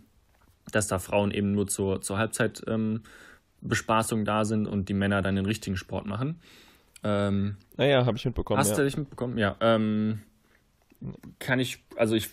dass 0.71 0.87
da 0.87 0.99
Frauen 0.99 1.31
eben 1.31 1.51
nur 1.51 1.67
zur, 1.67 2.01
zur 2.01 2.17
Halbzeit 2.17 2.63
ähm, 2.67 3.03
Bespaßung 3.67 4.25
da 4.25 4.45
sind 4.45 4.67
und 4.67 4.89
die 4.89 4.93
Männer 4.93 5.21
dann 5.21 5.35
den 5.35 5.45
richtigen 5.45 5.77
Sport 5.77 6.05
machen. 6.05 6.39
Ähm, 7.03 7.57
Naja, 7.77 8.05
habe 8.05 8.17
ich 8.17 8.25
mitbekommen. 8.25 8.59
Hast 8.59 8.71
ja. 8.71 8.77
du 8.77 8.83
dich 8.83 8.97
mitbekommen? 8.97 9.37
Ja. 9.37 9.55
Ähm, 9.59 10.21
kann 11.39 11.59
ich, 11.59 11.83
also 11.97 12.15
ich 12.15 12.29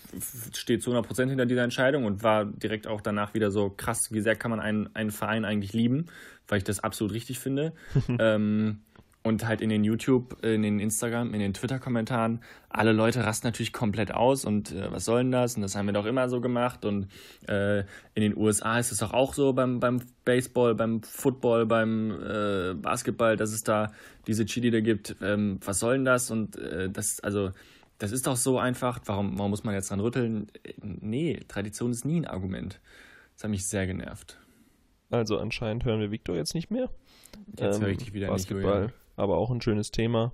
stehe 0.54 0.78
zu 0.78 0.92
100% 0.92 1.28
hinter 1.28 1.46
dieser 1.46 1.62
Entscheidung 1.62 2.04
und 2.04 2.22
war 2.22 2.44
direkt 2.44 2.86
auch 2.86 3.00
danach 3.00 3.34
wieder 3.34 3.50
so 3.50 3.70
krass, 3.70 4.12
wie 4.12 4.20
sehr 4.20 4.36
kann 4.36 4.50
man 4.50 4.60
einen, 4.60 4.94
einen 4.94 5.10
Verein 5.10 5.44
eigentlich 5.44 5.72
lieben, 5.72 6.06
weil 6.48 6.58
ich 6.58 6.64
das 6.64 6.80
absolut 6.80 7.12
richtig 7.12 7.38
finde. 7.38 7.72
ähm, 8.18 8.80
und 9.22 9.46
halt 9.46 9.60
in 9.60 9.68
den 9.68 9.84
YouTube, 9.84 10.42
in 10.44 10.62
den 10.62 10.80
Instagram, 10.80 11.32
in 11.32 11.40
den 11.40 11.54
Twitter-Kommentaren, 11.54 12.40
alle 12.68 12.92
Leute 12.92 13.24
rasten 13.24 13.46
natürlich 13.46 13.72
komplett 13.72 14.12
aus 14.12 14.44
und 14.44 14.72
äh, 14.72 14.90
was 14.90 15.04
soll 15.04 15.22
denn 15.22 15.30
das? 15.30 15.54
Und 15.56 15.62
das 15.62 15.76
haben 15.76 15.86
wir 15.86 15.92
doch 15.92 16.06
immer 16.06 16.28
so 16.28 16.40
gemacht. 16.40 16.84
Und 16.84 17.08
äh, 17.46 17.80
in 18.14 18.22
den 18.22 18.36
USA 18.36 18.78
ist 18.78 18.90
es 18.90 18.98
doch 18.98 19.12
auch 19.12 19.34
so 19.34 19.52
beim, 19.52 19.78
beim 19.78 20.02
Baseball, 20.24 20.74
beim 20.74 21.02
Football, 21.02 21.66
beim 21.66 22.10
äh, 22.10 22.74
Basketball, 22.74 23.36
dass 23.36 23.52
es 23.52 23.62
da 23.62 23.92
diese 24.26 24.44
Cheerleader 24.44 24.80
gibt. 24.80 25.16
Ähm, 25.22 25.60
was 25.64 25.78
soll 25.78 25.94
denn 25.94 26.04
das? 26.04 26.30
Und 26.30 26.56
äh, 26.56 26.90
das, 26.90 27.20
also, 27.20 27.52
das 27.98 28.10
ist 28.10 28.26
doch 28.26 28.36
so 28.36 28.58
einfach. 28.58 29.00
Warum, 29.04 29.38
warum 29.38 29.50
muss 29.50 29.62
man 29.62 29.74
jetzt 29.74 29.90
dran 29.90 30.00
rütteln? 30.00 30.48
Nee, 30.80 31.40
Tradition 31.46 31.92
ist 31.92 32.04
nie 32.04 32.20
ein 32.20 32.26
Argument. 32.26 32.80
Das 33.34 33.44
hat 33.44 33.50
mich 33.50 33.66
sehr 33.66 33.86
genervt. 33.86 34.38
Also 35.10 35.38
anscheinend 35.38 35.84
hören 35.84 36.00
wir 36.00 36.10
Victor 36.10 36.34
jetzt 36.34 36.54
nicht 36.54 36.70
mehr. 36.70 36.88
Jetzt 37.58 37.76
Ähm, 37.76 37.82
höre 37.82 37.90
ich 37.90 37.98
dich 37.98 38.12
wieder 38.12 38.26
nicht, 38.26 38.48
Basketball, 38.48 38.74
Julian. 38.74 38.92
Aber 39.16 39.36
auch 39.36 39.50
ein 39.50 39.60
schönes 39.60 39.90
Thema. 39.90 40.32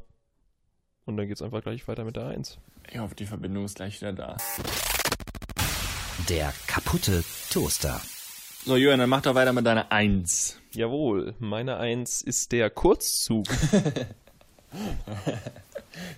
Und 1.05 1.17
dann 1.17 1.27
geht's 1.27 1.43
einfach 1.43 1.63
gleich 1.63 1.87
weiter 1.89 2.05
mit 2.05 2.17
der 2.17 2.27
1. 2.27 2.59
Ich 2.91 2.99
hoffe, 2.99 3.15
die 3.15 3.27
Verbindung 3.27 3.65
ist 3.65 3.77
gleich 3.77 4.01
wieder 4.01 4.13
da. 4.13 4.37
Der 6.29 6.53
kaputte 6.67 7.25
Toaster. 7.51 8.01
So, 8.65 8.77
Julian, 8.77 8.99
dann 8.99 9.09
mach 9.09 9.23
doch 9.23 9.35
weiter 9.35 9.53
mit 9.53 9.65
deiner 9.65 9.91
Eins. 9.93 10.61
Jawohl, 10.73 11.35
meine 11.39 11.79
1 11.79 12.23
ist 12.23 12.53
der 12.53 12.71
Kurzzug. 12.71 13.47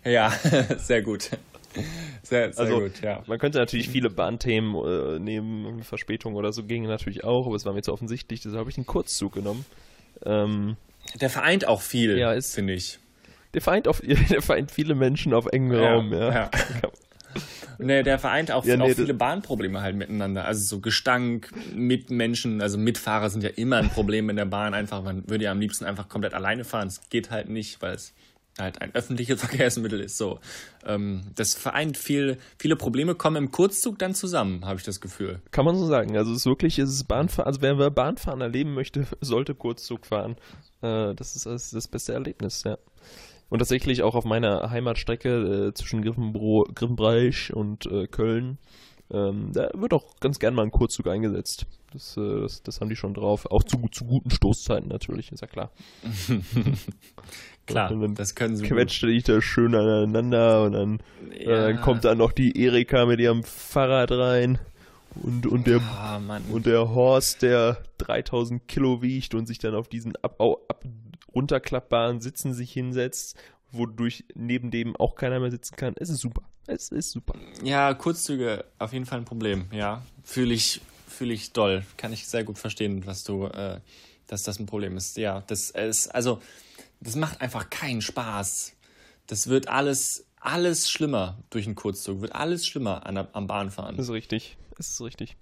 Ja, 0.04 0.30
sehr 0.78 1.02
gut. 1.02 1.30
Sehr, 2.22 2.52
sehr 2.52 2.58
Also, 2.58 2.80
gut, 2.80 3.00
ja. 3.00 3.22
Man 3.26 3.38
könnte 3.38 3.58
natürlich 3.58 3.88
viele 3.88 4.10
Bahnthemen 4.10 4.74
äh, 4.74 5.18
nehmen, 5.18 5.82
Verspätung 5.84 6.34
oder 6.34 6.52
so, 6.52 6.64
ging 6.64 6.84
natürlich 6.84 7.22
auch, 7.24 7.46
aber 7.46 7.54
es 7.54 7.64
war 7.64 7.72
mir 7.72 7.82
zu 7.82 7.92
offensichtlich, 7.92 8.40
deshalb 8.40 8.60
habe 8.60 8.70
ich 8.70 8.76
einen 8.76 8.86
Kurzzug 8.86 9.32
genommen. 9.34 9.64
Ähm, 10.24 10.76
Der 11.20 11.30
vereint 11.30 11.66
auch 11.66 11.80
viel, 11.82 12.18
Ja, 12.18 12.32
ist- 12.32 12.54
finde 12.54 12.74
ich. 12.74 12.98
der, 13.54 13.62
vereint 13.62 13.88
auf, 13.88 14.00
der 14.30 14.42
vereint 14.42 14.70
viele 14.70 14.94
Menschen 14.94 15.32
auf 15.34 15.46
engem 15.46 15.78
Raum, 15.80 16.12
ja. 16.12 16.32
ja. 16.32 16.50
Nee, 17.78 18.02
der 18.02 18.18
vereint 18.18 18.50
auch, 18.52 18.66
Ja, 18.66 18.76
nee, 18.76 18.82
auch 18.90 18.94
viele 18.94 19.14
Bahnprobleme 19.14 19.80
halt 19.80 19.96
miteinander. 19.96 20.44
Also 20.44 20.62
so 20.64 20.80
Gestank, 20.80 21.50
Mitmenschen, 21.74 22.60
also 22.60 22.76
Mitfahrer 22.76 23.30
sind 23.30 23.42
ja 23.42 23.48
immer 23.50 23.76
ein 23.78 23.88
Problem 23.88 24.28
in 24.28 24.36
der 24.36 24.44
Bahn. 24.44 24.74
Einfach, 24.74 25.02
man 25.02 25.26
würde 25.30 25.44
ja 25.44 25.50
am 25.50 25.60
liebsten 25.60 25.86
einfach 25.86 26.08
komplett 26.10 26.34
alleine 26.34 26.64
fahren. 26.64 26.88
Es 26.88 27.00
geht 27.08 27.30
halt 27.30 27.48
nicht, 27.48 27.80
weil 27.80 27.94
es 27.94 28.12
halt 28.60 28.80
ein 28.82 28.94
öffentliches 28.94 29.40
Verkehrsmittel 29.44 30.00
ist. 30.00 30.16
So, 30.16 30.38
ähm, 30.84 31.22
das 31.34 31.54
vereint 31.54 31.96
viel, 31.96 32.38
viele 32.58 32.76
Probleme 32.76 33.14
kommen 33.14 33.36
im 33.36 33.50
Kurzzug 33.50 33.98
dann 33.98 34.14
zusammen, 34.14 34.64
habe 34.64 34.78
ich 34.78 34.84
das 34.84 35.00
Gefühl. 35.00 35.40
Kann 35.50 35.64
man 35.64 35.76
so 35.76 35.86
sagen. 35.86 36.16
Also 36.16 36.32
es 36.32 36.38
ist 36.38 36.46
wirklich, 36.46 36.78
es 36.78 36.90
ist 36.90 37.04
Bahnfahren, 37.08 37.46
also 37.46 37.62
wer 37.62 37.90
Bahnfahren 37.90 38.40
erleben 38.40 38.74
möchte, 38.74 39.06
sollte 39.20 39.54
Kurzzug 39.54 40.06
fahren. 40.06 40.36
Äh, 40.82 41.14
das 41.14 41.36
ist 41.36 41.46
das, 41.46 41.70
das 41.70 41.88
beste 41.88 42.12
Erlebnis, 42.12 42.62
ja. 42.64 42.76
Und 43.48 43.58
tatsächlich 43.58 44.02
auch 44.02 44.14
auf 44.14 44.24
meiner 44.24 44.70
Heimatstrecke 44.70 45.68
äh, 45.68 45.74
zwischen 45.74 46.02
Griffenbro, 46.02 46.66
Griffenbreich 46.72 47.52
und 47.52 47.84
äh, 47.86 48.06
Köln, 48.06 48.58
ähm, 49.12 49.50
da 49.52 49.70
wird 49.74 49.92
auch 49.92 50.18
ganz 50.20 50.38
gern 50.38 50.54
mal 50.54 50.62
ein 50.62 50.70
Kurzzug 50.70 51.08
eingesetzt. 51.08 51.66
Das, 51.92 52.16
äh, 52.16 52.40
das, 52.40 52.62
das 52.62 52.80
haben 52.80 52.88
die 52.88 52.96
schon 52.96 53.14
drauf. 53.14 53.46
Auch 53.46 53.62
zu, 53.62 53.78
zu 53.90 54.04
guten 54.04 54.30
Stoßzeiten 54.30 54.88
natürlich, 54.88 55.32
ist 55.32 55.40
ja 55.40 55.46
klar. 55.46 55.70
Klar, 57.66 57.92
Und 57.92 58.00
dann 58.00 58.14
das 58.14 58.34
können 58.34 58.56
sie. 58.56 58.66
Quetschte 58.66 59.06
dich 59.06 59.22
da 59.22 59.40
schön 59.40 59.74
aneinander 59.74 60.64
und 60.64 60.72
dann, 60.72 61.00
äh, 61.30 61.44
dann 61.44 61.80
kommt 61.80 62.04
da 62.04 62.16
noch 62.16 62.32
die 62.32 62.60
Erika 62.60 63.06
mit 63.06 63.20
ihrem 63.20 63.44
Fahrrad 63.44 64.10
rein 64.10 64.58
und, 65.22 65.46
und 65.46 65.66
der 65.66 65.80
Ah, 65.80 66.20
und 66.50 66.66
der 66.66 66.90
Horst, 66.90 67.42
der 67.42 67.78
3000 67.98 68.66
Kilo 68.66 69.02
wiegt 69.02 69.34
und 69.34 69.46
sich 69.46 69.58
dann 69.58 69.74
auf 69.74 69.88
diesen 69.88 70.16
ab, 70.16 70.40
ab, 70.40 70.84
runterklappbaren 71.34 72.20
Sitzen 72.20 72.54
sich 72.54 72.72
hinsetzt, 72.72 73.36
wodurch 73.72 74.24
neben 74.34 74.70
dem 74.70 74.96
auch 74.96 75.14
keiner 75.14 75.40
mehr 75.40 75.50
sitzen 75.50 75.76
kann. 75.76 75.94
Es 75.96 76.10
ist 76.10 76.20
super. 76.20 76.42
Es 76.66 76.90
ist 76.90 77.10
super. 77.10 77.34
Ja, 77.64 77.94
Kurzzüge 77.94 78.64
auf 78.78 78.92
jeden 78.92 79.06
Fall 79.06 79.18
ein 79.18 79.24
Problem, 79.24 79.66
ja. 79.72 80.02
Fühle 80.22 80.54
ich, 80.54 80.80
fühle 81.08 81.32
ich 81.34 81.52
doll. 81.52 81.84
Kann 81.96 82.12
ich 82.12 82.26
sehr 82.26 82.44
gut 82.44 82.58
verstehen, 82.58 83.06
was 83.06 83.24
du, 83.24 83.46
äh, 83.46 83.80
dass 84.26 84.44
das 84.44 84.58
ein 84.58 84.66
Problem 84.66 84.96
ist. 84.96 85.16
Ja, 85.16 85.42
das 85.46 85.70
ist, 85.70 86.08
also, 86.14 86.40
das 87.00 87.16
macht 87.16 87.40
einfach 87.40 87.70
keinen 87.70 88.02
Spaß. 88.02 88.74
Das 89.26 89.48
wird 89.48 89.68
alles, 89.68 90.26
alles 90.40 90.90
schlimmer 90.90 91.38
durch 91.50 91.66
einen 91.66 91.74
Kurzzug. 91.74 92.20
Wird 92.20 92.34
alles 92.34 92.66
schlimmer 92.66 93.06
an, 93.06 93.16
am 93.16 93.46
Bahnfahren. 93.46 93.96
Das 93.96 94.06
ist 94.06 94.12
richtig. 94.12 94.56
Das 94.80 94.88
ist 94.92 95.00
richtig. 95.02 95.36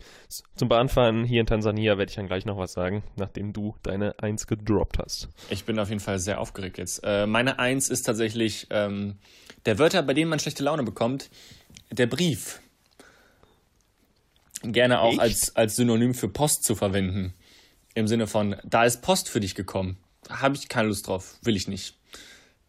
Zum 0.57 0.69
Bahnfahren 0.69 1.23
hier 1.23 1.39
in 1.43 1.47
Tansania 1.47 1.97
werde 1.97 2.11
ich 2.11 2.17
dann 2.17 2.27
gleich 2.27 2.45
noch 2.45 2.59
was 2.59 2.73
sagen, 2.73 3.05
nachdem 3.15 3.53
du 3.53 3.77
deine 3.85 4.19
Eins 4.19 4.49
gedroppt 4.49 4.99
hast. 4.99 5.29
Ich 5.49 5.65
bin 5.65 5.79
auf 5.79 5.91
jeden 5.91 6.01
Fall 6.01 6.19
sehr 6.19 6.41
aufgeregt 6.41 6.77
jetzt. 6.77 7.03
Äh, 7.05 7.25
meine 7.29 7.61
Eins 7.61 7.89
ist 7.89 8.03
tatsächlich 8.03 8.67
ähm, 8.71 9.17
der 9.65 9.79
Wörter, 9.79 10.03
bei 10.03 10.13
denen 10.13 10.29
man 10.29 10.41
schlechte 10.41 10.65
Laune 10.65 10.83
bekommt. 10.83 11.31
Der 11.93 12.09
Brief. 12.09 12.61
Gerne 14.63 15.01
auch 15.03 15.13
Echt? 15.13 15.21
als, 15.21 15.55
als 15.55 15.77
Synonym 15.77 16.15
für 16.15 16.29
Post 16.29 16.65
zu 16.65 16.75
verwenden. 16.75 17.33
Im 17.95 18.09
Sinne 18.09 18.27
von, 18.27 18.57
da 18.65 18.83
ist 18.85 19.03
Post 19.03 19.29
für 19.29 19.39
dich 19.39 19.55
gekommen. 19.55 19.99
Habe 20.29 20.57
ich 20.57 20.69
keine 20.69 20.89
Lust 20.89 21.07
drauf. 21.07 21.37
Will 21.43 21.55
ich 21.55 21.69
nicht. 21.69 21.97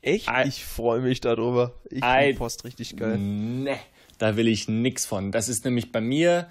Echt? 0.03 0.29
Ei- 0.29 0.45
Ich 0.47 0.63
freue 0.65 1.01
mich 1.01 1.19
darüber. 1.19 1.73
Ich 1.89 2.05
finde 2.05 2.33
Post 2.35 2.63
richtig 2.63 2.95
geil. 2.95 3.17
Ne, 3.17 3.79
da 4.19 4.35
will 4.35 4.47
ich 4.47 4.67
nix 4.67 5.07
von. 5.07 5.31
Das 5.31 5.49
ist 5.49 5.65
nämlich 5.65 5.91
bei 5.91 6.01
mir, 6.01 6.47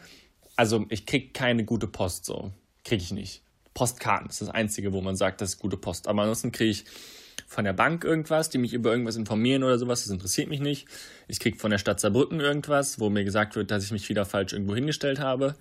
also 0.57 0.85
ich 0.89 1.07
krieg 1.07 1.33
keine 1.33 1.65
gute 1.65 1.87
Post 1.87 2.25
so. 2.25 2.51
Krieg 2.85 3.01
ich 3.01 3.13
nicht. 3.13 3.43
Postkarten 3.75 4.29
ist 4.29 4.41
das 4.41 4.49
Einzige, 4.49 4.93
wo 4.93 5.01
man 5.01 5.15
sagt, 5.15 5.41
das 5.41 5.51
ist 5.51 5.59
gute 5.61 5.77
Post. 5.77 6.09
Aber 6.09 6.23
ansonsten 6.23 6.51
kriege 6.51 6.71
ich 6.71 6.85
von 7.47 7.65
der 7.65 7.73
Bank 7.73 8.05
irgendwas, 8.05 8.51
die 8.51 8.59
mich 8.59 8.73
über 8.73 8.91
irgendwas 8.91 9.17
informieren 9.17 9.63
oder 9.63 9.79
sowas. 9.79 10.03
Das 10.03 10.11
interessiert 10.11 10.49
mich 10.49 10.61
nicht. 10.61 10.89
Ich 11.29 11.39
krieg 11.39 11.61
von 11.61 11.71
der 11.71 11.79
Stadt 11.79 12.01
Saarbrücken 12.01 12.41
irgendwas, 12.41 12.99
wo 12.99 13.09
mir 13.09 13.25
gesagt 13.25 13.55
wird, 13.55 13.71
dass 13.71 13.85
ich 13.85 13.93
mich 13.93 14.09
wieder 14.09 14.25
falsch 14.25 14.53
irgendwo 14.53 14.75
hingestellt 14.75 15.21
habe 15.21 15.55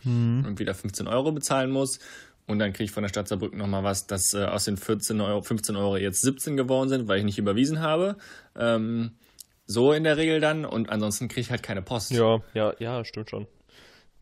und 0.48 0.60
wieder 0.60 0.74
15 0.74 1.08
Euro 1.08 1.32
bezahlen 1.32 1.70
muss. 1.70 2.00
Und 2.48 2.60
dann 2.60 2.72
kriege 2.72 2.86
ich 2.86 2.91
von 2.91 3.04
der 3.04 3.10
Stadt 3.10 3.28
Saarbrücken 3.28 3.60
nochmal 3.60 3.84
was, 3.84 4.08
dass 4.08 4.34
äh, 4.34 4.46
aus 4.46 4.63
den 4.65 4.78
14 4.78 5.20
Euro, 5.20 5.41
15 5.41 5.76
Euro 5.76 5.98
jetzt 5.98 6.22
17 6.22 6.56
geworden 6.56 6.88
sind, 6.88 7.08
weil 7.08 7.20
ich 7.20 7.26
nicht 7.26 7.38
überwiesen 7.38 7.82
habe. 7.82 8.15
Ähm, 8.58 9.12
so 9.67 9.93
in 9.93 10.03
der 10.03 10.17
Regel 10.17 10.39
dann. 10.39 10.65
Und 10.65 10.89
ansonsten 10.89 11.27
kriege 11.27 11.41
ich 11.41 11.51
halt 11.51 11.62
keine 11.62 11.82
Post. 11.82 12.12
Ja, 12.12 12.41
ja, 12.53 12.73
ja, 12.80 13.06
stimmt 13.06 13.30
schon. 13.30 13.47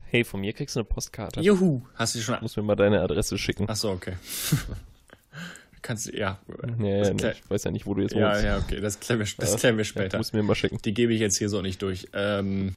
Hey, 0.08 0.24
von 0.24 0.42
mir 0.42 0.54
kriegst 0.54 0.76
du 0.76 0.80
eine 0.82 0.86
Postkarte. 0.86 1.40
Juhu. 1.42 1.82
Hast 1.96 2.16
du 2.16 2.20
schon. 2.20 2.38
Muss 2.42 2.56
mir 2.58 2.64
mal 2.64 2.76
deine 2.76 3.02
Adresse 3.02 3.38
schicken. 3.38 3.70
Achso, 3.70 3.92
okay. 3.92 4.14
Kannst 5.82 6.08
du, 6.08 6.18
ja. 6.18 6.40
Nee, 6.78 7.00
Das 7.02 7.14
nee, 7.14 7.32
ich 7.32 7.50
weiß 7.50 7.64
ja 7.66 7.72
nicht, 7.72 7.86
wo 7.86 7.94
du 7.94 8.02
jetzt 8.02 8.14
Ja, 8.16 8.32
wohnst. 8.32 8.44
ja, 8.44 8.58
okay. 8.58 8.82
Das 8.82 9.00
klären 9.00 9.20
wir, 9.20 9.28
das 9.38 9.56
klären 9.58 9.78
wir 9.78 9.84
Ja, 9.84 9.90
später. 9.90 10.18
musst 10.18 10.34
mir 10.34 10.42
mal 10.42 10.56
schicken. 10.56 10.80
Die 10.84 10.94
gebe 10.96 11.14
ich 11.14 11.20
jetzt 11.20 11.38
hier 11.38 11.50
so 11.50 11.62
nicht 11.62 11.82
durch. 11.82 12.08
Ähm, 12.14 12.74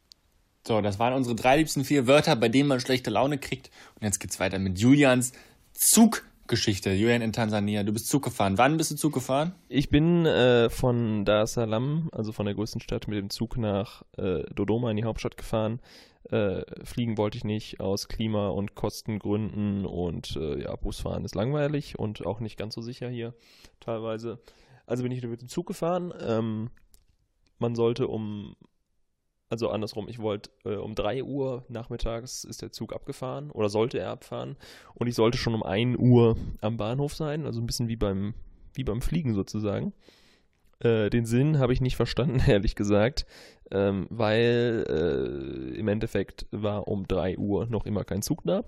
so, 0.66 0.82
das 0.82 0.98
waren 0.98 1.14
unsere 1.14 1.34
drei 1.34 1.56
liebsten 1.56 1.84
vier 1.84 2.06
Wörter, 2.06 2.36
bei 2.36 2.50
denen 2.50 2.68
man 2.68 2.80
schlechte 2.80 3.08
Laune 3.08 3.38
kriegt. 3.38 3.70
Und 3.94 4.02
jetzt 4.04 4.18
geht's 4.18 4.38
weiter 4.40 4.58
mit 4.58 4.78
Julians 4.78 5.32
Zuggeschichte. 6.48 6.92
Julian 6.92 7.20
in 7.20 7.34
Tansania. 7.34 7.82
Du 7.82 7.92
bist 7.92 8.08
Zug 8.08 8.24
gefahren. 8.24 8.56
Wann 8.56 8.78
bist 8.78 8.90
du 8.90 8.96
Zug 8.96 9.12
gefahren? 9.12 9.54
Ich 9.68 9.90
bin 9.90 10.24
äh, 10.24 10.70
von 10.70 11.26
Dar 11.26 11.42
es 11.42 11.52
Salaam, 11.52 12.08
also 12.10 12.32
von 12.32 12.46
der 12.46 12.54
größten 12.54 12.80
Stadt, 12.80 13.06
mit 13.06 13.18
dem 13.18 13.28
Zug 13.28 13.58
nach 13.58 14.02
äh, 14.16 14.44
Dodoma 14.54 14.90
in 14.90 14.96
die 14.96 15.04
Hauptstadt 15.04 15.36
gefahren. 15.36 15.78
Äh, 16.30 16.62
fliegen 16.86 17.18
wollte 17.18 17.36
ich 17.36 17.44
nicht 17.44 17.80
aus 17.80 18.08
Klima- 18.08 18.48
und 18.48 18.74
Kostengründen 18.74 19.84
und 19.84 20.36
äh, 20.36 20.62
ja, 20.62 20.74
Busfahren 20.76 21.26
ist 21.26 21.34
langweilig 21.34 21.98
und 21.98 22.24
auch 22.24 22.40
nicht 22.40 22.56
ganz 22.56 22.74
so 22.74 22.80
sicher 22.80 23.10
hier 23.10 23.34
teilweise. 23.78 24.38
Also 24.86 25.02
bin 25.02 25.12
ich 25.12 25.22
mit 25.22 25.42
dem 25.42 25.48
Zug 25.48 25.66
gefahren. 25.66 26.14
Ähm, 26.18 26.70
man 27.58 27.74
sollte 27.74 28.08
um, 28.08 28.56
also 29.50 29.70
andersrum, 29.70 30.08
ich 30.08 30.18
wollte 30.18 30.50
äh, 30.64 30.76
um 30.76 30.94
3 30.94 31.24
Uhr 31.24 31.64
nachmittags 31.68 32.44
ist 32.44 32.62
der 32.62 32.70
Zug 32.70 32.92
abgefahren 32.92 33.50
oder 33.50 33.68
sollte 33.68 33.98
er 33.98 34.10
abfahren 34.10 34.56
und 34.94 35.06
ich 35.06 35.14
sollte 35.14 35.38
schon 35.38 35.54
um 35.54 35.62
1 35.62 35.98
Uhr 35.98 36.36
am 36.60 36.76
Bahnhof 36.76 37.14
sein, 37.14 37.46
also 37.46 37.60
ein 37.60 37.66
bisschen 37.66 37.88
wie 37.88 37.96
beim, 37.96 38.34
wie 38.74 38.84
beim 38.84 39.00
Fliegen 39.00 39.34
sozusagen. 39.34 39.92
Äh, 40.80 41.10
den 41.10 41.26
Sinn 41.26 41.58
habe 41.58 41.72
ich 41.72 41.80
nicht 41.80 41.96
verstanden, 41.96 42.40
ehrlich 42.46 42.76
gesagt, 42.76 43.26
ähm, 43.70 44.06
weil 44.10 44.84
äh, 44.88 45.78
im 45.78 45.88
Endeffekt 45.88 46.46
war 46.50 46.86
um 46.88 47.08
3 47.08 47.38
Uhr 47.38 47.66
noch 47.66 47.86
immer 47.86 48.04
kein 48.04 48.22
Zug 48.22 48.42
da. 48.44 48.64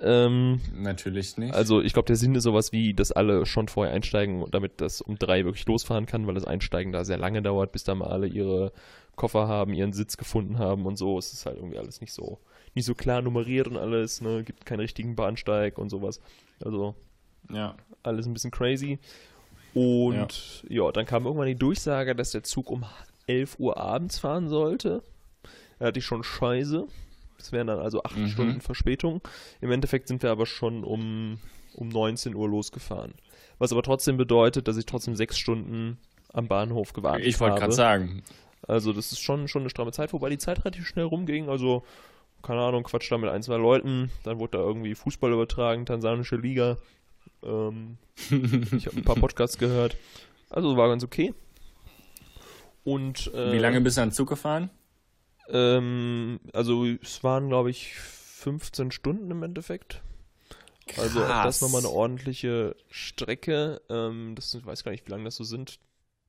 Ähm, 0.00 0.60
Natürlich 0.74 1.36
nicht. 1.38 1.54
also 1.54 1.82
ich 1.82 1.92
glaube, 1.92 2.06
der 2.06 2.16
Sinn 2.16 2.34
ist 2.36 2.44
sowas 2.44 2.70
wie, 2.70 2.94
dass 2.94 3.10
alle 3.10 3.46
schon 3.46 3.66
vorher 3.66 3.92
einsteigen, 3.92 4.44
damit 4.52 4.80
das 4.80 5.00
um 5.00 5.18
drei 5.18 5.44
wirklich 5.44 5.66
losfahren 5.66 6.06
kann, 6.06 6.26
weil 6.26 6.34
das 6.34 6.44
Einsteigen 6.44 6.92
da 6.92 7.04
sehr 7.04 7.18
lange 7.18 7.42
dauert, 7.42 7.72
bis 7.72 7.82
da 7.82 7.96
mal 7.96 8.06
alle 8.06 8.28
ihre 8.28 8.72
Koffer 9.18 9.46
haben, 9.48 9.74
ihren 9.74 9.92
Sitz 9.92 10.16
gefunden 10.16 10.58
haben 10.58 10.86
und 10.86 10.96
so. 10.96 11.18
Es 11.18 11.34
ist 11.34 11.44
halt 11.44 11.56
irgendwie 11.58 11.76
alles 11.78 12.00
nicht 12.00 12.14
so, 12.14 12.38
nicht 12.74 12.86
so 12.86 12.94
klar 12.94 13.20
nummeriert 13.20 13.68
und 13.68 13.76
alles, 13.76 14.22
ne? 14.22 14.42
Gibt 14.44 14.64
keinen 14.64 14.80
richtigen 14.80 15.14
Bahnsteig 15.14 15.76
und 15.76 15.90
sowas. 15.90 16.20
Also 16.64 16.94
ja. 17.52 17.74
alles 18.02 18.26
ein 18.26 18.32
bisschen 18.32 18.50
crazy. 18.50 18.98
Und 19.74 20.64
ja. 20.68 20.90
dann 20.92 21.04
kam 21.06 21.26
irgendwann 21.26 21.46
die 21.48 21.54
Durchsage, 21.54 22.14
dass 22.16 22.30
der 22.30 22.42
Zug 22.42 22.70
um 22.70 22.84
11 23.26 23.58
Uhr 23.58 23.76
abends 23.76 24.18
fahren 24.18 24.48
sollte. 24.48 25.02
Da 25.78 25.86
hatte 25.86 25.98
ich 25.98 26.06
schon 26.06 26.24
Scheiße. 26.24 26.86
Das 27.36 27.52
wären 27.52 27.66
dann 27.68 27.78
also 27.78 28.02
8 28.02 28.16
Mhm. 28.16 28.28
Stunden 28.28 28.60
Verspätung. 28.60 29.20
Im 29.60 29.70
Endeffekt 29.70 30.08
sind 30.08 30.22
wir 30.22 30.30
aber 30.30 30.46
schon 30.46 30.82
um, 30.82 31.38
um 31.74 31.88
19 31.88 32.34
Uhr 32.34 32.48
losgefahren. 32.48 33.14
Was 33.58 33.70
aber 33.72 33.82
trotzdem 33.82 34.16
bedeutet, 34.16 34.66
dass 34.66 34.76
ich 34.76 34.86
trotzdem 34.86 35.14
6 35.14 35.38
Stunden 35.38 35.98
am 36.32 36.48
Bahnhof 36.48 36.92
gewartet 36.92 37.26
Ich 37.26 37.38
wollte 37.38 37.52
habe. 37.52 37.60
gerade 37.60 37.74
sagen. 37.74 38.22
Also 38.68 38.92
das 38.92 39.12
ist 39.12 39.20
schon, 39.20 39.48
schon 39.48 39.62
eine 39.62 39.70
stramme 39.70 39.92
Zeit, 39.92 40.12
wobei 40.12 40.28
die 40.28 40.38
Zeit 40.38 40.58
relativ 40.64 40.86
schnell 40.86 41.06
rumging. 41.06 41.48
Also, 41.48 41.84
keine 42.42 42.60
Ahnung, 42.60 42.84
quatsch 42.84 43.10
da 43.10 43.18
mit 43.18 43.30
ein, 43.30 43.42
zwei 43.42 43.56
Leuten. 43.56 44.12
Dann 44.22 44.38
wurde 44.38 44.58
da 44.58 44.64
irgendwie 44.64 44.94
Fußball 44.94 45.32
übertragen, 45.32 45.86
tansanische 45.86 46.36
Liga. 46.36 46.76
Ähm, 47.42 47.96
ich 48.30 48.86
habe 48.86 48.96
ein 48.96 49.04
paar 49.04 49.16
Podcasts 49.20 49.58
gehört. 49.58 49.96
Also 50.50 50.76
war 50.76 50.88
ganz 50.88 51.02
okay. 51.02 51.34
Und 52.84 53.32
äh, 53.34 53.52
Wie 53.52 53.58
lange 53.58 53.80
bist 53.80 53.96
du 53.96 54.02
an 54.02 54.12
Zug 54.12 54.28
gefahren? 54.28 54.70
Ähm, 55.48 56.40
also 56.52 56.86
es 56.86 57.24
waren, 57.24 57.48
glaube 57.48 57.70
ich, 57.70 57.94
15 57.94 58.92
Stunden 58.92 59.30
im 59.30 59.42
Endeffekt. 59.42 60.02
Also 60.96 61.20
auch 61.22 61.28
das 61.28 61.58
Krass. 61.58 61.60
nochmal 61.62 61.80
eine 61.80 61.90
ordentliche 61.90 62.76
Strecke. 62.90 63.80
Ähm, 63.88 64.34
das 64.34 64.54
ich 64.54 64.64
weiß 64.64 64.84
gar 64.84 64.92
nicht, 64.92 65.06
wie 65.06 65.10
lange 65.10 65.24
das 65.24 65.36
so 65.36 65.44
sind. 65.44 65.78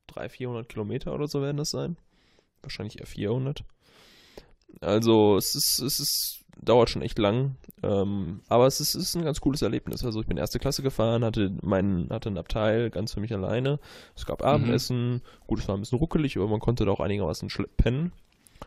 300, 0.08 0.32
400 0.32 0.70
Kilometer 0.70 1.14
oder 1.14 1.28
so 1.28 1.42
werden 1.42 1.58
das 1.58 1.72
sein. 1.72 1.98
Wahrscheinlich 2.62 3.00
eher 3.00 3.06
400. 3.06 3.64
Also 4.82 5.38
es 5.38 5.56
ist, 5.56 5.80
es 5.80 6.00
ist, 6.00 6.46
dauert 6.62 6.90
schon 6.90 7.02
echt 7.02 7.18
lang. 7.18 7.56
Ähm, 7.84 8.42
aber 8.48 8.68
es 8.68 8.80
ist, 8.80 8.96
ist 8.96 9.16
ein 9.16 9.24
ganz 9.24 9.42
cooles 9.42 9.62
Erlebnis. 9.62 10.04
Also 10.06 10.22
ich 10.22 10.28
bin 10.28 10.38
erste 10.38 10.60
Klasse 10.60 10.84
gefahren, 10.84 11.24
hatte 11.24 11.52
meinen, 11.62 12.10
hatte 12.10 12.30
ein 12.30 12.38
Abteil 12.38 12.90
ganz 12.90 13.14
für 13.14 13.20
mich 13.20 13.34
alleine. 13.34 13.80
Es 14.16 14.26
gab 14.26 14.44
Abendessen. 14.44 15.22
Gut, 15.48 15.60
es 15.60 15.68
war 15.68 15.76
ein 15.76 15.82
bisschen 15.82 16.00
ruckelig, 16.00 16.38
aber 16.38 16.48
man 16.48 16.60
konnte 16.60 16.86
da 16.86 16.92
auch 16.92 17.00
einigermaßen 17.00 17.50
pennen. 17.78 18.12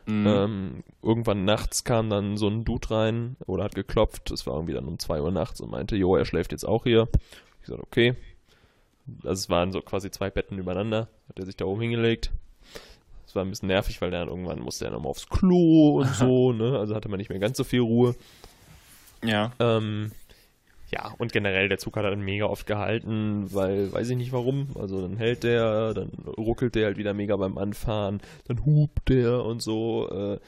Mhm. 0.07 0.27
Ähm, 0.27 0.85
irgendwann 1.03 1.45
nachts 1.45 1.85
kam 1.85 2.11
dann 2.11 2.37
so 2.37 2.49
ein 2.49 2.65
Dude 2.65 2.91
rein 2.91 3.37
oder 3.47 3.65
hat 3.65 3.75
geklopft. 3.75 4.31
Es 4.31 4.47
war 4.47 4.55
irgendwie 4.55 4.73
dann 4.73 4.87
um 4.87 4.99
2 4.99 5.21
Uhr 5.21 5.31
nachts 5.31 5.61
und 5.61 5.71
meinte, 5.71 5.97
jo, 5.97 6.17
er 6.17 6.25
schläft 6.25 6.53
jetzt 6.53 6.65
auch 6.65 6.85
hier. 6.85 7.09
Ich 7.61 7.67
gesagt, 7.67 7.83
okay. 7.83 8.17
Also 9.19 9.33
es 9.33 9.51
waren 9.51 9.73
so 9.73 9.81
quasi 9.81 10.11
zwei 10.11 10.31
Betten 10.31 10.59
übereinander. 10.59 11.09
Hat 11.29 11.39
er 11.39 11.47
sich 11.47 11.57
da 11.57 11.65
oben 11.65 11.83
hingelegt. 11.83 12.31
Es 13.33 13.37
war 13.37 13.47
ein 13.47 13.49
bisschen 13.49 13.69
nervig, 13.69 14.03
weil 14.03 14.11
dann 14.11 14.29
irgendwann 14.29 14.61
musste 14.61 14.85
er 14.85 14.91
nochmal 14.91 15.09
aufs 15.09 15.27
Klo 15.27 16.01
und 16.01 16.09
so, 16.15 16.53
ne? 16.53 16.79
Also 16.79 16.95
hatte 16.95 17.09
man 17.09 17.17
nicht 17.17 17.31
mehr 17.31 17.39
ganz 17.39 17.57
so 17.57 17.65
viel 17.65 17.81
Ruhe. 17.81 18.15
ja. 19.25 19.53
Ähm, 19.59 20.13
ja, 20.91 21.15
und 21.17 21.33
generell, 21.33 21.71
der 21.71 21.79
Zug 21.79 21.97
hat 21.97 22.05
dann 22.05 22.21
mega 22.21 22.45
oft 22.45 22.67
gehalten, 22.67 23.47
weil, 23.55 23.91
weiß 23.91 24.11
ich 24.11 24.19
nicht 24.19 24.35
warum. 24.35 24.69
Also 24.79 25.01
dann 25.01 25.17
hält 25.17 25.45
der, 25.45 25.95
dann 25.95 26.11
ruckelt 26.37 26.75
der 26.75 26.85
halt 26.85 26.99
wieder 26.99 27.15
mega 27.15 27.35
beim 27.37 27.57
Anfahren, 27.57 28.21
dann 28.49 28.67
hupt 28.67 29.09
der 29.09 29.43
und 29.43 29.63
so. 29.63 30.11
Äh, 30.11 30.39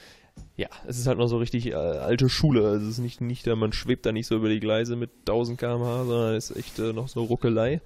ja, 0.57 0.69
es 0.87 0.99
ist 0.99 1.07
halt 1.07 1.19
noch 1.19 1.27
so 1.29 1.39
richtig 1.39 1.67
äh, 1.67 1.75
alte 1.75 2.29
Schule. 2.29 2.67
Also 2.67 2.87
es 2.87 2.93
ist 2.93 2.99
nicht, 2.99 3.21
nicht, 3.21 3.47
da- 3.47 3.57
man 3.57 3.73
schwebt 3.73 4.07
da 4.07 4.13
nicht 4.13 4.27
so 4.27 4.37
über 4.37 4.49
die 4.49 4.61
Gleise 4.61 4.95
mit 4.97 5.11
1000 5.21 5.59
km/h, 5.59 6.05
sondern 6.05 6.35
es 6.37 6.51
ist 6.51 6.57
echt 6.57 6.79
äh, 6.79 6.93
noch 6.93 7.09
so 7.09 7.25
Ruckelei. 7.25 7.81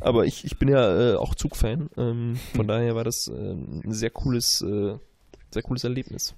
Aber 0.00 0.24
ich, 0.26 0.44
ich 0.44 0.58
bin 0.58 0.68
ja 0.68 1.12
äh, 1.12 1.16
auch 1.16 1.34
Zugfan. 1.34 1.90
Ähm, 1.96 2.36
von 2.54 2.68
daher 2.68 2.94
war 2.94 3.04
das 3.04 3.28
äh, 3.28 3.32
ein 3.32 3.92
sehr 3.92 4.10
cooles, 4.10 4.60
äh, 4.62 4.94
sehr 5.50 5.62
cooles 5.62 5.82
Erlebnis. 5.84 6.34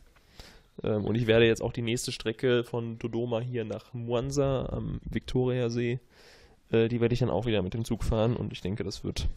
Ähm, 0.83 1.05
und 1.05 1.15
ich 1.15 1.27
werde 1.27 1.47
jetzt 1.47 1.63
auch 1.63 1.73
die 1.73 1.83
nächste 1.83 2.11
Strecke 2.13 2.65
von 2.65 2.99
Dodoma 2.99 3.41
hier 3.41 3.65
nach 3.65 3.93
Mwanza 3.93 4.67
am 4.73 5.01
Viktoriasee, 5.11 6.01
äh, 6.71 6.89
die 6.89 7.01
werde 7.01 7.13
ich 7.15 7.21
dann 7.21 7.31
auch 7.31 7.47
wieder 7.47 7.63
mit 7.63 7.75
dem 7.75 7.85
Zug 7.85 8.03
fahren 8.05 8.37
und 8.37 8.53
ich 8.53 8.61
denke, 8.61 8.83
das 8.85 9.05
wird 9.05 9.29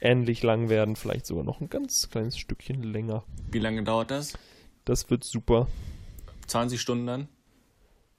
ähnlich 0.00 0.42
lang 0.42 0.68
werden, 0.68 0.94
vielleicht 0.96 1.26
sogar 1.26 1.42
noch 1.44 1.60
ein 1.60 1.68
ganz 1.68 2.08
kleines 2.10 2.38
Stückchen 2.38 2.82
länger. 2.84 3.24
Wie 3.50 3.58
lange 3.58 3.82
dauert 3.82 4.10
das? 4.12 4.34
Das 4.88 5.10
wird 5.10 5.22
super. 5.22 5.66
20 6.46 6.80
Stunden 6.80 7.06
dann? 7.06 7.28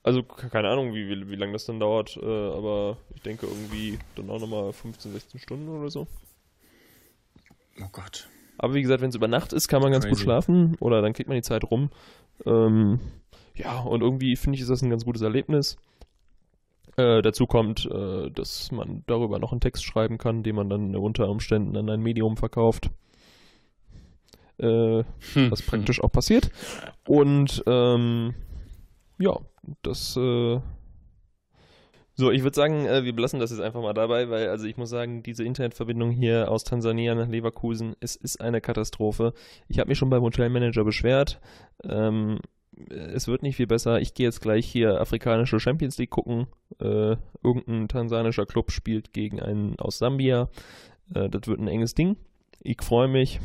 Also 0.04 0.22
ke- 0.24 0.50
keine 0.50 0.70
Ahnung, 0.70 0.94
wie, 0.94 1.08
wie, 1.10 1.30
wie 1.30 1.36
lange 1.36 1.54
das 1.54 1.66
dann 1.66 1.80
dauert, 1.80 2.16
äh, 2.18 2.26
aber 2.26 2.98
ich 3.16 3.22
denke 3.22 3.48
irgendwie 3.48 3.98
dann 4.16 4.30
auch 4.30 4.40
nochmal 4.40 4.72
15, 4.72 5.12
16 5.12 5.40
Stunden 5.40 5.68
oder 5.68 5.90
so. 5.90 6.08
Oh 7.82 7.88
Gott. 7.92 8.28
Aber 8.58 8.74
wie 8.74 8.82
gesagt, 8.82 9.02
wenn 9.02 9.10
es 9.10 9.16
über 9.16 9.28
Nacht 9.28 9.52
ist, 9.54 9.68
kann 9.68 9.82
man 9.82 9.92
ganz 9.92 10.06
gut 10.06 10.14
Crazy. 10.14 10.24
schlafen 10.24 10.76
oder 10.80 11.02
dann 11.02 11.14
kriegt 11.14 11.28
man 11.30 11.36
die 11.36 11.42
Zeit 11.42 11.64
rum. 11.64 11.90
Ähm, 12.46 13.00
ja, 13.56 13.80
und 13.80 14.02
irgendwie 14.02 14.36
finde 14.36 14.56
ich, 14.56 14.62
ist 14.62 14.70
das 14.70 14.82
ein 14.82 14.90
ganz 14.90 15.06
gutes 15.06 15.22
Erlebnis. 15.22 15.78
Äh, 16.98 17.22
dazu 17.22 17.48
kommt, 17.48 17.86
äh, 17.86 18.30
dass 18.32 18.72
man 18.72 19.04
darüber 19.08 19.40
noch 19.40 19.52
einen 19.54 19.62
Text 19.62 19.84
schreiben 19.84 20.18
kann, 20.18 20.44
den 20.44 20.56
man 20.56 20.70
dann 20.70 20.96
unter 20.96 21.30
Umständen 21.30 21.76
an 21.78 21.90
ein 21.90 22.02
Medium 22.02 22.38
verkauft. 22.38 22.90
Äh, 24.60 25.04
was 25.50 25.62
praktisch 25.62 26.02
auch 26.02 26.12
passiert. 26.12 26.52
Und 27.08 27.64
ähm, 27.66 28.34
ja, 29.18 29.40
das 29.84 30.18
äh, 30.18 30.60
so, 32.20 32.32
ich 32.32 32.44
würde 32.44 32.56
sagen, 32.56 32.86
äh, 32.86 33.06
wir 33.06 33.16
belassen 33.16 33.40
das 33.40 33.52
jetzt 33.52 33.62
einfach 33.62 33.82
mal 33.82 33.94
dabei, 33.94 34.30
weil, 34.30 34.50
also 34.50 34.66
ich 34.66 34.76
muss 34.76 34.90
sagen, 34.90 35.24
diese 35.24 35.46
Internetverbindung 35.46 36.12
hier 36.12 36.52
aus 36.52 36.66
Tansania 36.66 37.16
nach 37.16 37.30
Leverkusen, 37.30 37.96
es 38.02 38.18
ist 38.18 38.42
eine 38.42 38.60
Katastrophe. 38.60 39.34
Ich 39.70 39.80
habe 39.80 39.88
mich 39.88 39.98
schon 39.98 40.10
beim 40.10 40.22
Hotelmanager 40.22 40.84
beschwert. 40.84 41.40
Ähm, 41.82 42.40
es 42.90 43.30
wird 43.30 43.42
nicht 43.42 43.56
viel 43.56 43.68
besser. 43.68 44.02
Ich 44.02 44.16
gehe 44.16 44.26
jetzt 44.26 44.42
gleich 44.42 44.66
hier 44.66 45.00
afrikanische 45.00 45.62
Champions 45.62 45.98
League 45.98 46.10
gucken. 46.10 46.48
Äh, 46.82 47.16
irgendein 47.42 47.88
tansanischer 47.88 48.46
Club 48.46 48.72
spielt 48.72 49.14
gegen 49.14 49.40
einen 49.40 49.80
aus 49.80 49.98
Sambia. 49.98 50.50
Äh, 51.16 51.30
das 51.30 51.48
wird 51.48 51.62
ein 51.62 51.70
enges 51.70 51.96
Ding. 51.96 52.18
Ich 52.62 52.82
freue 52.82 53.08
mich. 53.08 53.40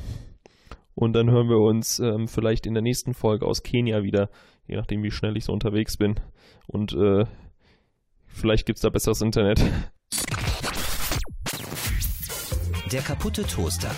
Und 0.95 1.13
dann 1.15 1.31
hören 1.31 1.49
wir 1.49 1.59
uns 1.59 1.99
ähm, 1.99 2.29
vielleicht 2.29 2.67
in 2.67 2.75
der 2.75 2.83
nächsten 2.83 3.15
Folge 3.15 3.47
aus 3.47 3.63
Kenia 3.63 4.03
wieder, 4.03 4.31
je 4.67 4.77
nachdem, 4.77 5.03
wie 5.03 5.11
schnell 5.11 5.37
ich 5.37 5.45
so 5.45 5.53
unterwegs 5.53 5.97
bin. 5.97 6.21
Und 6.67 6.93
äh, 6.93 7.25
Vielleicht 8.35 8.67
gibt 8.67 8.79
es 8.79 8.83
da 8.83 8.91
besseres 8.91 9.23
Internet. 9.23 9.63
Der 12.91 13.01
kaputte 13.01 13.45
Toaster. 13.45 13.91